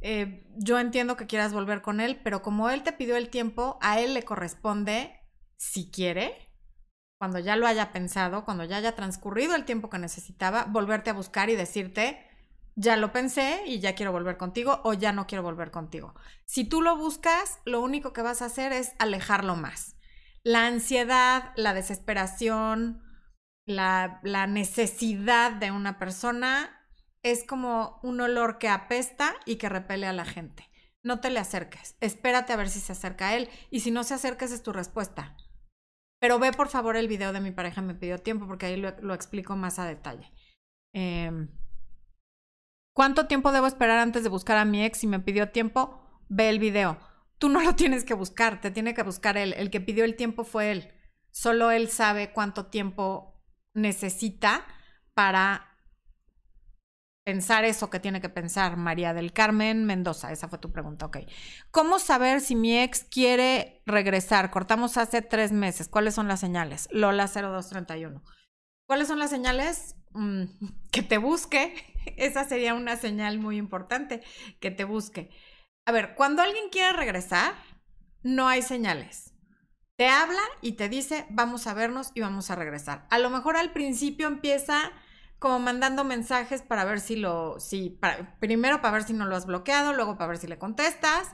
eh, 0.00 0.46
yo 0.56 0.78
entiendo 0.78 1.16
que 1.16 1.26
quieras 1.26 1.52
volver 1.52 1.82
con 1.82 2.00
él, 2.00 2.20
pero 2.22 2.42
como 2.42 2.68
él 2.70 2.82
te 2.82 2.92
pidió 2.92 3.16
el 3.16 3.30
tiempo, 3.30 3.78
a 3.80 4.00
él 4.00 4.14
le 4.14 4.22
corresponde, 4.22 5.18
si 5.56 5.90
quiere, 5.90 6.52
cuando 7.18 7.38
ya 7.38 7.56
lo 7.56 7.66
haya 7.66 7.92
pensado, 7.92 8.44
cuando 8.44 8.64
ya 8.64 8.76
haya 8.76 8.94
transcurrido 8.94 9.54
el 9.54 9.64
tiempo 9.64 9.88
que 9.88 9.98
necesitaba, 9.98 10.64
volverte 10.64 11.10
a 11.10 11.14
buscar 11.14 11.48
y 11.48 11.56
decirte, 11.56 12.18
ya 12.76 12.96
lo 12.96 13.12
pensé 13.12 13.62
y 13.66 13.80
ya 13.80 13.94
quiero 13.94 14.12
volver 14.12 14.36
contigo 14.36 14.80
o 14.84 14.94
ya 14.94 15.12
no 15.12 15.26
quiero 15.26 15.42
volver 15.42 15.70
contigo. 15.70 16.14
Si 16.44 16.64
tú 16.64 16.82
lo 16.82 16.96
buscas, 16.96 17.60
lo 17.64 17.80
único 17.80 18.12
que 18.12 18.22
vas 18.22 18.42
a 18.42 18.46
hacer 18.46 18.72
es 18.72 18.92
alejarlo 18.98 19.56
más. 19.56 19.96
La 20.42 20.66
ansiedad, 20.66 21.52
la 21.56 21.72
desesperación, 21.72 23.02
la, 23.66 24.20
necesidad 24.46 25.52
de 25.52 25.70
una 25.70 25.98
persona 25.98 26.70
es 27.22 27.44
como 27.44 27.98
un 28.02 28.20
olor 28.20 28.58
que 28.58 28.68
apesta 28.68 29.34
y 29.46 29.56
que 29.56 29.68
repele 29.68 30.06
a 30.06 30.12
la 30.12 30.24
gente. 30.24 30.68
No 31.02 31.20
te 31.20 31.30
le 31.30 31.40
acerques, 31.40 31.96
espérate 32.00 32.52
a 32.52 32.56
ver 32.56 32.68
si 32.68 32.80
se 32.80 32.92
acerca 32.92 33.28
a 33.28 33.36
él 33.36 33.48
y 33.70 33.80
si 33.80 33.90
no 33.90 34.04
se 34.04 34.14
acerca 34.14 34.44
esa 34.44 34.54
es 34.54 34.62
tu 34.62 34.72
respuesta. 34.72 35.36
Pero 36.18 36.38
ve 36.38 36.52
por 36.52 36.68
favor 36.68 36.96
el 36.96 37.08
video 37.08 37.32
de 37.32 37.40
mi 37.40 37.50
pareja 37.50 37.82
me 37.82 37.94
pidió 37.94 38.18
tiempo 38.18 38.46
porque 38.46 38.66
ahí 38.66 38.76
lo, 38.76 39.14
explico 39.14 39.56
más 39.56 39.78
a 39.78 39.86
detalle. 39.86 40.30
Em, 40.94 41.48
¿Cuánto 42.94 43.26
tiempo 43.26 43.50
debo 43.50 43.66
esperar 43.66 43.98
antes 43.98 44.22
de 44.22 44.28
buscar 44.28 44.56
a 44.56 44.64
mi 44.64 44.84
ex 44.84 44.98
si 44.98 45.08
me 45.08 45.18
pidió 45.18 45.50
tiempo? 45.50 46.00
Ve 46.28 46.48
el 46.48 46.60
video. 46.60 46.96
Tú 47.38 47.48
no 47.48 47.60
lo 47.60 47.74
tienes 47.76 48.04
que 48.04 48.14
buscar, 48.14 48.60
te 48.60 48.70
tiene 48.70 48.94
que 48.94 49.02
buscar 49.02 49.36
él. 49.36 49.52
El 49.58 49.70
que 49.70 49.80
pidió 49.80 50.04
el 50.04 50.14
tiempo 50.14 50.44
fue 50.44 50.70
él. 50.70 50.92
Solo 51.30 51.72
él 51.72 51.90
sabe 51.90 52.32
cuánto 52.32 52.66
tiempo 52.66 53.42
necesita 53.74 54.64
para 55.12 55.74
pensar 57.24 57.64
eso 57.64 57.90
que 57.90 57.98
tiene 57.98 58.20
que 58.20 58.28
pensar 58.28 58.76
María 58.76 59.12
del 59.12 59.32
Carmen 59.32 59.84
Mendoza. 59.84 60.30
Esa 60.30 60.46
fue 60.46 60.58
tu 60.58 60.70
pregunta, 60.70 61.06
ok. 61.06 61.18
¿Cómo 61.72 61.98
saber 61.98 62.40
si 62.40 62.54
mi 62.54 62.78
ex 62.78 63.02
quiere 63.02 63.82
regresar? 63.86 64.52
Cortamos 64.52 64.96
hace 64.98 65.20
tres 65.20 65.50
meses. 65.50 65.88
¿Cuáles 65.88 66.14
son 66.14 66.28
las 66.28 66.38
señales? 66.38 66.86
Lola 66.92 67.26
0231. 67.26 68.22
¿Cuáles 68.86 69.08
son 69.08 69.18
las 69.18 69.30
señales? 69.30 69.96
Mm, 70.12 70.44
que 70.92 71.02
te 71.02 71.18
busque. 71.18 71.74
Esa 72.16 72.44
sería 72.44 72.74
una 72.74 72.96
señal 72.96 73.38
muy 73.38 73.56
importante, 73.56 74.22
que 74.60 74.70
te 74.70 74.84
busque. 74.84 75.30
A 75.86 75.92
ver, 75.92 76.14
cuando 76.14 76.42
alguien 76.42 76.70
quiere 76.70 76.96
regresar, 76.96 77.54
no 78.22 78.48
hay 78.48 78.62
señales. 78.62 79.34
Te 79.96 80.08
habla 80.08 80.42
y 80.60 80.72
te 80.72 80.88
dice, 80.88 81.26
vamos 81.30 81.66
a 81.66 81.74
vernos 81.74 82.10
y 82.14 82.20
vamos 82.20 82.50
a 82.50 82.56
regresar. 82.56 83.06
A 83.10 83.18
lo 83.18 83.30
mejor 83.30 83.56
al 83.56 83.72
principio 83.72 84.26
empieza 84.26 84.92
como 85.38 85.58
mandando 85.58 86.04
mensajes 86.04 86.62
para 86.62 86.84
ver 86.84 87.00
si 87.00 87.16
lo, 87.16 87.60
si, 87.60 88.00
primero 88.40 88.80
para 88.80 88.94
ver 88.94 89.02
si 89.04 89.12
no 89.12 89.26
lo 89.26 89.36
has 89.36 89.46
bloqueado, 89.46 89.92
luego 89.92 90.16
para 90.16 90.28
ver 90.28 90.38
si 90.38 90.46
le 90.46 90.58
contestas 90.58 91.32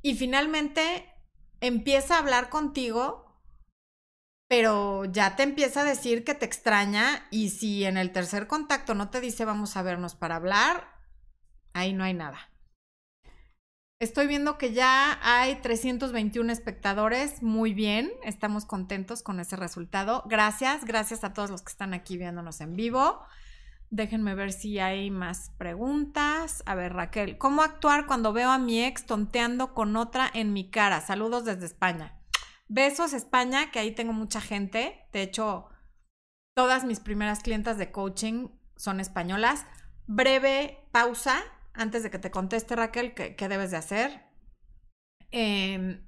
y 0.00 0.14
finalmente 0.14 1.06
empieza 1.60 2.16
a 2.16 2.20
hablar 2.20 2.48
contigo, 2.48 3.31
pero 4.52 5.06
ya 5.06 5.34
te 5.34 5.44
empieza 5.44 5.80
a 5.80 5.84
decir 5.84 6.24
que 6.24 6.34
te 6.34 6.44
extraña 6.44 7.26
y 7.30 7.48
si 7.48 7.84
en 7.84 7.96
el 7.96 8.12
tercer 8.12 8.46
contacto 8.48 8.94
no 8.94 9.08
te 9.08 9.22
dice 9.22 9.46
vamos 9.46 9.78
a 9.78 9.82
vernos 9.82 10.14
para 10.14 10.36
hablar, 10.36 10.88
ahí 11.72 11.94
no 11.94 12.04
hay 12.04 12.12
nada. 12.12 12.50
Estoy 13.98 14.26
viendo 14.26 14.58
que 14.58 14.74
ya 14.74 15.18
hay 15.22 15.54
321 15.62 16.52
espectadores. 16.52 17.42
Muy 17.42 17.72
bien, 17.72 18.12
estamos 18.24 18.66
contentos 18.66 19.22
con 19.22 19.40
ese 19.40 19.56
resultado. 19.56 20.22
Gracias, 20.26 20.84
gracias 20.84 21.24
a 21.24 21.32
todos 21.32 21.48
los 21.48 21.62
que 21.62 21.72
están 21.72 21.94
aquí 21.94 22.18
viéndonos 22.18 22.60
en 22.60 22.76
vivo. 22.76 23.22
Déjenme 23.88 24.34
ver 24.34 24.52
si 24.52 24.78
hay 24.80 25.10
más 25.10 25.50
preguntas. 25.56 26.62
A 26.66 26.74
ver, 26.74 26.92
Raquel, 26.92 27.38
¿cómo 27.38 27.62
actuar 27.62 28.04
cuando 28.04 28.34
veo 28.34 28.50
a 28.50 28.58
mi 28.58 28.84
ex 28.84 29.06
tonteando 29.06 29.72
con 29.72 29.96
otra 29.96 30.30
en 30.34 30.52
mi 30.52 30.68
cara? 30.68 31.00
Saludos 31.00 31.46
desde 31.46 31.64
España. 31.64 32.18
Besos 32.74 33.12
España, 33.12 33.70
que 33.70 33.80
ahí 33.80 33.94
tengo 33.94 34.14
mucha 34.14 34.40
gente. 34.40 35.06
De 35.12 35.20
hecho, 35.20 35.68
todas 36.56 36.84
mis 36.84 37.00
primeras 37.00 37.40
clientas 37.40 37.76
de 37.76 37.92
coaching 37.92 38.48
son 38.76 38.98
españolas. 38.98 39.66
breve 40.06 40.88
pausa 40.90 41.42
antes 41.74 42.02
de 42.02 42.10
que 42.10 42.18
te 42.18 42.30
conteste 42.30 42.74
Raquel, 42.74 43.12
¿qué, 43.12 43.48
debes 43.48 43.72
de 43.72 43.76
hacer? 43.76 44.22
Em, 45.30 46.02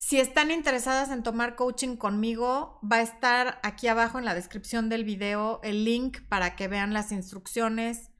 si 0.00 0.18
están 0.18 0.50
interesadas 0.50 1.10
en 1.10 1.22
tomar 1.22 1.54
coaching 1.54 1.94
conmigo, 1.94 2.80
va 2.82 2.96
a 2.96 3.02
estar 3.02 3.60
aquí 3.62 3.86
abajo 3.86 4.18
en 4.18 4.24
la 4.24 4.34
descripción 4.34 4.88
del 4.88 5.04
video 5.04 5.60
el 5.62 5.84
link 5.84 6.22
para 6.28 6.56
que 6.56 6.66
vean 6.66 6.92
las 6.92 7.12
instrucciones, 7.12 8.10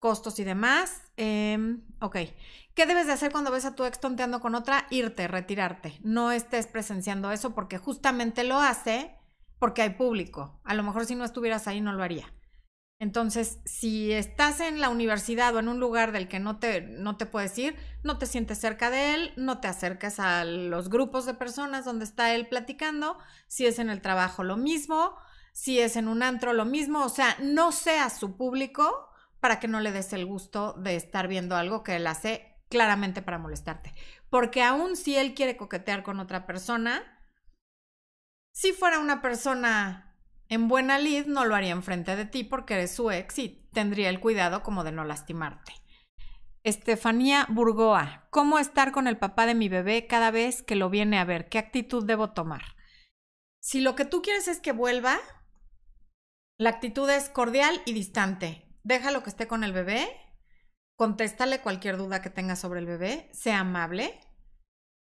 costos 0.00 0.40
y 0.40 0.44
demás. 0.44 1.02
Em, 1.16 1.86
ok. 2.04 2.16
¿Qué 2.74 2.86
debes 2.86 3.06
de 3.06 3.12
hacer 3.12 3.32
cuando 3.32 3.50
ves 3.50 3.64
a 3.64 3.74
tu 3.74 3.84
ex 3.84 4.00
tonteando 4.00 4.40
con 4.40 4.54
otra? 4.54 4.86
Irte, 4.90 5.28
retirarte. 5.28 5.98
No 6.02 6.32
estés 6.32 6.66
presenciando 6.66 7.30
eso 7.30 7.54
porque 7.54 7.78
justamente 7.78 8.44
lo 8.44 8.60
hace 8.60 9.18
porque 9.58 9.82
hay 9.82 9.90
público. 9.90 10.60
A 10.64 10.74
lo 10.74 10.82
mejor 10.82 11.06
si 11.06 11.14
no 11.14 11.24
estuvieras 11.24 11.66
ahí 11.68 11.80
no 11.80 11.92
lo 11.92 12.02
haría. 12.02 12.32
Entonces, 13.00 13.58
si 13.64 14.12
estás 14.12 14.60
en 14.60 14.80
la 14.80 14.88
universidad 14.88 15.54
o 15.54 15.58
en 15.58 15.68
un 15.68 15.80
lugar 15.80 16.12
del 16.12 16.28
que 16.28 16.38
no 16.38 16.58
te, 16.58 16.80
no 16.80 17.16
te 17.16 17.26
puedes 17.26 17.56
ir, 17.58 17.76
no 18.02 18.18
te 18.18 18.26
sientes 18.26 18.58
cerca 18.58 18.90
de 18.90 19.14
él, 19.14 19.32
no 19.36 19.60
te 19.60 19.68
acerques 19.68 20.20
a 20.20 20.44
los 20.44 20.88
grupos 20.88 21.26
de 21.26 21.34
personas 21.34 21.84
donde 21.84 22.04
está 22.04 22.34
él 22.34 22.48
platicando, 22.48 23.18
si 23.48 23.66
es 23.66 23.78
en 23.78 23.90
el 23.90 24.00
trabajo 24.00 24.44
lo 24.44 24.56
mismo, 24.56 25.16
si 25.52 25.80
es 25.80 25.96
en 25.96 26.08
un 26.08 26.22
antro 26.22 26.52
lo 26.52 26.64
mismo, 26.64 27.04
o 27.04 27.08
sea, 27.08 27.36
no 27.42 27.72
seas 27.72 28.18
su 28.18 28.36
público 28.36 29.08
para 29.44 29.60
que 29.60 29.68
no 29.68 29.80
le 29.80 29.92
des 29.92 30.14
el 30.14 30.24
gusto 30.24 30.72
de 30.72 30.96
estar 30.96 31.28
viendo 31.28 31.54
algo 31.54 31.82
que 31.84 31.96
él 31.96 32.06
hace 32.06 32.56
claramente 32.70 33.20
para 33.20 33.36
molestarte. 33.36 33.92
Porque 34.30 34.62
aun 34.62 34.96
si 34.96 35.18
él 35.18 35.34
quiere 35.34 35.58
coquetear 35.58 36.02
con 36.02 36.18
otra 36.18 36.46
persona, 36.46 37.02
si 38.54 38.72
fuera 38.72 39.00
una 39.00 39.20
persona 39.20 40.16
en 40.48 40.66
buena 40.66 40.98
lid 40.98 41.26
no 41.26 41.44
lo 41.44 41.54
haría 41.54 41.72
enfrente 41.72 42.16
de 42.16 42.24
ti 42.24 42.42
porque 42.42 42.72
eres 42.72 42.94
su 42.94 43.10
ex 43.10 43.38
y 43.38 43.68
tendría 43.74 44.08
el 44.08 44.18
cuidado 44.18 44.62
como 44.62 44.82
de 44.82 44.92
no 44.92 45.04
lastimarte. 45.04 45.74
Estefanía 46.62 47.46
Burgoa, 47.50 48.26
¿cómo 48.30 48.58
estar 48.58 48.92
con 48.92 49.06
el 49.06 49.18
papá 49.18 49.44
de 49.44 49.54
mi 49.54 49.68
bebé 49.68 50.06
cada 50.06 50.30
vez 50.30 50.62
que 50.62 50.74
lo 50.74 50.88
viene 50.88 51.18
a 51.18 51.26
ver? 51.26 51.50
¿Qué 51.50 51.58
actitud 51.58 52.06
debo 52.06 52.30
tomar? 52.30 52.62
Si 53.60 53.82
lo 53.82 53.94
que 53.94 54.06
tú 54.06 54.22
quieres 54.22 54.48
es 54.48 54.60
que 54.60 54.72
vuelva, 54.72 55.18
la 56.56 56.70
actitud 56.70 57.10
es 57.10 57.28
cordial 57.28 57.82
y 57.84 57.92
distante. 57.92 58.63
Déjalo 58.84 59.22
que 59.22 59.30
esté 59.30 59.46
con 59.46 59.64
el 59.64 59.72
bebé, 59.72 60.06
contéstale 60.96 61.60
cualquier 61.60 61.96
duda 61.96 62.22
que 62.22 62.30
tenga 62.30 62.54
sobre 62.54 62.80
el 62.80 62.86
bebé, 62.86 63.30
sea 63.32 63.60
amable 63.60 64.20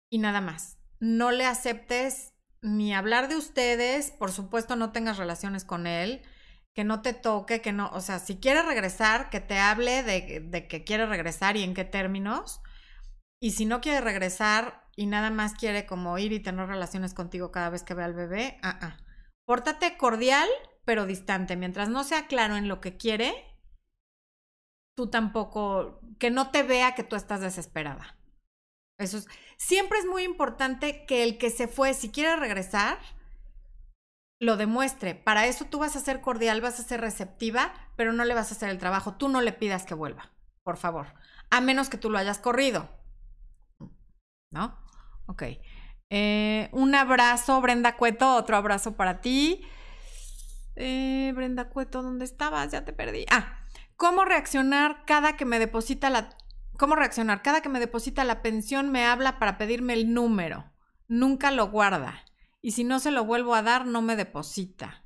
y 0.08 0.18
nada 0.18 0.40
más. 0.40 0.78
No 1.00 1.32
le 1.32 1.44
aceptes 1.44 2.32
ni 2.62 2.94
hablar 2.94 3.28
de 3.28 3.36
ustedes, 3.36 4.12
por 4.12 4.30
supuesto 4.30 4.76
no 4.76 4.92
tengas 4.92 5.18
relaciones 5.18 5.64
con 5.64 5.88
él, 5.88 6.22
que 6.74 6.84
no 6.84 7.02
te 7.02 7.12
toque, 7.12 7.60
que 7.60 7.72
no, 7.72 7.90
o 7.92 8.00
sea, 8.00 8.20
si 8.20 8.36
quiere 8.36 8.62
regresar, 8.62 9.30
que 9.30 9.40
te 9.40 9.58
hable 9.58 10.04
de, 10.04 10.40
de 10.40 10.68
que 10.68 10.84
quiere 10.84 11.06
regresar 11.06 11.56
y 11.56 11.64
en 11.64 11.74
qué 11.74 11.84
términos. 11.84 12.60
Y 13.40 13.50
si 13.50 13.66
no 13.66 13.80
quiere 13.80 14.00
regresar 14.00 14.88
y 14.94 15.06
nada 15.06 15.30
más 15.30 15.54
quiere 15.54 15.86
como 15.86 16.16
ir 16.18 16.32
y 16.32 16.40
tener 16.40 16.68
relaciones 16.68 17.14
contigo 17.14 17.50
cada 17.50 17.68
vez 17.68 17.82
que 17.82 17.94
ve 17.94 18.04
al 18.04 18.14
bebé, 18.14 18.58
ah, 18.62 18.78
ah. 18.80 18.96
Pórtate 19.44 19.96
cordial, 19.96 20.48
pero 20.84 21.04
distante. 21.04 21.56
Mientras 21.56 21.88
no 21.88 22.04
sea 22.04 22.28
claro 22.28 22.56
en 22.56 22.68
lo 22.68 22.80
que 22.80 22.96
quiere, 22.96 23.34
tú 24.94 25.08
tampoco, 25.08 26.00
que 26.18 26.30
no 26.30 26.50
te 26.50 26.62
vea 26.62 26.94
que 26.94 27.04
tú 27.04 27.16
estás 27.16 27.40
desesperada. 27.40 28.16
Eso 28.98 29.18
es, 29.18 29.28
siempre 29.56 29.98
es 29.98 30.06
muy 30.06 30.22
importante 30.22 31.04
que 31.06 31.22
el 31.22 31.38
que 31.38 31.50
se 31.50 31.68
fue, 31.68 31.94
si 31.94 32.10
quiere 32.10 32.36
regresar, 32.36 32.98
lo 34.38 34.56
demuestre. 34.56 35.14
Para 35.14 35.46
eso 35.46 35.64
tú 35.64 35.78
vas 35.78 35.96
a 35.96 36.00
ser 36.00 36.20
cordial, 36.20 36.60
vas 36.60 36.78
a 36.80 36.84
ser 36.84 37.00
receptiva, 37.00 37.72
pero 37.96 38.12
no 38.12 38.24
le 38.24 38.34
vas 38.34 38.50
a 38.50 38.54
hacer 38.54 38.70
el 38.70 38.78
trabajo. 38.78 39.14
Tú 39.14 39.28
no 39.28 39.40
le 39.40 39.52
pidas 39.52 39.84
que 39.86 39.94
vuelva, 39.94 40.32
por 40.62 40.76
favor. 40.76 41.14
A 41.50 41.60
menos 41.60 41.88
que 41.88 41.98
tú 41.98 42.10
lo 42.10 42.18
hayas 42.18 42.38
corrido. 42.38 42.88
¿No? 44.50 44.76
Ok. 45.26 45.44
Eh, 46.10 46.68
un 46.72 46.94
abrazo, 46.94 47.60
Brenda 47.60 47.96
Cueto, 47.96 48.36
otro 48.36 48.56
abrazo 48.56 48.96
para 48.96 49.20
ti. 49.20 49.64
Eh, 50.76 51.32
Brenda 51.34 51.68
Cueto, 51.68 52.02
¿dónde 52.02 52.24
estabas? 52.24 52.70
Ya 52.72 52.84
te 52.84 52.92
perdí. 52.92 53.24
Ah, 53.30 53.61
¿cómo 54.02 54.24
reaccionar 54.24 55.04
cada 55.06 55.36
que 55.36 55.44
me 55.44 55.60
deposita 55.60 56.10
la 56.10 56.36
¿Cómo 56.76 56.96
reaccionar? 56.96 57.40
Cada 57.42 57.60
que 57.60 57.68
me 57.68 57.78
deposita 57.78 58.24
la 58.24 58.42
pensión 58.42 58.90
me 58.90 59.04
habla 59.04 59.38
para 59.38 59.58
pedirme 59.58 59.92
el 59.92 60.12
número. 60.12 60.72
Nunca 61.06 61.52
lo 61.52 61.70
guarda. 61.70 62.24
Y 62.60 62.72
si 62.72 62.82
no 62.82 62.98
se 62.98 63.12
lo 63.12 63.24
vuelvo 63.24 63.54
a 63.54 63.62
dar, 63.62 63.86
no 63.86 64.02
me 64.02 64.16
deposita. 64.16 65.04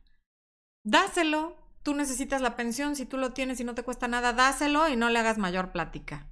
Dáselo. 0.83 1.59
Tú 1.83 1.95
necesitas 1.95 2.41
la 2.41 2.57
pensión, 2.57 2.97
si 2.97 3.05
tú 3.05 3.19
lo 3.19 3.35
tienes 3.35 3.61
y 3.61 3.65
no 3.65 3.75
te 3.75 3.83
cuesta 3.83 4.09
nada, 4.09 4.33
dáselo 4.33 4.89
y 4.89 4.97
no 4.97 5.11
le 5.11 5.19
hagas 5.19 5.37
mayor 5.37 5.73
plática. 5.73 6.31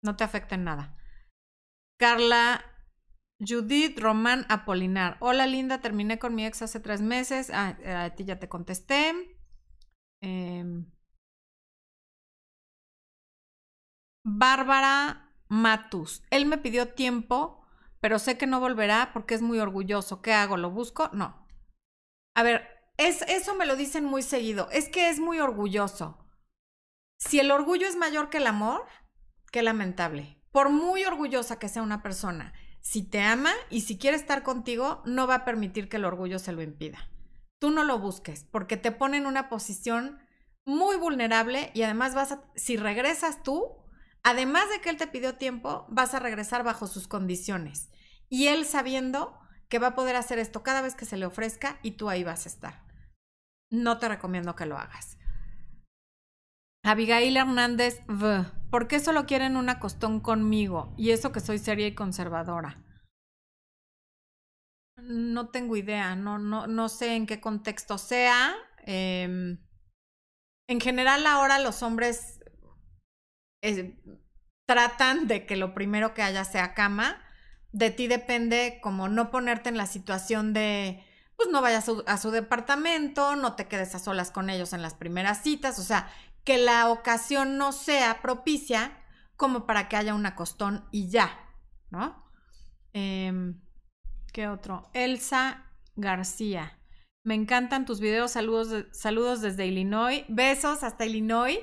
No 0.00 0.14
te 0.14 0.22
afecta 0.22 0.54
en 0.54 0.62
nada. 0.62 0.96
Carla 1.98 2.64
Judith 3.40 3.98
Román 3.98 4.46
Apolinar. 4.48 5.16
Hola 5.18 5.48
linda, 5.48 5.80
terminé 5.80 6.20
con 6.20 6.36
mi 6.36 6.46
ex 6.46 6.62
hace 6.62 6.78
tres 6.78 7.00
meses. 7.00 7.50
Ah, 7.52 7.76
a 8.04 8.14
ti 8.14 8.24
ya 8.24 8.38
te 8.38 8.48
contesté. 8.48 9.36
Eh, 10.22 10.64
Bárbara 14.36 15.32
Matus. 15.48 16.22
Él 16.30 16.46
me 16.46 16.58
pidió 16.58 16.88
tiempo, 16.88 17.64
pero 18.00 18.18
sé 18.18 18.36
que 18.36 18.46
no 18.46 18.60
volverá 18.60 19.10
porque 19.12 19.34
es 19.34 19.42
muy 19.42 19.58
orgulloso. 19.58 20.20
¿Qué 20.20 20.32
hago? 20.32 20.56
¿Lo 20.56 20.70
busco? 20.70 21.08
No. 21.12 21.46
A 22.34 22.42
ver, 22.42 22.68
es, 22.98 23.22
eso 23.22 23.54
me 23.54 23.66
lo 23.66 23.74
dicen 23.76 24.04
muy 24.04 24.22
seguido. 24.22 24.68
Es 24.70 24.88
que 24.88 25.08
es 25.08 25.18
muy 25.18 25.40
orgulloso. 25.40 26.18
Si 27.18 27.40
el 27.40 27.50
orgullo 27.50 27.86
es 27.88 27.96
mayor 27.96 28.28
que 28.28 28.38
el 28.38 28.46
amor, 28.46 28.84
qué 29.50 29.62
lamentable. 29.62 30.40
Por 30.52 30.70
muy 30.70 31.04
orgullosa 31.04 31.58
que 31.58 31.68
sea 31.68 31.82
una 31.82 32.02
persona, 32.02 32.52
si 32.80 33.02
te 33.02 33.20
ama 33.20 33.52
y 33.70 33.80
si 33.82 33.98
quiere 33.98 34.16
estar 34.16 34.42
contigo, 34.42 35.02
no 35.04 35.26
va 35.26 35.36
a 35.36 35.44
permitir 35.44 35.88
que 35.88 35.96
el 35.96 36.04
orgullo 36.04 36.38
se 36.38 36.52
lo 36.52 36.62
impida. 36.62 37.10
Tú 37.58 37.70
no 37.70 37.82
lo 37.82 37.98
busques 37.98 38.44
porque 38.44 38.76
te 38.76 38.92
pone 38.92 39.16
en 39.16 39.26
una 39.26 39.48
posición 39.48 40.20
muy 40.64 40.96
vulnerable 40.96 41.70
y 41.74 41.82
además 41.82 42.14
vas 42.14 42.32
a, 42.32 42.42
si 42.54 42.76
regresas 42.76 43.42
tú, 43.42 43.78
Además 44.28 44.68
de 44.68 44.82
que 44.82 44.90
él 44.90 44.98
te 44.98 45.06
pidió 45.06 45.36
tiempo, 45.36 45.86
vas 45.88 46.12
a 46.12 46.18
regresar 46.18 46.62
bajo 46.62 46.86
sus 46.86 47.08
condiciones. 47.08 47.88
Y 48.28 48.48
él 48.48 48.66
sabiendo 48.66 49.40
que 49.70 49.78
va 49.78 49.86
a 49.86 49.94
poder 49.94 50.16
hacer 50.16 50.38
esto 50.38 50.62
cada 50.62 50.82
vez 50.82 50.94
que 50.94 51.06
se 51.06 51.16
le 51.16 51.24
ofrezca 51.24 51.78
y 51.82 51.92
tú 51.92 52.10
ahí 52.10 52.24
vas 52.24 52.44
a 52.44 52.50
estar. 52.50 52.84
No 53.70 53.96
te 53.96 54.06
recomiendo 54.06 54.54
que 54.54 54.66
lo 54.66 54.76
hagas. 54.76 55.16
Abigail 56.84 57.38
Hernández. 57.38 58.02
¿por 58.70 58.86
qué 58.86 59.00
solo 59.00 59.24
quieren 59.24 59.56
una 59.56 59.80
costón 59.80 60.20
conmigo? 60.20 60.92
Y 60.98 61.12
eso 61.12 61.32
que 61.32 61.40
soy 61.40 61.56
seria 61.56 61.86
y 61.86 61.94
conservadora. 61.94 62.84
No 64.98 65.48
tengo 65.48 65.74
idea, 65.74 66.16
no, 66.16 66.38
no, 66.38 66.66
no 66.66 66.90
sé 66.90 67.16
en 67.16 67.24
qué 67.24 67.40
contexto 67.40 67.96
sea. 67.96 68.54
Em, 68.84 69.56
en 70.68 70.80
general 70.82 71.26
ahora 71.26 71.58
los 71.60 71.82
hombres 71.82 72.37
tratan 74.66 75.26
de 75.26 75.46
que 75.46 75.56
lo 75.56 75.74
primero 75.74 76.14
que 76.14 76.22
haya 76.22 76.44
sea 76.44 76.74
cama. 76.74 77.22
De 77.72 77.90
ti 77.90 78.06
depende 78.06 78.78
como 78.82 79.08
no 79.08 79.30
ponerte 79.30 79.68
en 79.68 79.76
la 79.76 79.86
situación 79.86 80.52
de, 80.52 81.04
pues 81.36 81.48
no 81.50 81.62
vayas 81.62 81.88
a 82.06 82.18
su, 82.18 82.30
departamento, 82.30 83.36
no 83.36 83.54
te 83.54 83.68
quedes 83.68 83.94
a 83.94 83.98
solas 83.98 84.30
con 84.30 84.50
ellos 84.50 84.72
en 84.72 84.82
las 84.82 84.94
primeras 84.94 85.42
citas, 85.42 85.78
o 85.78 85.82
sea, 85.82 86.10
que 86.44 86.58
la 86.58 86.88
ocasión 86.88 87.58
no 87.58 87.72
sea 87.72 88.20
propicia 88.22 88.98
como 89.36 89.66
para 89.66 89.88
que 89.88 89.96
haya 89.96 90.14
una 90.14 90.34
costón 90.34 90.88
y 90.90 91.10
ya, 91.10 91.30
¿no? 91.90 92.24
Em, 92.92 93.60
¿Qué 94.32 94.48
otro? 94.48 94.90
Elsa 94.94 95.66
García. 95.94 96.78
Me 97.24 97.34
encantan 97.34 97.84
tus 97.84 98.00
videos, 98.00 98.32
saludos, 98.32 98.86
saludos 98.92 99.40
desde 99.40 99.66
Illinois. 99.66 100.24
Besos 100.28 100.82
hasta 100.82 101.06
Illinois. 101.06 101.58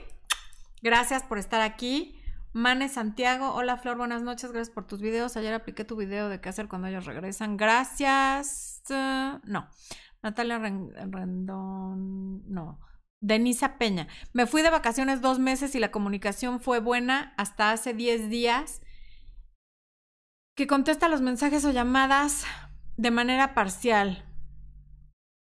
Gracias 0.85 1.23
por 1.23 1.39
estar 1.39 1.61
aquí. 1.61 2.15
Mane 2.53 2.89
Santiago, 2.89 3.55
hola 3.55 3.75
Flor, 3.75 3.97
buenas 3.97 4.21
noches, 4.21 4.51
gracias 4.51 4.71
por 4.71 4.85
tus 4.85 5.01
videos. 5.01 5.35
Ayer 5.35 5.51
apliqué 5.51 5.83
tu 5.83 5.95
video 5.95 6.29
de 6.29 6.39
qué 6.39 6.49
hacer 6.49 6.67
cuando 6.67 6.87
ellos 6.87 7.05
regresan. 7.05 7.57
Gracias. 7.57 8.83
no. 8.87 9.67
Natalia 10.21 10.59
Rendón, 10.59 12.47
no. 12.47 12.79
Denisa 13.19 13.79
Peña. 13.79 14.07
Me 14.31 14.45
fui 14.45 14.61
de 14.61 14.69
vacaciones 14.69 15.21
dos 15.21 15.39
meses 15.39 15.73
y 15.73 15.79
la 15.79 15.89
comunicación 15.89 16.59
fue 16.59 16.79
buena 16.79 17.33
hasta 17.35 17.71
hace 17.71 17.95
10 17.95 18.29
días. 18.29 18.83
Que 20.55 20.67
contesta 20.67 21.09
los 21.09 21.21
mensajes 21.21 21.65
o 21.65 21.71
llamadas 21.71 22.45
de 22.95 23.09
manera 23.09 23.55
parcial. 23.55 24.23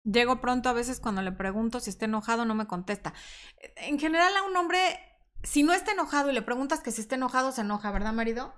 Llego 0.05 0.41
pronto 0.41 0.69
a 0.69 0.73
veces 0.73 1.01
cuando 1.01 1.21
le 1.21 1.33
pregunto 1.33 1.81
si 1.81 1.91
está 1.91 2.05
enojado, 2.05 2.45
no 2.45 2.55
me 2.55 2.69
contesta. 2.69 3.13
En 3.75 3.99
general 3.99 4.37
a 4.37 4.45
un 4.45 4.57
hombre 4.57 4.79
si 5.43 5.63
no 5.63 5.73
está 5.73 5.93
enojado 5.93 6.31
y 6.31 6.35
le 6.35 6.43
preguntas 6.43 6.81
que 6.81 6.93
si 6.93 7.01
está 7.01 7.17
enojado, 7.17 7.53
se 7.53 7.63
enoja, 7.63 7.91
¿verdad, 7.91 8.13
marido? 8.13 8.55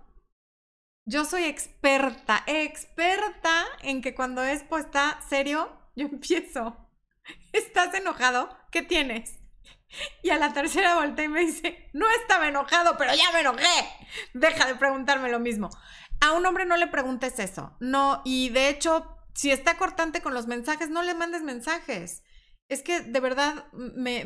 Yo 1.06 1.24
soy 1.24 1.44
experta, 1.44 2.42
experta 2.46 3.64
en 3.82 4.00
que 4.00 4.14
cuando 4.14 4.42
es 4.42 4.62
puesta 4.62 5.20
serio, 5.28 5.70
yo 5.96 6.06
empiezo. 6.06 6.76
¿Estás 7.52 7.94
enojado? 7.94 8.56
¿Qué 8.70 8.82
tienes? 8.82 9.40
Y 10.22 10.30
a 10.30 10.38
la 10.38 10.52
tercera 10.52 10.96
voltea 10.96 11.26
y 11.26 11.28
me 11.28 11.40
dice, 11.40 11.88
no 11.92 12.06
estaba 12.20 12.48
enojado, 12.48 12.96
pero 12.98 13.14
ya 13.14 13.30
me 13.32 13.40
enojé. 13.40 13.88
Deja 14.32 14.66
de 14.66 14.74
preguntarme 14.74 15.30
lo 15.30 15.38
mismo. 15.38 15.70
A 16.20 16.32
un 16.32 16.44
hombre 16.46 16.66
no 16.66 16.76
le 16.76 16.86
preguntes 16.88 17.38
eso. 17.38 17.76
No, 17.80 18.22
y 18.24 18.48
de 18.48 18.68
hecho, 18.68 19.18
si 19.34 19.50
está 19.50 19.76
cortante 19.76 20.20
con 20.20 20.34
los 20.34 20.46
mensajes, 20.46 20.90
no 20.90 21.02
le 21.02 21.14
mandes 21.14 21.42
mensajes. 21.42 22.24
Es 22.68 22.82
que 22.82 23.00
de 23.00 23.20
verdad 23.20 23.66
me... 23.72 24.24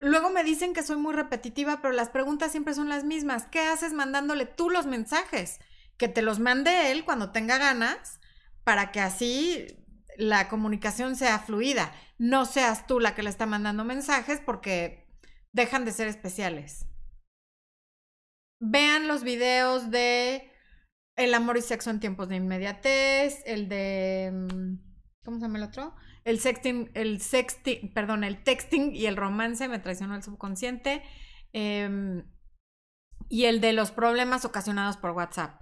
Luego 0.00 0.30
me 0.30 0.44
dicen 0.44 0.72
que 0.72 0.82
soy 0.82 0.96
muy 0.96 1.14
repetitiva, 1.14 1.80
pero 1.82 1.92
las 1.92 2.08
preguntas 2.08 2.50
siempre 2.50 2.74
son 2.74 2.88
las 2.88 3.04
mismas. 3.04 3.46
¿Qué 3.46 3.60
haces 3.60 3.92
mandándole 3.92 4.46
tú 4.46 4.70
los 4.70 4.86
mensajes? 4.86 5.60
Que 5.98 6.08
te 6.08 6.22
los 6.22 6.38
mande 6.40 6.90
él 6.90 7.04
cuando 7.04 7.32
tenga 7.32 7.58
ganas, 7.58 8.18
para 8.64 8.92
que 8.92 9.00
así 9.00 9.66
la 10.16 10.48
comunicación 10.48 11.16
sea 11.16 11.38
fluida. 11.38 11.92
No 12.18 12.46
seas 12.46 12.86
tú 12.86 12.98
la 12.98 13.14
que 13.14 13.22
le 13.22 13.30
está 13.30 13.44
mandando 13.44 13.84
mensajes 13.84 14.40
porque 14.44 15.06
dejan 15.52 15.84
de 15.84 15.92
ser 15.92 16.08
especiales. 16.08 16.86
Vean 18.58 19.06
los 19.06 19.22
videos 19.22 19.90
de 19.90 20.50
El 21.16 21.34
amor 21.34 21.58
y 21.58 21.62
sexo 21.62 21.90
en 21.90 22.00
tiempos 22.00 22.28
de 22.28 22.36
inmediatez, 22.36 23.42
el 23.44 23.68
de 23.68 24.30
mm, 24.32 25.24
¿cómo 25.24 25.38
se 25.38 25.42
llama 25.42 25.58
el 25.58 25.64
otro? 25.64 25.94
El 26.30 26.38
sexting, 26.38 26.92
el 26.94 27.20
sexting, 27.20 27.92
perdón, 27.92 28.22
el 28.22 28.44
texting 28.44 28.94
y 28.94 29.06
el 29.06 29.16
romance 29.16 29.66
me 29.66 29.80
traicionó 29.80 30.14
el 30.14 30.22
subconsciente. 30.22 31.02
Em, 31.52 32.24
y 33.28 33.46
el 33.46 33.60
de 33.60 33.72
los 33.72 33.90
problemas 33.90 34.44
ocasionados 34.44 34.96
por 34.96 35.10
WhatsApp. 35.10 35.60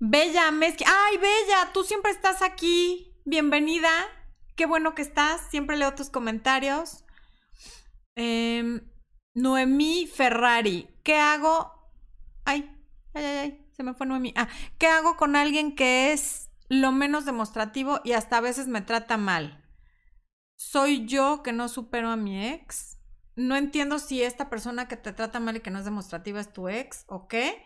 Bella 0.00 0.50
Mezqui. 0.50 0.84
¡Ay, 0.86 1.18
Bella! 1.18 1.72
Tú 1.74 1.84
siempre 1.84 2.10
estás 2.10 2.40
aquí. 2.40 3.14
Bienvenida. 3.26 3.90
Qué 4.56 4.64
bueno 4.64 4.94
que 4.94 5.02
estás. 5.02 5.42
Siempre 5.50 5.76
leo 5.76 5.94
tus 5.94 6.08
comentarios. 6.08 7.04
Em, 8.16 8.80
Noemí 9.34 10.06
Ferrari. 10.06 10.88
¿Qué 11.02 11.18
hago? 11.18 11.70
Ay, 12.46 12.74
ay, 13.12 13.24
ay, 13.24 13.36
ay. 13.36 13.66
Se 13.72 13.82
me 13.82 13.92
fue 13.92 14.06
Noemí. 14.06 14.32
Ah, 14.36 14.48
¿qué 14.78 14.86
hago 14.86 15.18
con 15.18 15.36
alguien 15.36 15.74
que 15.74 16.14
es 16.14 16.41
lo 16.80 16.92
menos 16.92 17.24
demostrativo 17.24 18.00
y 18.04 18.12
hasta 18.12 18.38
a 18.38 18.40
veces 18.40 18.68
me 18.68 18.80
trata 18.80 19.16
mal? 19.16 19.64
¿Soy 20.56 21.06
yo 21.06 21.42
que 21.42 21.52
no 21.52 21.68
supero 21.68 22.10
a 22.10 22.16
mi 22.16 22.46
ex? 22.46 22.98
No 23.34 23.56
entiendo 23.56 23.98
si 23.98 24.22
esta 24.22 24.50
persona 24.50 24.88
que 24.88 24.96
te 24.96 25.12
trata 25.12 25.40
mal 25.40 25.56
y 25.56 25.60
que 25.60 25.70
no 25.70 25.78
es 25.78 25.84
demostrativa 25.84 26.40
es 26.40 26.52
tu 26.52 26.68
ex 26.68 27.04
o 27.08 27.28
qué 27.28 27.62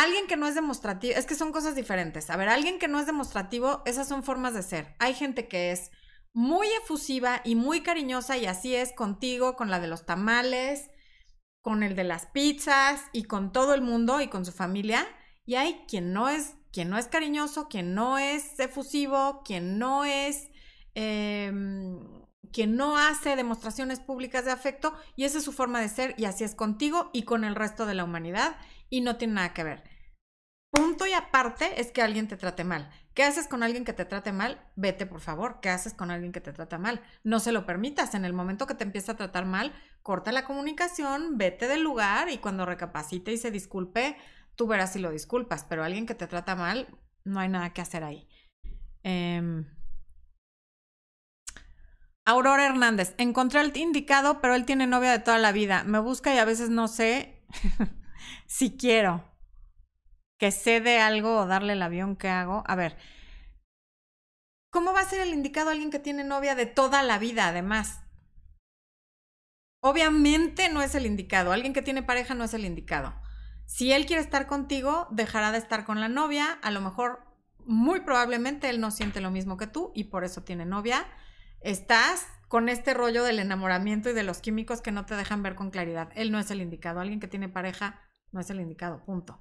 alguien 0.00 0.26
que 0.26 0.36
no 0.36 0.46
es 0.46 0.54
demostrativo, 0.54 1.14
es 1.14 1.26
que 1.26 1.34
son 1.34 1.52
cosas 1.52 1.74
diferentes. 1.74 2.30
A 2.30 2.36
ver, 2.36 2.48
alguien 2.48 2.78
que 2.78 2.88
no 2.88 2.98
es 2.98 3.06
demostrativo, 3.06 3.82
esas 3.84 4.08
son 4.08 4.22
formas 4.22 4.54
de 4.54 4.62
ser. 4.62 4.94
Hay 4.98 5.14
gente 5.14 5.46
que 5.46 5.72
es 5.72 5.90
muy 6.32 6.66
efusiva 6.82 7.42
y 7.44 7.54
muy 7.54 7.82
cariñosa 7.82 8.38
y 8.38 8.46
así 8.46 8.74
es 8.74 8.92
contigo, 8.92 9.56
con 9.56 9.70
la 9.70 9.78
de 9.78 9.88
los 9.88 10.06
tamales, 10.06 10.90
con 11.60 11.82
el 11.82 11.96
de 11.96 12.04
las 12.04 12.26
pizzas 12.26 13.02
y 13.12 13.24
con 13.24 13.52
todo 13.52 13.74
el 13.74 13.82
mundo 13.82 14.20
y 14.20 14.28
con 14.28 14.46
su 14.46 14.52
familia. 14.52 15.06
Y 15.44 15.56
hay 15.56 15.84
quien 15.86 16.12
no 16.12 16.28
es, 16.28 16.54
quien 16.72 16.90
no 16.90 16.98
es 16.98 17.08
cariñoso, 17.08 17.68
quien 17.68 17.94
no 17.94 18.18
es 18.18 18.58
efusivo, 18.60 19.42
quien 19.44 19.78
no 19.78 20.04
es, 20.04 20.50
em, 20.94 22.00
quien 22.52 22.76
no 22.76 22.96
hace 22.96 23.36
demostraciones 23.36 24.00
públicas 24.00 24.44
de 24.44 24.52
afecto 24.52 24.94
y 25.16 25.24
esa 25.24 25.38
es 25.38 25.44
su 25.44 25.52
forma 25.52 25.80
de 25.80 25.88
ser 25.88 26.14
y 26.16 26.24
así 26.24 26.44
es 26.44 26.54
contigo 26.54 27.10
y 27.12 27.22
con 27.22 27.44
el 27.44 27.54
resto 27.54 27.86
de 27.86 27.94
la 27.94 28.04
humanidad 28.04 28.56
y 28.88 29.00
no 29.00 29.16
tiene 29.16 29.34
nada 29.34 29.54
que 29.54 29.64
ver. 29.64 29.82
Punto 30.70 31.06
y 31.06 31.12
aparte 31.12 31.80
es 31.80 31.90
que 31.90 32.00
alguien 32.00 32.28
te 32.28 32.36
trate 32.36 32.62
mal. 32.62 32.90
¿Qué 33.12 33.24
haces 33.24 33.48
con 33.48 33.64
alguien 33.64 33.84
que 33.84 33.92
te 33.92 34.04
trate 34.04 34.32
mal? 34.32 34.64
Vete, 34.76 35.04
por 35.04 35.20
favor. 35.20 35.58
¿Qué 35.60 35.68
haces 35.68 35.94
con 35.94 36.12
alguien 36.12 36.30
que 36.30 36.40
te 36.40 36.52
trata 36.52 36.78
mal? 36.78 37.02
No 37.24 37.40
se 37.40 37.50
lo 37.50 37.66
permitas. 37.66 38.14
En 38.14 38.24
el 38.24 38.32
momento 38.32 38.68
que 38.68 38.76
te 38.76 38.84
empieza 38.84 39.12
a 39.12 39.16
tratar 39.16 39.46
mal, 39.46 39.74
corta 40.02 40.30
la 40.30 40.44
comunicación, 40.44 41.36
vete 41.36 41.66
del 41.66 41.82
lugar 41.82 42.30
y 42.30 42.38
cuando 42.38 42.66
recapacite 42.66 43.32
y 43.32 43.36
se 43.36 43.50
disculpe, 43.50 44.16
tú 44.56 44.66
verás 44.66 44.92
si 44.92 44.98
lo 44.98 45.10
disculpas. 45.10 45.64
Pero 45.68 45.84
alguien 45.84 46.06
que 46.06 46.14
te 46.14 46.26
trata 46.26 46.54
mal, 46.56 46.88
no 47.24 47.40
hay 47.40 47.48
nada 47.48 47.72
que 47.72 47.80
hacer 47.80 48.04
ahí. 48.04 48.28
Em, 49.02 49.66
Aurora 52.24 52.66
Hernández, 52.66 53.14
encontré 53.18 53.60
el 53.60 53.76
indicado, 53.76 54.40
pero 54.40 54.54
él 54.54 54.64
tiene 54.64 54.86
novia 54.86 55.12
de 55.12 55.18
toda 55.18 55.38
la 55.38 55.52
vida. 55.52 55.84
Me 55.84 55.98
busca 55.98 56.34
y 56.34 56.38
a 56.38 56.44
veces 56.44 56.70
no 56.70 56.86
sé 56.86 57.42
si 58.46 58.76
quiero 58.76 59.24
que 60.38 60.52
cede 60.52 61.00
algo 61.00 61.38
o 61.38 61.46
darle 61.46 61.74
el 61.74 61.82
avión 61.82 62.16
que 62.16 62.28
hago. 62.28 62.64
A 62.66 62.74
ver, 62.74 62.96
¿cómo 64.70 64.92
va 64.92 65.00
a 65.00 65.08
ser 65.08 65.20
el 65.20 65.34
indicado 65.34 65.70
alguien 65.70 65.90
que 65.90 65.98
tiene 65.98 66.24
novia 66.24 66.54
de 66.54 66.66
toda 66.66 67.02
la 67.02 67.18
vida, 67.18 67.48
además? 67.48 68.02
Obviamente 69.82 70.68
no 70.70 70.82
es 70.82 70.94
el 70.94 71.06
indicado. 71.06 71.52
Alguien 71.52 71.72
que 71.72 71.82
tiene 71.82 72.02
pareja 72.02 72.34
no 72.34 72.44
es 72.44 72.54
el 72.54 72.64
indicado. 72.64 73.19
Si 73.70 73.92
él 73.92 74.04
quiere 74.04 74.20
estar 74.20 74.48
contigo, 74.48 75.06
dejará 75.12 75.52
de 75.52 75.58
estar 75.58 75.84
con 75.84 76.00
la 76.00 76.08
novia. 76.08 76.58
A 76.60 76.72
lo 76.72 76.80
mejor, 76.80 77.20
muy 77.64 78.00
probablemente, 78.00 78.68
él 78.68 78.80
no 78.80 78.90
siente 78.90 79.20
lo 79.20 79.30
mismo 79.30 79.56
que 79.56 79.68
tú 79.68 79.92
y 79.94 80.04
por 80.04 80.24
eso 80.24 80.42
tiene 80.42 80.66
novia. 80.66 81.06
Estás 81.60 82.26
con 82.48 82.68
este 82.68 82.94
rollo 82.94 83.22
del 83.22 83.38
enamoramiento 83.38 84.10
y 84.10 84.12
de 84.12 84.24
los 84.24 84.40
químicos 84.40 84.82
que 84.82 84.90
no 84.90 85.06
te 85.06 85.14
dejan 85.14 85.44
ver 85.44 85.54
con 85.54 85.70
claridad. 85.70 86.10
Él 86.16 86.32
no 86.32 86.40
es 86.40 86.50
el 86.50 86.60
indicado. 86.60 86.98
Alguien 86.98 87.20
que 87.20 87.28
tiene 87.28 87.48
pareja 87.48 88.00
no 88.32 88.40
es 88.40 88.50
el 88.50 88.60
indicado, 88.60 89.04
punto. 89.04 89.40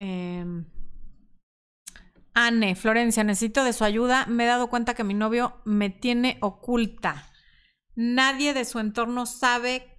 Eh, 0.00 0.64
Anne, 2.32 2.74
Florencia, 2.74 3.24
necesito 3.24 3.62
de 3.62 3.74
su 3.74 3.84
ayuda. 3.84 4.24
Me 4.24 4.44
he 4.44 4.46
dado 4.46 4.70
cuenta 4.70 4.94
que 4.94 5.04
mi 5.04 5.12
novio 5.12 5.60
me 5.66 5.90
tiene 5.90 6.38
oculta. 6.40 7.30
Nadie 7.94 8.54
de 8.54 8.64
su 8.64 8.78
entorno 8.78 9.26
sabe 9.26 9.89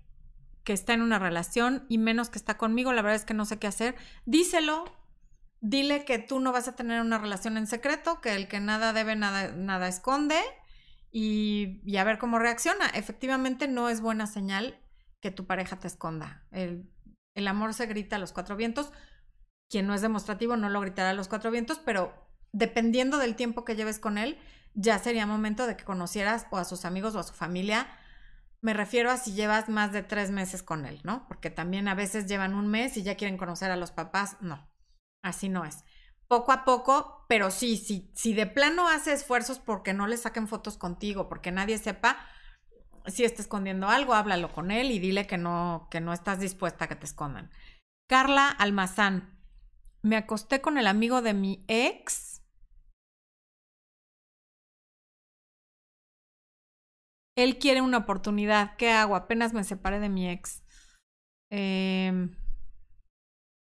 que 0.63 0.73
está 0.73 0.93
en 0.93 1.01
una 1.01 1.19
relación 1.19 1.85
y 1.89 1.97
menos 1.97 2.29
que 2.29 2.37
está 2.37 2.57
conmigo. 2.57 2.93
La 2.93 3.01
verdad 3.01 3.15
es 3.15 3.25
que 3.25 3.33
no 3.33 3.45
sé 3.45 3.59
qué 3.59 3.67
hacer. 3.67 3.95
Díselo. 4.25 4.85
Dile 5.63 6.05
que 6.05 6.17
tú 6.17 6.39
no 6.39 6.51
vas 6.51 6.67
a 6.67 6.75
tener 6.75 7.01
una 7.01 7.19
relación 7.19 7.55
en 7.55 7.67
secreto, 7.67 8.19
que 8.19 8.33
el 8.33 8.47
que 8.47 8.59
nada 8.59 8.93
debe, 8.93 9.15
nada, 9.15 9.51
nada 9.51 9.87
esconde 9.87 10.39
y, 11.11 11.95
a 11.95 12.03
ver 12.03 12.17
cómo 12.17 12.39
reacciona. 12.39 12.87
Efectivamente, 12.87 13.67
no 13.67 13.87
es 13.87 14.01
buena 14.01 14.25
señal 14.25 14.79
que 15.19 15.29
tu 15.29 15.45
pareja 15.45 15.77
te 15.77 15.87
esconda. 15.87 16.47
El 16.49 16.89
el 17.35 17.47
amor 17.47 17.73
se 17.73 17.85
grita 17.85 18.17
a 18.17 18.19
los 18.19 18.33
cuatro 18.33 18.55
vientos. 18.55 18.91
Quien 19.69 19.87
no 19.87 19.93
es 19.93 20.01
demostrativo 20.01 20.57
no 20.57 20.69
lo 20.69 20.81
gritará 20.81 21.11
a 21.11 21.13
los 21.13 21.27
cuatro 21.27 21.51
vientos, 21.51 21.79
pero 21.83 22.13
dependiendo 22.51 23.17
del 23.17 23.35
tiempo 23.35 23.63
que 23.63 23.75
lleves 23.75 23.99
con 23.99 24.17
él, 24.17 24.37
ya 24.73 24.99
sería 24.99 25.25
momento 25.25 25.65
de 25.65 25.77
que 25.77 25.85
conocieras 25.85 26.47
o 26.51 26.57
a 26.57 26.65
sus 26.65 26.85
amigos 26.85 27.15
o 27.15 27.19
a 27.19 27.23
su 27.23 27.33
familia. 27.33 27.87
Me 28.61 28.73
refiero 28.73 29.09
a 29.09 29.17
si 29.17 29.33
llevas 29.33 29.69
más 29.69 29.91
de 29.91 30.03
tres 30.03 30.29
meses 30.29 30.61
con 30.61 30.85
él, 30.85 31.01
¿no? 31.03 31.27
Porque 31.27 31.49
también 31.49 31.87
a 31.87 31.95
veces 31.95 32.27
llevan 32.27 32.53
un 32.53 32.67
mes 32.67 32.95
y 32.95 33.03
ya 33.03 33.15
quieren 33.15 33.37
conocer 33.37 33.71
a 33.71 33.75
los 33.75 33.91
papás. 33.91 34.37
No, 34.39 34.69
así 35.23 35.49
no 35.49 35.65
es. 35.65 35.83
Poco 36.27 36.51
a 36.51 36.63
poco, 36.63 37.25
pero 37.27 37.51
sí, 37.51 37.75
sí, 37.75 38.11
si 38.15 38.33
de 38.33 38.45
plano 38.45 38.87
hace 38.87 39.13
esfuerzos 39.13 39.59
porque 39.59 39.93
no 39.93 40.07
le 40.07 40.15
saquen 40.15 40.47
fotos 40.47 40.77
contigo, 40.77 41.27
porque 41.27 41.51
nadie 41.51 41.77
sepa, 41.77 42.25
si 43.07 43.25
está 43.25 43.41
escondiendo 43.41 43.89
algo, 43.89 44.13
háblalo 44.13 44.53
con 44.53 44.71
él 44.71 44.91
y 44.91 44.99
dile 44.99 45.27
que 45.27 45.37
no, 45.37 45.87
que 45.91 45.99
no 45.99 46.13
estás 46.13 46.39
dispuesta 46.39 46.85
a 46.85 46.87
que 46.87 46.95
te 46.95 47.05
escondan. 47.05 47.51
Carla 48.07 48.47
Almazán, 48.47 49.41
me 50.03 50.15
acosté 50.15 50.61
con 50.61 50.77
el 50.77 50.87
amigo 50.87 51.21
de 51.21 51.33
mi 51.33 51.65
ex. 51.67 52.30
Él 57.37 57.59
quiere 57.59 57.81
una 57.81 57.99
oportunidad. 57.99 58.75
¿Qué 58.77 58.91
hago? 58.91 59.15
Apenas 59.15 59.53
me 59.53 59.63
separé 59.63 59.99
de 59.99 60.09
mi 60.09 60.29
ex. 60.29 60.63
Eh... 61.51 62.29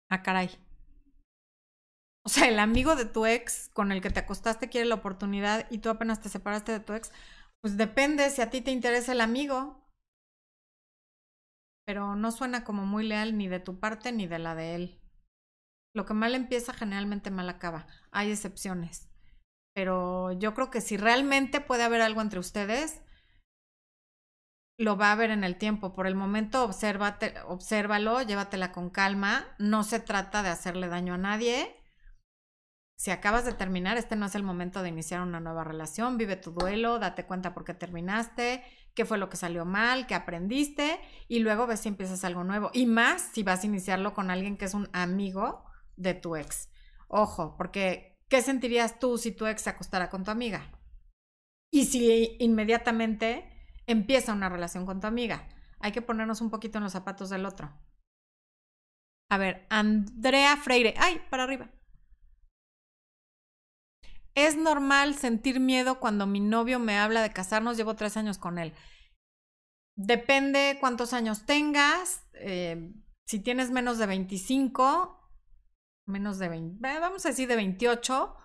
Ah, 0.09 0.21
caray. 0.23 0.49
O 2.23 2.29
sea, 2.29 2.47
el 2.47 2.59
amigo 2.59 2.95
de 2.95 3.05
tu 3.05 3.25
ex 3.25 3.69
con 3.69 3.91
el 3.91 4.01
que 4.01 4.09
te 4.09 4.19
acostaste 4.19 4.69
quiere 4.69 4.87
la 4.87 4.95
oportunidad 4.95 5.67
y 5.71 5.79
tú 5.79 5.89
apenas 5.89 6.21
te 6.21 6.29
separaste 6.29 6.71
de 6.71 6.79
tu 6.79 6.93
ex. 6.93 7.11
Pues 7.61 7.77
depende 7.77 8.29
si 8.29 8.41
a 8.41 8.49
ti 8.49 8.61
te 8.61 8.71
interesa 8.71 9.13
el 9.13 9.21
amigo. 9.21 9.89
Pero 11.85 12.15
no 12.15 12.31
suena 12.31 12.63
como 12.63 12.85
muy 12.85 13.07
leal 13.07 13.37
ni 13.37 13.47
de 13.47 13.59
tu 13.59 13.79
parte 13.79 14.11
ni 14.11 14.27
de 14.27 14.39
la 14.39 14.53
de 14.53 14.75
él. 14.75 15.01
Lo 15.95 16.05
que 16.05 16.13
mal 16.13 16.35
empieza 16.35 16.73
generalmente 16.73 17.31
mal 17.31 17.49
acaba. 17.49 17.87
Hay 18.11 18.31
excepciones. 18.31 19.09
Pero 19.73 20.31
yo 20.33 20.53
creo 20.53 20.69
que 20.69 20.81
si 20.81 20.97
realmente 20.97 21.59
puede 21.59 21.83
haber 21.83 22.01
algo 22.01 22.21
entre 22.21 22.39
ustedes, 22.39 23.01
lo 24.81 24.97
va 24.97 25.11
a 25.11 25.15
ver 25.15 25.31
en 25.31 25.43
el 25.43 25.57
tiempo. 25.57 25.93
Por 25.93 26.07
el 26.07 26.15
momento, 26.15 26.63
obsérvate, 26.63 27.35
obsérvalo, 27.47 28.21
llévatela 28.21 28.71
con 28.71 28.89
calma. 28.89 29.45
No 29.57 29.83
se 29.83 29.99
trata 29.99 30.43
de 30.43 30.49
hacerle 30.49 30.87
daño 30.87 31.13
a 31.13 31.17
nadie 31.17 31.81
si 33.01 33.09
acabas 33.09 33.45
de 33.45 33.53
terminar, 33.53 33.97
este 33.97 34.15
no 34.15 34.27
es 34.27 34.35
el 34.35 34.43
momento 34.43 34.83
de 34.83 34.89
iniciar 34.89 35.21
una 35.21 35.39
nueva 35.39 35.63
relación, 35.63 36.19
vive 36.19 36.35
tu 36.35 36.51
duelo, 36.51 36.99
date 36.99 37.25
cuenta 37.25 37.51
por 37.51 37.65
qué 37.65 37.73
terminaste, 37.73 38.63
qué 38.93 39.05
fue 39.05 39.17
lo 39.17 39.27
que 39.27 39.37
salió 39.37 39.65
mal, 39.65 40.05
qué 40.05 40.13
aprendiste 40.13 40.99
y 41.27 41.39
luego 41.39 41.65
ves 41.65 41.79
si 41.79 41.87
empiezas 41.87 42.23
algo 42.23 42.43
nuevo. 42.43 42.69
Y 42.75 42.85
más 42.85 43.23
si 43.33 43.41
vas 43.41 43.63
a 43.63 43.65
iniciarlo 43.65 44.13
con 44.13 44.29
alguien 44.29 44.55
que 44.55 44.65
es 44.65 44.75
un 44.75 44.87
amigo 44.93 45.63
de 45.95 46.13
tu 46.13 46.35
ex. 46.35 46.69
Ojo, 47.07 47.55
porque 47.57 48.19
¿qué 48.29 48.43
sentirías 48.43 48.99
tú 48.99 49.17
si 49.17 49.31
tu 49.31 49.47
ex 49.47 49.63
se 49.63 49.71
acostara 49.71 50.11
con 50.11 50.23
tu 50.23 50.29
amiga? 50.29 50.79
Y 51.71 51.85
si 51.85 52.37
inmediatamente 52.39 53.50
empieza 53.91 54.33
una 54.33 54.49
relación 54.49 54.85
con 54.85 54.99
tu 54.99 55.07
amiga. 55.07 55.47
Hay 55.79 55.91
que 55.91 56.01
ponernos 56.01 56.41
un 56.41 56.49
poquito 56.49 56.77
en 56.77 56.83
los 56.83 56.93
zapatos 56.93 57.29
del 57.29 57.45
otro. 57.45 57.71
A 59.29 59.37
ver, 59.37 59.65
Andrea 59.69 60.57
Freire. 60.57 60.93
¡Ay, 60.97 61.21
para 61.29 61.43
arriba! 61.43 61.69
Es 64.35 64.57
normal 64.57 65.15
sentir 65.15 65.59
miedo 65.59 65.99
cuando 65.99 66.25
mi 66.25 66.39
novio 66.39 66.79
me 66.79 66.97
habla 66.97 67.21
de 67.21 67.31
casarnos. 67.31 67.77
Llevo 67.77 67.95
tres 67.95 68.17
años 68.17 68.37
con 68.37 68.59
él. 68.59 68.73
Depende 69.95 70.77
cuántos 70.79 71.13
años 71.13 71.45
tengas. 71.45 72.25
Eh, 72.33 72.93
si 73.25 73.39
tienes 73.39 73.71
menos 73.71 73.97
de 73.97 74.07
25, 74.07 75.29
menos 76.07 76.39
de 76.39 76.49
20, 76.49 76.87
eh, 76.87 76.99
vamos 76.99 77.25
a 77.25 77.29
decir 77.29 77.47
de 77.47 77.55
28, 77.55 78.35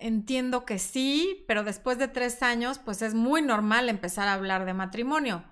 entiendo 0.00 0.64
que 0.64 0.78
sí, 0.78 1.44
pero 1.46 1.62
después 1.62 1.98
de 1.98 2.08
tres 2.08 2.42
años, 2.42 2.78
pues 2.78 3.02
es 3.02 3.14
muy 3.14 3.42
normal 3.42 3.88
empezar 3.88 4.28
a 4.28 4.34
hablar 4.34 4.64
de 4.64 4.74
matrimonio. 4.74 5.44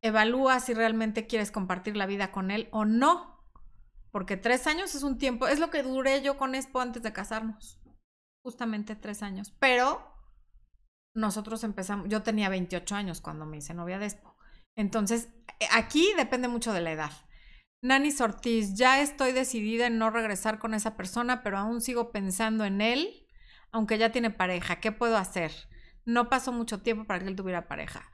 Evalúa 0.00 0.60
si 0.60 0.74
realmente 0.74 1.26
quieres 1.26 1.50
compartir 1.50 1.96
la 1.96 2.06
vida 2.06 2.30
con 2.30 2.50
él 2.50 2.68
o 2.70 2.84
no. 2.84 3.38
Porque 4.10 4.36
tres 4.36 4.66
años 4.66 4.94
es 4.94 5.02
un 5.02 5.18
tiempo, 5.18 5.48
es 5.48 5.58
lo 5.58 5.70
que 5.70 5.82
duré 5.82 6.22
yo 6.22 6.36
con 6.38 6.54
Expo 6.54 6.80
antes 6.80 7.02
de 7.02 7.12
casarnos. 7.12 7.80
Justamente 8.42 8.96
tres 8.96 9.22
años. 9.22 9.52
Pero 9.58 10.02
nosotros 11.14 11.62
empezamos, 11.64 12.08
yo 12.08 12.22
tenía 12.22 12.48
28 12.48 12.94
años 12.94 13.20
cuando 13.20 13.44
me 13.44 13.58
hice 13.58 13.74
novia 13.74 13.98
de 13.98 14.06
Expo. 14.06 14.36
Entonces, 14.76 15.28
eh, 15.60 15.66
aquí 15.72 16.08
depende 16.16 16.48
mucho 16.48 16.72
de 16.72 16.80
la 16.80 16.92
edad. 16.92 17.12
Nani 17.82 18.10
Ortiz, 18.20 18.74
ya 18.74 19.00
estoy 19.00 19.32
decidida 19.32 19.86
en 19.86 19.98
no 19.98 20.10
regresar 20.10 20.58
con 20.58 20.74
esa 20.74 20.96
persona, 20.96 21.42
pero 21.42 21.58
aún 21.58 21.80
sigo 21.80 22.10
pensando 22.10 22.64
en 22.64 22.80
él, 22.80 23.27
aunque 23.72 23.98
ya 23.98 24.12
tiene 24.12 24.30
pareja. 24.30 24.80
¿Qué 24.80 24.92
puedo 24.92 25.16
hacer? 25.16 25.52
No 26.04 26.28
pasó 26.28 26.52
mucho 26.52 26.80
tiempo 26.82 27.04
para 27.06 27.20
que 27.20 27.28
él 27.28 27.36
tuviera 27.36 27.68
pareja. 27.68 28.10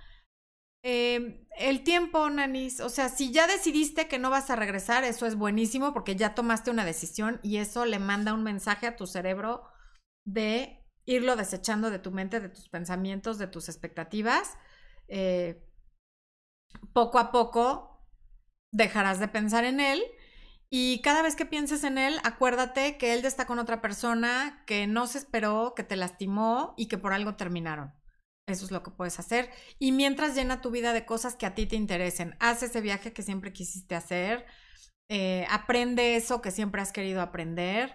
Eh, 0.82 1.46
el 1.56 1.82
tiempo, 1.82 2.28
Nanis, 2.28 2.80
o 2.80 2.90
sea, 2.90 3.08
si 3.08 3.32
ya 3.32 3.46
decidiste 3.46 4.06
que 4.06 4.18
no 4.18 4.28
vas 4.28 4.50
a 4.50 4.56
regresar, 4.56 5.02
eso 5.04 5.24
es 5.24 5.34
buenísimo 5.34 5.94
porque 5.94 6.14
ya 6.14 6.34
tomaste 6.34 6.70
una 6.70 6.84
decisión 6.84 7.40
y 7.42 7.56
eso 7.56 7.86
le 7.86 7.98
manda 7.98 8.34
un 8.34 8.42
mensaje 8.42 8.86
a 8.86 8.96
tu 8.96 9.06
cerebro 9.06 9.64
de 10.26 10.84
irlo 11.06 11.36
desechando 11.36 11.90
de 11.90 11.98
tu 11.98 12.10
mente, 12.10 12.40
de 12.40 12.50
tus 12.50 12.68
pensamientos, 12.68 13.38
de 13.38 13.46
tus 13.46 13.68
expectativas. 13.70 14.58
Eh, 15.08 15.66
poco 16.92 17.18
a 17.18 17.32
poco 17.32 18.06
dejarás 18.70 19.20
de 19.20 19.28
pensar 19.28 19.64
en 19.64 19.80
él 19.80 20.02
y 20.70 21.00
cada 21.02 21.22
vez 21.22 21.36
que 21.36 21.46
pienses 21.46 21.84
en 21.84 21.98
él, 21.98 22.18
acuérdate 22.24 22.98
que 22.98 23.14
él 23.14 23.24
está 23.24 23.46
con 23.46 23.58
otra 23.58 23.80
persona, 23.80 24.62
que 24.66 24.86
no 24.86 25.06
se 25.06 25.18
esperó, 25.18 25.74
que 25.74 25.84
te 25.84 25.96
lastimó 25.96 26.74
y 26.76 26.86
que 26.86 26.98
por 26.98 27.12
algo 27.12 27.36
terminaron. 27.36 27.92
Eso 28.46 28.66
es 28.66 28.70
lo 28.70 28.82
que 28.82 28.90
puedes 28.90 29.18
hacer. 29.18 29.50
Y 29.78 29.92
mientras 29.92 30.34
llena 30.34 30.60
tu 30.60 30.70
vida 30.70 30.92
de 30.92 31.06
cosas 31.06 31.36
que 31.36 31.46
a 31.46 31.54
ti 31.54 31.66
te 31.66 31.76
interesen, 31.76 32.36
haz 32.40 32.62
ese 32.62 32.80
viaje 32.80 33.12
que 33.12 33.22
siempre 33.22 33.52
quisiste 33.52 33.94
hacer, 33.94 34.44
eh, 35.08 35.46
aprende 35.50 36.16
eso 36.16 36.42
que 36.42 36.50
siempre 36.50 36.82
has 36.82 36.92
querido 36.92 37.22
aprender. 37.22 37.94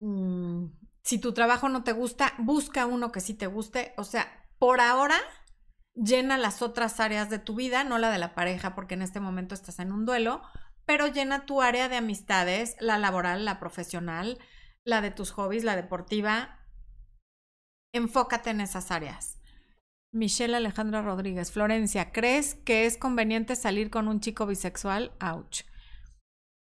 Mm, 0.00 0.66
si 1.02 1.18
tu 1.18 1.32
trabajo 1.34 1.68
no 1.68 1.84
te 1.84 1.92
gusta, 1.92 2.34
busca 2.38 2.86
uno 2.86 3.12
que 3.12 3.20
sí 3.20 3.34
te 3.34 3.46
guste. 3.46 3.94
O 3.96 4.04
sea, 4.04 4.28
por 4.58 4.80
ahora, 4.80 5.16
llena 5.94 6.38
las 6.38 6.62
otras 6.62 7.00
áreas 7.00 7.30
de 7.30 7.38
tu 7.38 7.54
vida, 7.54 7.84
no 7.84 7.98
la 7.98 8.10
de 8.10 8.18
la 8.18 8.34
pareja, 8.34 8.74
porque 8.74 8.94
en 8.94 9.02
este 9.02 9.20
momento 9.20 9.54
estás 9.54 9.78
en 9.78 9.92
un 9.92 10.06
duelo, 10.06 10.42
pero 10.90 11.06
llena 11.06 11.46
tu 11.46 11.62
área 11.62 11.88
de 11.88 11.94
amistades, 11.94 12.74
la 12.80 12.98
laboral, 12.98 13.44
la 13.44 13.60
profesional, 13.60 14.40
la 14.84 15.00
de 15.00 15.12
tus 15.12 15.30
hobbies, 15.30 15.62
la 15.62 15.76
deportiva. 15.76 16.66
Enfócate 17.94 18.50
en 18.50 18.60
esas 18.60 18.90
áreas. 18.90 19.40
Michelle 20.12 20.56
Alejandra 20.56 21.00
Rodríguez. 21.00 21.52
Florencia, 21.52 22.10
¿crees 22.10 22.56
que 22.56 22.86
es 22.86 22.96
conveniente 22.96 23.54
salir 23.54 23.88
con 23.88 24.08
un 24.08 24.18
chico 24.18 24.46
bisexual? 24.46 25.12
Ouch. 25.20 25.62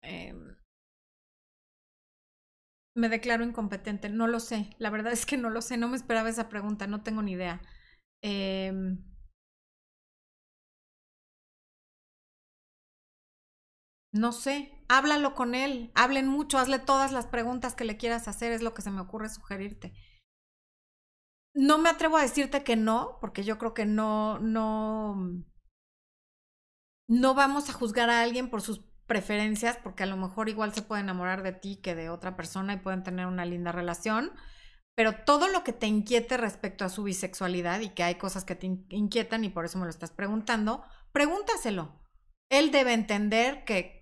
Em, 0.05 0.57
me 2.95 3.09
declaro 3.09 3.43
incompetente. 3.43 4.09
No 4.09 4.29
lo 4.29 4.39
sé. 4.39 4.71
La 4.79 4.91
verdad 4.91 5.13
es 5.13 5.27
que 5.27 5.37
no 5.37 5.51
lo 5.51 5.63
sé. 5.63 5.79
No 5.79 5.89
me 5.89 5.97
esperaba 5.97 6.29
esa 6.29 6.49
pregunta. 6.49 6.87
No 6.87 7.03
tengo 7.03 7.23
ni 7.23 7.33
idea. 7.33 7.61
Em, 8.23 9.03
no 14.13 14.33
sé. 14.33 14.73
Háblalo 14.89 15.35
con 15.35 15.55
él. 15.55 15.91
Hablen 15.95 16.29
mucho. 16.29 16.59
Hazle 16.59 16.79
todas 16.79 17.13
las 17.13 17.27
preguntas 17.27 17.75
que 17.75 17.85
le 17.85 17.97
quieras 17.97 18.29
hacer. 18.29 18.53
Es 18.53 18.63
lo 18.63 18.75
que 18.75 18.83
se 18.83 18.91
me 18.91 19.01
ocurre 19.01 19.29
sugerirte. 19.29 19.93
No 21.55 21.79
me 21.79 21.91
atrevo 21.91 22.17
a 22.17 22.23
decirte 22.23 22.63
que 22.65 22.77
no, 22.77 23.19
porque 23.21 23.45
yo 23.45 23.59
creo 23.59 23.75
que 23.75 23.85
no, 23.85 24.39
no, 24.39 25.45
no 27.09 27.35
vamos 27.35 27.69
a 27.69 27.75
juzgar 27.75 28.09
a 28.09 28.23
alguien 28.23 28.49
por 28.49 28.63
sus 28.63 28.81
preferencias, 29.07 29.77
porque 29.83 30.05
a 30.05 30.07
lo 30.07 30.17
mejor 30.17 30.49
igual 30.49 30.73
se 30.73 30.81
puede 30.81 31.03
enamorar 31.03 31.43
de 31.43 31.53
ti 31.53 31.77
que 31.77 31.95
de 31.95 32.09
otra 32.09 32.37
persona 32.37 32.73
y 32.73 32.79
pueden 32.79 33.03
tener 33.03 33.27
una 33.27 33.45
linda 33.45 33.71
relación, 33.71 34.33
pero 34.95 35.25
todo 35.27 35.49
lo 35.49 35.65
que 35.65 35.75
te 35.75 35.87
inquiete 35.87 36.39
respecto 36.39 36.87
a 36.87 36.89
su 36.89 37.03
bisexualidad 37.03 37.81
y 37.81 37.91
que 37.91 38.03
hay 38.03 38.15
cosas 38.15 38.45
que 38.45 38.55
te 38.55 38.67
inquietan 38.89 39.45
y 39.45 39.51
por 39.51 39.67
eso 39.67 39.79
me 39.79 39.85
lo 39.85 39.91
estás 39.91 40.13
preguntando, 40.13 40.83
pregúntaselo. 41.13 42.01
Él 42.51 42.71
debe 42.71 42.95
entender 42.95 43.65
que, 43.65 44.02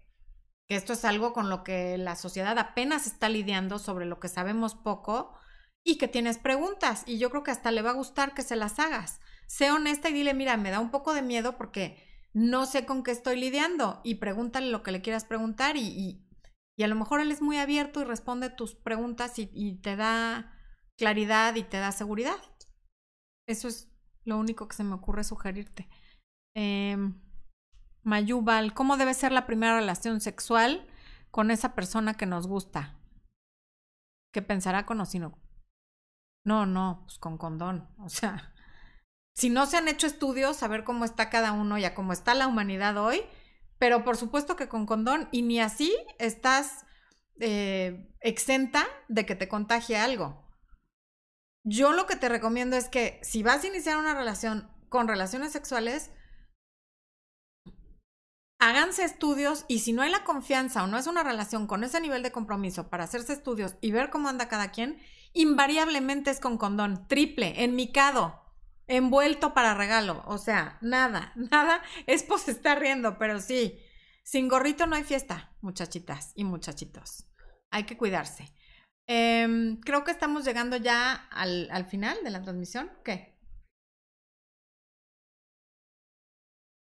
que 0.70 0.76
esto 0.76 0.92
es 0.92 1.04
algo 1.04 1.32
con 1.32 1.50
lo 1.50 1.64
que 1.64 1.98
la 1.98 2.14
sociedad 2.14 2.56
apenas 2.56 3.08
está 3.08 3.28
lidiando, 3.28 3.80
sobre 3.80 4.06
lo 4.06 4.20
que 4.20 4.28
sabemos 4.28 4.76
poco 4.76 5.36
y 5.84 5.98
que 5.98 6.06
tienes 6.06 6.38
preguntas 6.38 7.02
y 7.06 7.18
yo 7.18 7.28
creo 7.30 7.42
que 7.42 7.50
hasta 7.50 7.72
le 7.72 7.82
va 7.82 7.90
a 7.90 7.94
gustar 7.94 8.34
que 8.34 8.42
se 8.42 8.54
las 8.54 8.78
hagas. 8.78 9.20
Sé 9.48 9.72
honesta 9.72 10.10
y 10.10 10.12
dile, 10.12 10.32
mira, 10.32 10.56
me 10.56 10.70
da 10.70 10.78
un 10.78 10.92
poco 10.92 11.12
de 11.12 11.22
miedo 11.22 11.56
porque 11.56 12.00
no 12.34 12.66
sé 12.66 12.86
con 12.86 13.02
qué 13.02 13.10
estoy 13.10 13.40
lidiando 13.40 14.00
y 14.04 14.16
pregúntale 14.16 14.70
lo 14.70 14.84
que 14.84 14.92
le 14.92 15.02
quieras 15.02 15.24
preguntar 15.24 15.76
y, 15.76 16.24
y, 16.76 16.82
a 16.84 16.86
lo 16.86 16.94
mejor 16.94 17.20
él 17.20 17.32
es 17.32 17.42
muy 17.42 17.58
abierto 17.58 18.00
y 18.00 18.04
responde 18.04 18.48
tus 18.48 18.76
preguntas 18.76 19.40
y, 19.40 19.80
te 19.82 19.96
da 19.96 20.56
claridad 20.96 21.56
y 21.56 21.64
te 21.64 21.78
da 21.78 21.90
seguridad. 21.90 22.38
Eso 23.48 23.66
es 23.66 23.90
lo 24.22 24.38
único 24.38 24.68
que 24.68 24.76
se 24.76 24.84
me 24.84 24.94
ocurre 24.94 25.24
sugerirte. 25.24 25.88
Eh, 26.54 26.96
Mayubal, 28.02 28.74
¿cómo 28.74 28.96
debe 28.96 29.14
ser 29.14 29.32
la 29.32 29.46
primera 29.46 29.76
relación 29.76 30.20
sexual 30.20 30.86
con 31.30 31.50
esa 31.50 31.74
persona 31.74 32.14
que 32.14 32.26
nos 32.26 32.46
gusta? 32.46 32.98
¿Qué 34.32 34.42
pensará 34.42 34.86
con 34.86 35.00
o 35.00 35.06
no, 36.44 36.66
no, 36.66 37.02
pues 37.06 37.18
con 37.18 37.36
condón. 37.38 37.88
O 37.98 38.08
sea, 38.08 38.54
si 39.34 39.50
no 39.50 39.66
se 39.66 39.76
han 39.76 39.88
hecho 39.88 40.06
estudios, 40.06 40.62
a 40.62 40.68
ver 40.68 40.84
cómo 40.84 41.04
está 41.04 41.30
cada 41.30 41.52
uno 41.52 41.78
y 41.78 41.84
a 41.84 41.94
cómo 41.94 42.12
está 42.12 42.34
la 42.34 42.46
humanidad 42.46 42.96
hoy, 42.96 43.22
pero 43.78 44.04
por 44.04 44.16
supuesto 44.16 44.56
que 44.56 44.68
con 44.68 44.86
condón 44.86 45.28
y 45.32 45.42
ni 45.42 45.60
así 45.60 45.94
estás 46.18 46.84
eh, 47.40 48.14
exenta 48.20 48.86
de 49.08 49.26
que 49.26 49.34
te 49.34 49.48
contagie 49.48 49.96
algo. 49.96 50.46
Yo 51.62 51.92
lo 51.92 52.06
que 52.06 52.16
te 52.16 52.28
recomiendo 52.28 52.76
es 52.76 52.88
que 52.88 53.20
si 53.22 53.42
vas 53.42 53.64
a 53.64 53.66
iniciar 53.66 53.98
una 53.98 54.14
relación 54.14 54.70
con 54.88 55.08
relaciones 55.08 55.52
sexuales, 55.52 56.10
háganse 58.60 59.04
estudios 59.04 59.64
y 59.68 59.80
si 59.80 59.92
no 59.92 60.02
hay 60.02 60.10
la 60.10 60.22
confianza 60.22 60.84
o 60.84 60.86
no 60.86 60.98
es 60.98 61.06
una 61.06 61.24
relación 61.24 61.66
con 61.66 61.82
ese 61.82 62.00
nivel 62.00 62.22
de 62.22 62.30
compromiso 62.30 62.88
para 62.88 63.04
hacerse 63.04 63.32
estudios 63.32 63.76
y 63.80 63.90
ver 63.90 64.10
cómo 64.10 64.28
anda 64.28 64.48
cada 64.48 64.70
quien, 64.70 65.00
invariablemente 65.32 66.30
es 66.30 66.40
con 66.40 66.58
condón, 66.58 67.08
triple, 67.08 67.64
enmicado, 67.64 68.40
envuelto 68.86 69.54
para 69.54 69.74
regalo. 69.74 70.22
O 70.26 70.36
sea, 70.36 70.78
nada, 70.82 71.32
nada. 71.50 71.82
Es 72.06 72.26
está 72.46 72.74
riendo, 72.74 73.18
pero 73.18 73.40
sí, 73.40 73.80
sin 74.22 74.48
gorrito 74.48 74.86
no 74.86 74.94
hay 74.96 75.04
fiesta, 75.04 75.56
muchachitas 75.62 76.32
y 76.34 76.44
muchachitos. 76.44 77.26
Hay 77.70 77.84
que 77.84 77.96
cuidarse. 77.96 78.52
Em, 79.06 79.80
creo 79.80 80.04
que 80.04 80.10
estamos 80.12 80.44
llegando 80.44 80.76
ya 80.76 81.14
al, 81.30 81.68
al 81.70 81.86
final 81.86 82.22
de 82.22 82.30
la 82.30 82.42
transmisión. 82.42 82.90
¿Qué? 83.04 83.38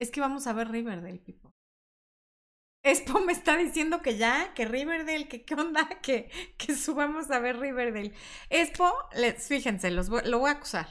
Es 0.01 0.11
que 0.11 0.21
vamos 0.21 0.47
a 0.47 0.53
ver 0.53 0.68
Riverdale, 0.68 1.18
Pipo. 1.18 1.55
Expo 2.83 3.20
me 3.20 3.33
está 3.33 3.57
diciendo 3.57 4.01
que 4.01 4.16
ya, 4.16 4.55
que 4.55 4.64
Riverdale, 4.64 5.28
que 5.28 5.45
qué 5.45 5.55
onda, 5.55 5.87
que, 6.03 6.31
que 6.57 6.74
subamos 6.74 7.31
a 7.31 7.39
ver 7.39 7.59
Riverdale. 7.59 8.14
Expo, 8.49 8.91
les, 9.14 9.47
fíjense, 9.49 9.91
los 9.91 10.09
lo 10.09 10.39
voy 10.39 10.51
a 10.51 10.55
acusar. 10.55 10.89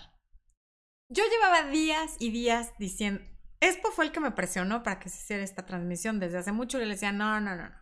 Yo 1.11 1.23
llevaba 1.25 1.69
días 1.69 2.15
y 2.19 2.29
días 2.31 2.73
diciendo, 2.77 3.21
Expo 3.61 3.91
fue 3.91 4.05
el 4.05 4.11
que 4.11 4.19
me 4.19 4.31
presionó 4.31 4.83
para 4.83 4.99
que 4.99 5.09
se 5.09 5.17
hiciera 5.17 5.43
esta 5.43 5.65
transmisión 5.65 6.19
desde 6.19 6.37
hace 6.37 6.51
mucho 6.51 6.77
y 6.77 6.85
le 6.85 6.93
decía, 6.93 7.11
no, 7.11 7.41
no, 7.41 7.55
no, 7.55 7.69
no. 7.69 7.75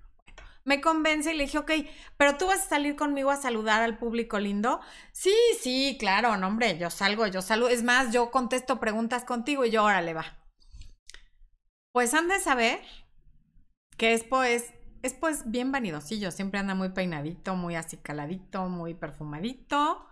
me 0.63 0.81
convence 0.81 1.33
y 1.33 1.37
le 1.37 1.43
dije, 1.45 1.57
ok, 1.59 1.71
pero 2.17 2.37
tú 2.37 2.47
vas 2.47 2.61
a 2.65 2.69
salir 2.69 2.95
conmigo 2.95 3.31
a 3.31 3.35
saludar 3.37 3.81
al 3.81 3.97
público 3.97 4.39
lindo. 4.39 4.81
Sí, 5.11 5.33
sí, 5.61 5.97
claro, 5.99 6.37
no, 6.37 6.47
hombre, 6.47 6.77
yo 6.77 6.89
salgo, 6.89 7.27
yo 7.27 7.41
salgo. 7.41 7.69
Es 7.69 7.83
más, 7.83 8.13
yo 8.13 8.31
contesto 8.31 8.79
preguntas 8.79 9.25
contigo 9.25 9.65
y 9.65 9.71
yo, 9.71 9.83
órale, 9.83 10.13
va. 10.13 10.37
Pues 11.91 12.13
han 12.13 12.27
de 12.27 12.39
saber 12.39 12.79
que 13.97 14.13
Expo 14.13 14.43
es, 14.43 14.73
Expo 15.01 15.27
es 15.27 15.49
bien 15.49 15.71
vanidosillo, 15.71 16.31
siempre 16.31 16.59
anda 16.59 16.75
muy 16.75 16.89
peinadito, 16.89 17.55
muy 17.55 17.75
acicaladito, 17.75 18.69
muy 18.69 18.93
perfumadito. 18.93 20.07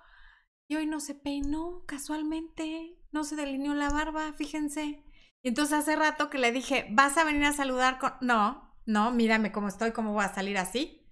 Y 0.67 0.75
hoy 0.75 0.87
no 0.87 0.99
se 0.99 1.15
peinó, 1.15 1.83
casualmente. 1.85 2.97
no 3.11 3.23
se 3.23 3.35
delineó 3.35 3.73
la 3.75 3.89
barba, 3.89 4.33
fíjense. 4.33 5.03
Y 5.43 5.49
entonces 5.49 5.77
hace 5.77 5.95
rato 5.95 6.29
que 6.29 6.39
le 6.39 6.51
dije, 6.51 6.87
¿vas 6.91 7.17
a 7.17 7.23
venir 7.23 7.45
a 7.45 7.53
saludar 7.53 7.99
con.? 7.99 8.13
No, 8.21 8.75
no, 8.85 9.11
mírame 9.11 9.51
cómo 9.51 9.67
estoy, 9.67 9.91
cómo 9.91 10.13
voy 10.13 10.25
a 10.25 10.33
salir 10.33 10.57
así. 10.57 11.07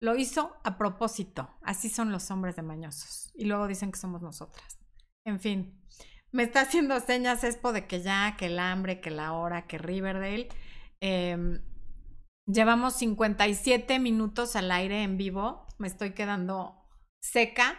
Lo 0.00 0.16
hizo 0.16 0.56
a 0.64 0.78
propósito. 0.78 1.48
Así 1.62 1.88
son 1.88 2.10
los 2.10 2.30
hombres 2.30 2.56
de 2.56 2.62
mañosos. 2.62 3.30
Y 3.34 3.44
luego 3.44 3.68
dicen 3.68 3.92
que 3.92 3.98
somos 3.98 4.20
nosotras. 4.20 4.78
En 5.24 5.38
fin, 5.38 5.80
me 6.32 6.42
está 6.42 6.62
haciendo 6.62 6.98
señas 7.00 7.44
Expo 7.44 7.72
de 7.72 7.86
que 7.86 8.02
ya, 8.02 8.36
que 8.36 8.46
el 8.46 8.58
hambre, 8.58 9.00
que 9.00 9.10
la 9.10 9.32
hora, 9.32 9.66
que 9.66 9.78
Riverdale. 9.78 10.48
Em, 11.00 11.62
llevamos 12.48 12.94
57 12.94 13.98
minutos 13.98 14.56
al 14.56 14.70
aire 14.72 15.02
en 15.02 15.16
vivo. 15.16 15.66
Me 15.78 15.86
estoy 15.86 16.12
quedando 16.12 16.74
seca. 17.20 17.78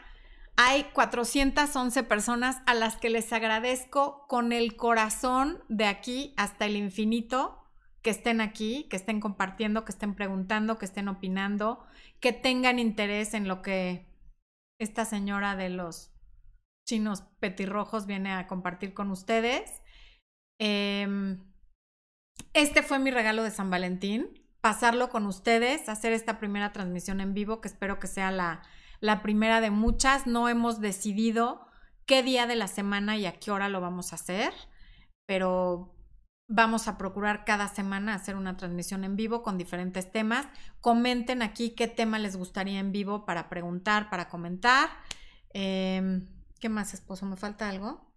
Hay 0.56 0.84
411 0.94 2.04
personas 2.04 2.62
a 2.66 2.74
las 2.74 2.98
que 2.98 3.10
les 3.10 3.32
agradezco 3.34 4.26
con 4.28 4.52
el 4.54 4.76
corazón 4.76 5.64
de 5.70 5.86
aquí 5.86 6.34
hasta 6.38 6.66
el 6.66 6.76
infinito 6.76 7.56
que 8.02 8.12
estén 8.12 8.40
aquí, 8.40 8.88
que 8.90 8.96
estén 8.96 9.20
compartiendo, 9.20 9.84
que 9.84 9.92
estén 9.92 10.16
preguntando, 10.16 10.78
que 10.78 10.86
estén 10.86 11.10
opinando, 11.10 11.86
que 12.20 12.32
tengan 12.32 12.80
interés 12.80 13.34
en 13.34 13.48
lo 13.48 13.62
que 13.62 14.08
esta 14.80 15.04
señora 15.04 15.56
de 15.56 15.70
los 15.70 16.12
chinos 16.88 17.24
petirrojos 17.40 18.06
viene 18.06 18.32
a 18.32 18.48
compartir 18.48 18.94
con 18.94 19.12
ustedes. 19.12 19.82
Em, 20.60 21.44
este 22.54 22.84
fue 22.84 23.00
mi 23.00 23.12
regalo 23.12 23.44
de 23.44 23.52
San 23.52 23.70
Valentín, 23.70 24.39
pasarlo 24.62 25.10
con 25.10 25.26
ustedes, 25.26 25.90
hacer 25.90 26.14
esta 26.14 26.40
primera 26.40 26.72
transmisión 26.72 27.22
en 27.22 27.34
vivo, 27.34 27.62
que 27.62 27.68
espero 27.68 28.00
que 28.00 28.08
sea 28.08 28.32
la, 28.32 28.62
la 29.00 29.22
primera 29.22 29.62
de 29.62 29.72
muchas. 29.72 30.28
No 30.28 30.50
hemos 30.50 30.82
decidido 30.82 31.68
qué 32.06 32.24
día 32.24 32.48
de 32.48 32.56
la 32.56 32.68
semana 32.68 33.18
y 33.18 33.26
a 33.26 33.40
qué 33.40 33.52
hora 33.52 33.70
lo 33.70 33.82
vamos 33.82 34.12
a 34.12 34.16
hacer, 34.16 34.54
pero 35.26 35.96
Vamos 36.52 36.88
a 36.88 36.98
procurar 36.98 37.46
cada 37.46 37.68
semana 37.68 38.16
hacer 38.16 38.36
una 38.36 38.58
transmisión 38.58 39.04
en 39.04 39.16
vivo 39.16 39.44
con 39.44 39.60
diferentes 39.60 40.12
temas. 40.12 40.48
Comenten 40.82 41.44
aquí 41.44 41.76
qué 41.76 41.88
tema 41.88 42.18
les 42.18 42.36
gustaría 42.38 42.80
en 42.80 42.92
vivo 42.92 43.24
para 43.24 43.50
preguntar, 43.50 44.10
para 44.10 44.30
comentar. 44.30 44.90
Em, 45.54 46.28
¿Qué 46.60 46.68
más, 46.68 46.96
esposo? 46.96 47.28
¿Me 47.28 47.36
falta 47.36 47.70
algo? 47.70 48.12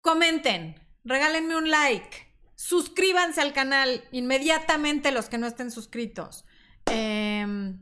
Comenten, 0.00 0.76
regálenme 1.02 1.56
un 1.56 1.68
like, 1.68 2.27
suscríbanse 2.58 3.40
al 3.40 3.52
canal 3.52 4.04
inmediatamente 4.12 5.12
los 5.12 5.28
que 5.28 5.38
no 5.38 5.46
estén 5.46 5.70
suscritos. 5.70 6.44
Em, 6.90 7.80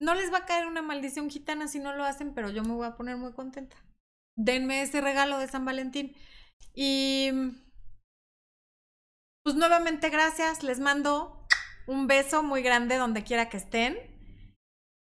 no 0.00 0.14
les 0.14 0.32
va 0.32 0.38
a 0.38 0.46
caer 0.46 0.66
una 0.66 0.82
maldición 0.82 1.28
gitana 1.28 1.68
si 1.68 1.78
no 1.78 1.94
lo 1.94 2.04
hacen, 2.04 2.34
pero 2.34 2.50
yo 2.50 2.62
me 2.62 2.72
voy 2.72 2.86
a 2.86 2.96
poner 2.96 3.16
muy 3.16 3.32
contenta 3.32 3.76
denme 4.36 4.82
ese 4.82 5.00
regalo 5.00 5.38
de 5.38 5.48
San 5.48 5.64
Valentín. 5.64 6.14
Y 6.74 7.30
pues 9.42 9.56
nuevamente 9.56 10.10
gracias, 10.10 10.62
les 10.62 10.80
mando 10.80 11.46
un 11.86 12.06
beso 12.06 12.42
muy 12.42 12.62
grande 12.62 12.96
donde 12.96 13.24
quiera 13.24 13.48
que 13.48 13.56
estén. 13.56 13.98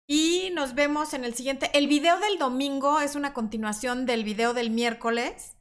Y 0.08 0.50
nos 0.54 0.74
vemos 0.74 1.14
en 1.14 1.24
el 1.24 1.34
siguiente. 1.34 1.70
El 1.72 1.86
video 1.86 2.18
del 2.18 2.38
domingo 2.38 3.00
es 3.00 3.14
una 3.14 3.32
continuación 3.32 4.06
del 4.06 4.24
video 4.24 4.54
del 4.54 4.70
miércoles 4.70 5.56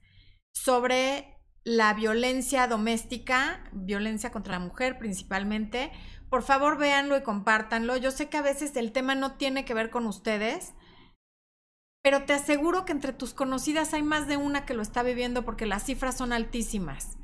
sobre 0.53 1.38
la 1.69 1.93
violencia 1.93 2.65
doméstica, 2.65 3.63
violencia 3.71 4.31
contra 4.31 4.53
la 4.53 4.65
mujer 4.65 4.97
principalmente. 4.97 5.91
Por 6.27 6.41
favor, 6.41 6.79
véanlo 6.79 7.15
y 7.15 7.21
compártanlo. 7.21 7.95
Yo 7.95 8.09
sé 8.09 8.27
que 8.27 8.37
a 8.37 8.41
veces 8.41 8.75
el 8.75 8.91
tema 8.91 9.13
no 9.13 9.33
tiene 9.33 9.65
que 9.65 9.75
ver 9.75 9.91
con 9.91 10.07
ustedes, 10.07 10.73
pero 12.01 12.23
te 12.23 12.33
aseguro 12.33 12.85
que 12.85 12.91
entre 12.91 13.13
tus 13.13 13.35
conocidas 13.35 13.93
hay 13.93 14.01
más 14.01 14.27
de 14.27 14.35
una 14.35 14.65
que 14.65 14.73
lo 14.73 14.81
está 14.81 15.03
viviendo 15.03 15.45
porque 15.45 15.67
las 15.67 15.83
cifras 15.83 16.17
son 16.17 16.33
altísimas. 16.33 17.19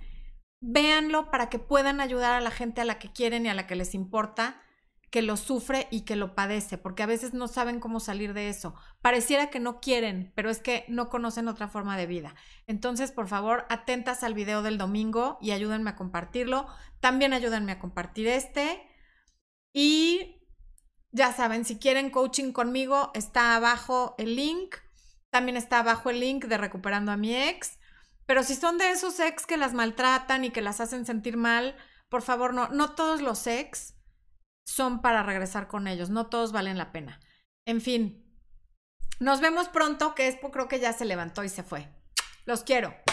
Véanlo 0.62 1.32
para 1.32 1.50
que 1.50 1.58
puedan 1.58 2.00
ayudar 2.00 2.34
a 2.34 2.42
la 2.42 2.52
gente 2.52 2.82
a 2.82 2.86
la 2.86 3.00
que 3.00 3.12
quieren 3.12 3.48
y 3.48 3.50
a 3.50 3.56
la 3.56 3.66
que 3.66 3.76
les 3.76 3.96
importa, 3.96 4.62
que 5.16 5.22
lo 5.22 5.38
sufre 5.38 5.88
y 5.92 6.02
que 6.02 6.18
lo 6.18 6.36
padece, 6.36 6.78
porque 6.78 7.02
a 7.02 7.06
veces 7.06 7.34
no 7.34 7.48
saben 7.48 7.80
cómo 7.80 8.02
salir 8.02 8.34
de 8.34 8.50
eso. 8.50 8.76
Pareciera 9.02 9.50
que 9.50 9.62
no 9.62 9.80
quieren, 9.80 10.34
pero 10.36 10.50
es 10.50 10.60
que 10.60 10.84
no 10.90 11.08
conocen 11.08 11.48
otra 11.48 11.70
forma 11.70 11.96
de 11.96 12.06
vida. 12.06 12.36
Entonces, 12.68 13.14
por 13.14 13.30
favor, 13.30 13.66
atentas 13.70 14.24
al 14.24 14.34
video 14.34 14.62
del 14.62 14.78
domingo 14.78 15.38
y 15.40 15.52
ayúdenme 15.52 15.92
a 15.92 15.96
compartirlo. 15.96 16.68
También 17.00 17.32
ayúdenme 17.32 17.72
a 17.72 17.80
compartir 17.80 18.28
este. 18.28 18.86
Y 19.72 20.46
ya 21.12 21.32
saben, 21.32 21.64
si 21.64 21.80
quieren 21.80 22.10
coaching 22.10 22.52
conmigo, 22.52 23.12
está 23.14 23.56
abajo 23.56 24.16
el 24.18 24.36
link. 24.36 24.76
También 25.30 25.56
está 25.56 25.80
abajo 25.80 26.10
el 26.10 26.20
link 26.20 26.44
de 26.44 26.58
recuperando 26.58 27.14
a 27.14 27.16
mi 27.16 27.34
ex. 27.34 27.80
Pero 28.26 28.44
si 28.44 28.54
son 28.56 28.78
de 28.78 28.92
esos 28.92 29.18
ex 29.22 29.46
que 29.46 29.56
las 29.56 29.74
maltratan 29.74 30.44
y 30.44 30.50
que 30.50 30.60
las 30.60 30.82
hacen 30.82 31.06
sentir 31.06 31.38
mal, 31.38 31.78
por 32.10 32.22
favor, 32.22 32.54
no, 32.54 32.68
no 32.68 32.96
todos 32.96 33.22
los 33.22 33.48
ex 33.48 33.95
son 34.66 35.02
para 35.02 35.24
regresar 35.24 35.68
con 35.68 35.88
ellos, 35.88 36.10
no 36.10 36.28
todos 36.28 36.52
valen 36.52 36.78
la 36.78 36.92
pena. 36.92 37.20
En 37.66 37.82
fin, 37.82 38.26
nos 39.20 39.40
vemos 39.40 39.70
pronto, 39.70 40.14
que 40.16 40.28
Expo 40.28 40.52
creo 40.52 40.68
que 40.68 40.80
ya 40.80 40.92
se 40.92 41.06
levantó 41.06 41.44
y 41.44 41.50
se 41.50 41.64
fue. 41.64 41.88
Los 42.46 42.64
quiero. 42.64 43.05